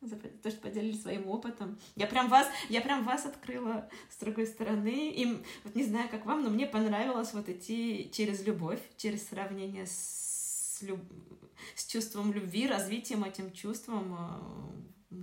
За 0.00 0.16
то, 0.16 0.50
что 0.50 0.60
поделились 0.60 1.02
своим 1.02 1.26
опытом. 1.26 1.78
Я 1.96 2.06
прям 2.06 2.28
вас, 2.28 2.46
я 2.68 2.80
прям 2.80 3.04
вас 3.04 3.26
открыла 3.26 3.88
с 4.10 4.16
другой 4.22 4.46
стороны. 4.46 5.10
И 5.10 5.26
вот 5.64 5.74
не 5.74 5.84
знаю, 5.84 6.08
как 6.08 6.24
вам, 6.26 6.44
но 6.44 6.50
мне 6.50 6.66
понравилось 6.66 7.32
вот 7.34 7.48
идти 7.48 8.10
через 8.12 8.44
любовь, 8.46 8.80
через 8.96 9.26
сравнение 9.28 9.86
с, 9.86 10.78
люб... 10.82 11.00
с 11.74 11.86
чувством 11.86 12.32
любви, 12.32 12.66
развитием 12.68 13.24
этим 13.24 13.50
чувством. 13.52 14.16
э, 15.10 15.16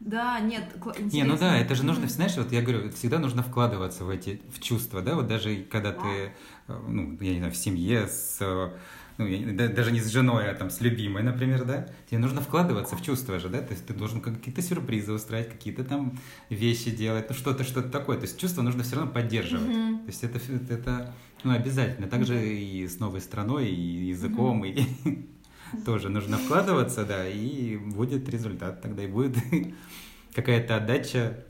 Да, 0.00 0.38
нет, 0.38 0.62
кла- 0.76 0.94
Не, 1.00 1.24
ну 1.24 1.34
интересно. 1.34 1.36
да, 1.38 1.58
это 1.58 1.74
же 1.74 1.84
нужно, 1.84 2.06
знаешь, 2.08 2.36
вот 2.36 2.52
я 2.52 2.62
говорю, 2.62 2.90
всегда 2.92 3.18
нужно 3.18 3.42
вкладываться 3.42 4.04
в 4.04 4.10
эти, 4.10 4.40
в 4.54 4.60
чувства, 4.60 5.02
да, 5.02 5.16
вот 5.16 5.26
даже 5.26 5.64
когда 5.64 5.92
ты, 5.92 6.32
э, 6.68 6.78
ну, 6.86 7.18
я 7.20 7.32
не 7.32 7.38
знаю, 7.38 7.52
в 7.52 7.56
семье 7.56 8.06
с, 8.06 8.38
э, 8.40 8.78
ну, 9.18 9.26
я 9.26 9.68
даже 9.68 9.90
не 9.92 10.00
с 10.00 10.06
женой, 10.08 10.48
а 10.50 10.54
там 10.54 10.70
с 10.70 10.80
любимой, 10.80 11.22
например, 11.22 11.64
да, 11.64 11.88
тебе 12.08 12.18
нужно 12.18 12.40
вкладываться 12.40 12.96
в 12.96 13.02
чувства 13.02 13.38
же, 13.38 13.48
да, 13.48 13.60
то 13.60 13.72
есть 13.72 13.84
ты 13.86 13.92
должен 13.92 14.20
какие-то 14.20 14.62
сюрпризы 14.62 15.12
устраивать, 15.12 15.50
какие-то 15.50 15.84
там 15.84 16.18
вещи 16.50 16.90
делать, 16.90 17.26
ну, 17.28 17.34
что-то, 17.34 17.64
что-то 17.64 17.88
такое, 17.90 18.16
то 18.16 18.22
есть 18.22 18.38
чувства 18.38 18.62
нужно 18.62 18.82
все 18.84 18.96
равно 18.96 19.10
поддерживать, 19.12 19.76
Мгм. 19.76 19.98
то 20.00 20.06
есть 20.06 20.22
это, 20.24 20.38
это, 20.72 21.14
ну, 21.44 21.52
обязательно, 21.52 22.06
также 22.08 22.48
и 22.48 22.86
с 22.86 23.00
новой 23.00 23.20
страной, 23.20 23.68
и 23.68 24.06
языком, 24.06 24.64
и 24.64 24.82
тоже 25.84 26.08
нужно 26.08 26.38
вкладываться, 26.38 27.04
да, 27.04 27.28
и 27.28 27.76
будет 27.76 28.28
результат 28.28 28.80
тогда, 28.82 29.02
и 29.02 29.08
будет 29.08 29.36
какая-то 30.34 30.76
отдача 30.76 31.44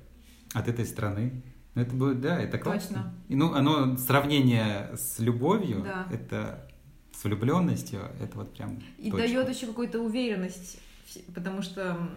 от 0.54 0.68
этой 0.68 0.86
страны. 0.86 1.42
Ну, 1.74 1.82
Это 1.82 1.94
будет, 1.94 2.20
да, 2.20 2.40
это 2.40 2.58
классно. 2.58 2.96
Точно. 2.96 3.14
И, 3.28 3.36
ну, 3.36 3.52
оно 3.52 3.96
сравнение 3.98 4.90
с 4.96 5.18
любовью, 5.20 5.82
Да. 5.84 6.06
это 6.10 6.68
с 7.18 7.24
влюбленностью, 7.24 8.00
это 8.20 8.38
вот 8.38 8.52
прям 8.54 8.78
И 8.98 9.10
точка. 9.10 9.26
дает 9.26 9.48
еще 9.48 9.66
какую-то 9.66 9.98
уверенность, 10.00 10.78
потому 11.34 11.62
что 11.62 12.08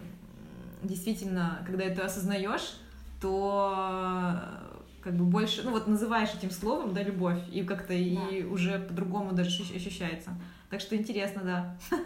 действительно, 0.84 1.64
когда 1.66 1.84
это 1.86 2.06
осознаешь, 2.06 2.76
то 3.20 3.74
э, 3.76 5.02
как 5.02 5.16
бы 5.16 5.26
больше, 5.26 5.64
ну 5.64 5.72
вот 5.72 5.88
называешь 5.88 6.30
этим 6.38 6.52
словом, 6.52 6.94
да, 6.94 7.02
любовь, 7.04 7.40
и 7.52 7.64
как-то 7.64 7.94
и 7.94 8.44
уже 8.44 8.80
по-другому 8.80 9.32
даже 9.34 9.50
ощущ- 9.50 9.76
ощущается. 9.76 10.32
Так 10.70 10.80
что 10.82 10.96
интересно, 10.96 11.42
да. 11.44 11.78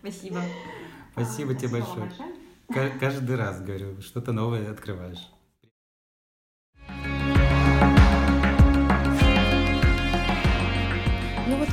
Спасибо. 0.00 0.40
Спасибо 1.12 1.54
тебе 1.54 1.68
большое. 1.80 2.00
большое. 2.06 2.32
Ка- 2.68 2.98
Каждый 2.98 3.36
раз 3.36 3.60
говорю, 3.60 4.00
что-то 4.02 4.32
новое 4.32 4.70
открываешь. 4.70 5.28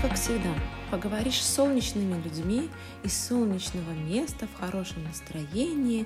как 0.08 0.18
всегда, 0.20 0.54
поговоришь 0.92 1.42
с 1.42 1.56
солнечными 1.56 2.22
людьми 2.22 2.70
из 3.02 3.18
солнечного 3.28 3.90
места, 3.90 4.48
в 4.48 4.60
хорошем 4.60 5.04
настроении, 5.04 6.06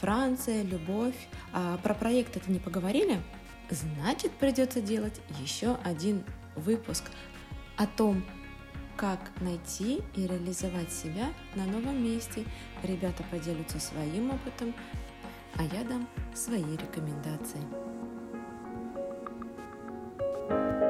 Франция, 0.00 0.64
любовь. 0.64 1.14
А 1.52 1.78
про 1.78 1.94
проект 1.94 2.36
это 2.36 2.50
не 2.50 2.58
поговорили? 2.58 3.22
Значит, 3.70 4.32
придется 4.32 4.80
делать 4.80 5.20
еще 5.40 5.78
один 5.84 6.24
выпуск 6.56 7.04
о 7.76 7.86
том, 7.86 8.24
как 8.96 9.20
найти 9.40 10.02
и 10.16 10.26
реализовать 10.26 10.92
себя 10.92 11.28
на 11.54 11.64
новом 11.64 12.02
месте. 12.02 12.44
Ребята 12.82 13.22
поделятся 13.30 13.78
своим 13.78 14.32
опытом, 14.32 14.74
а 15.54 15.62
я 15.62 15.84
дам 15.84 16.08
свои 16.34 16.76
рекомендации. 16.76 17.62
thank 20.48 20.82
you 20.82 20.87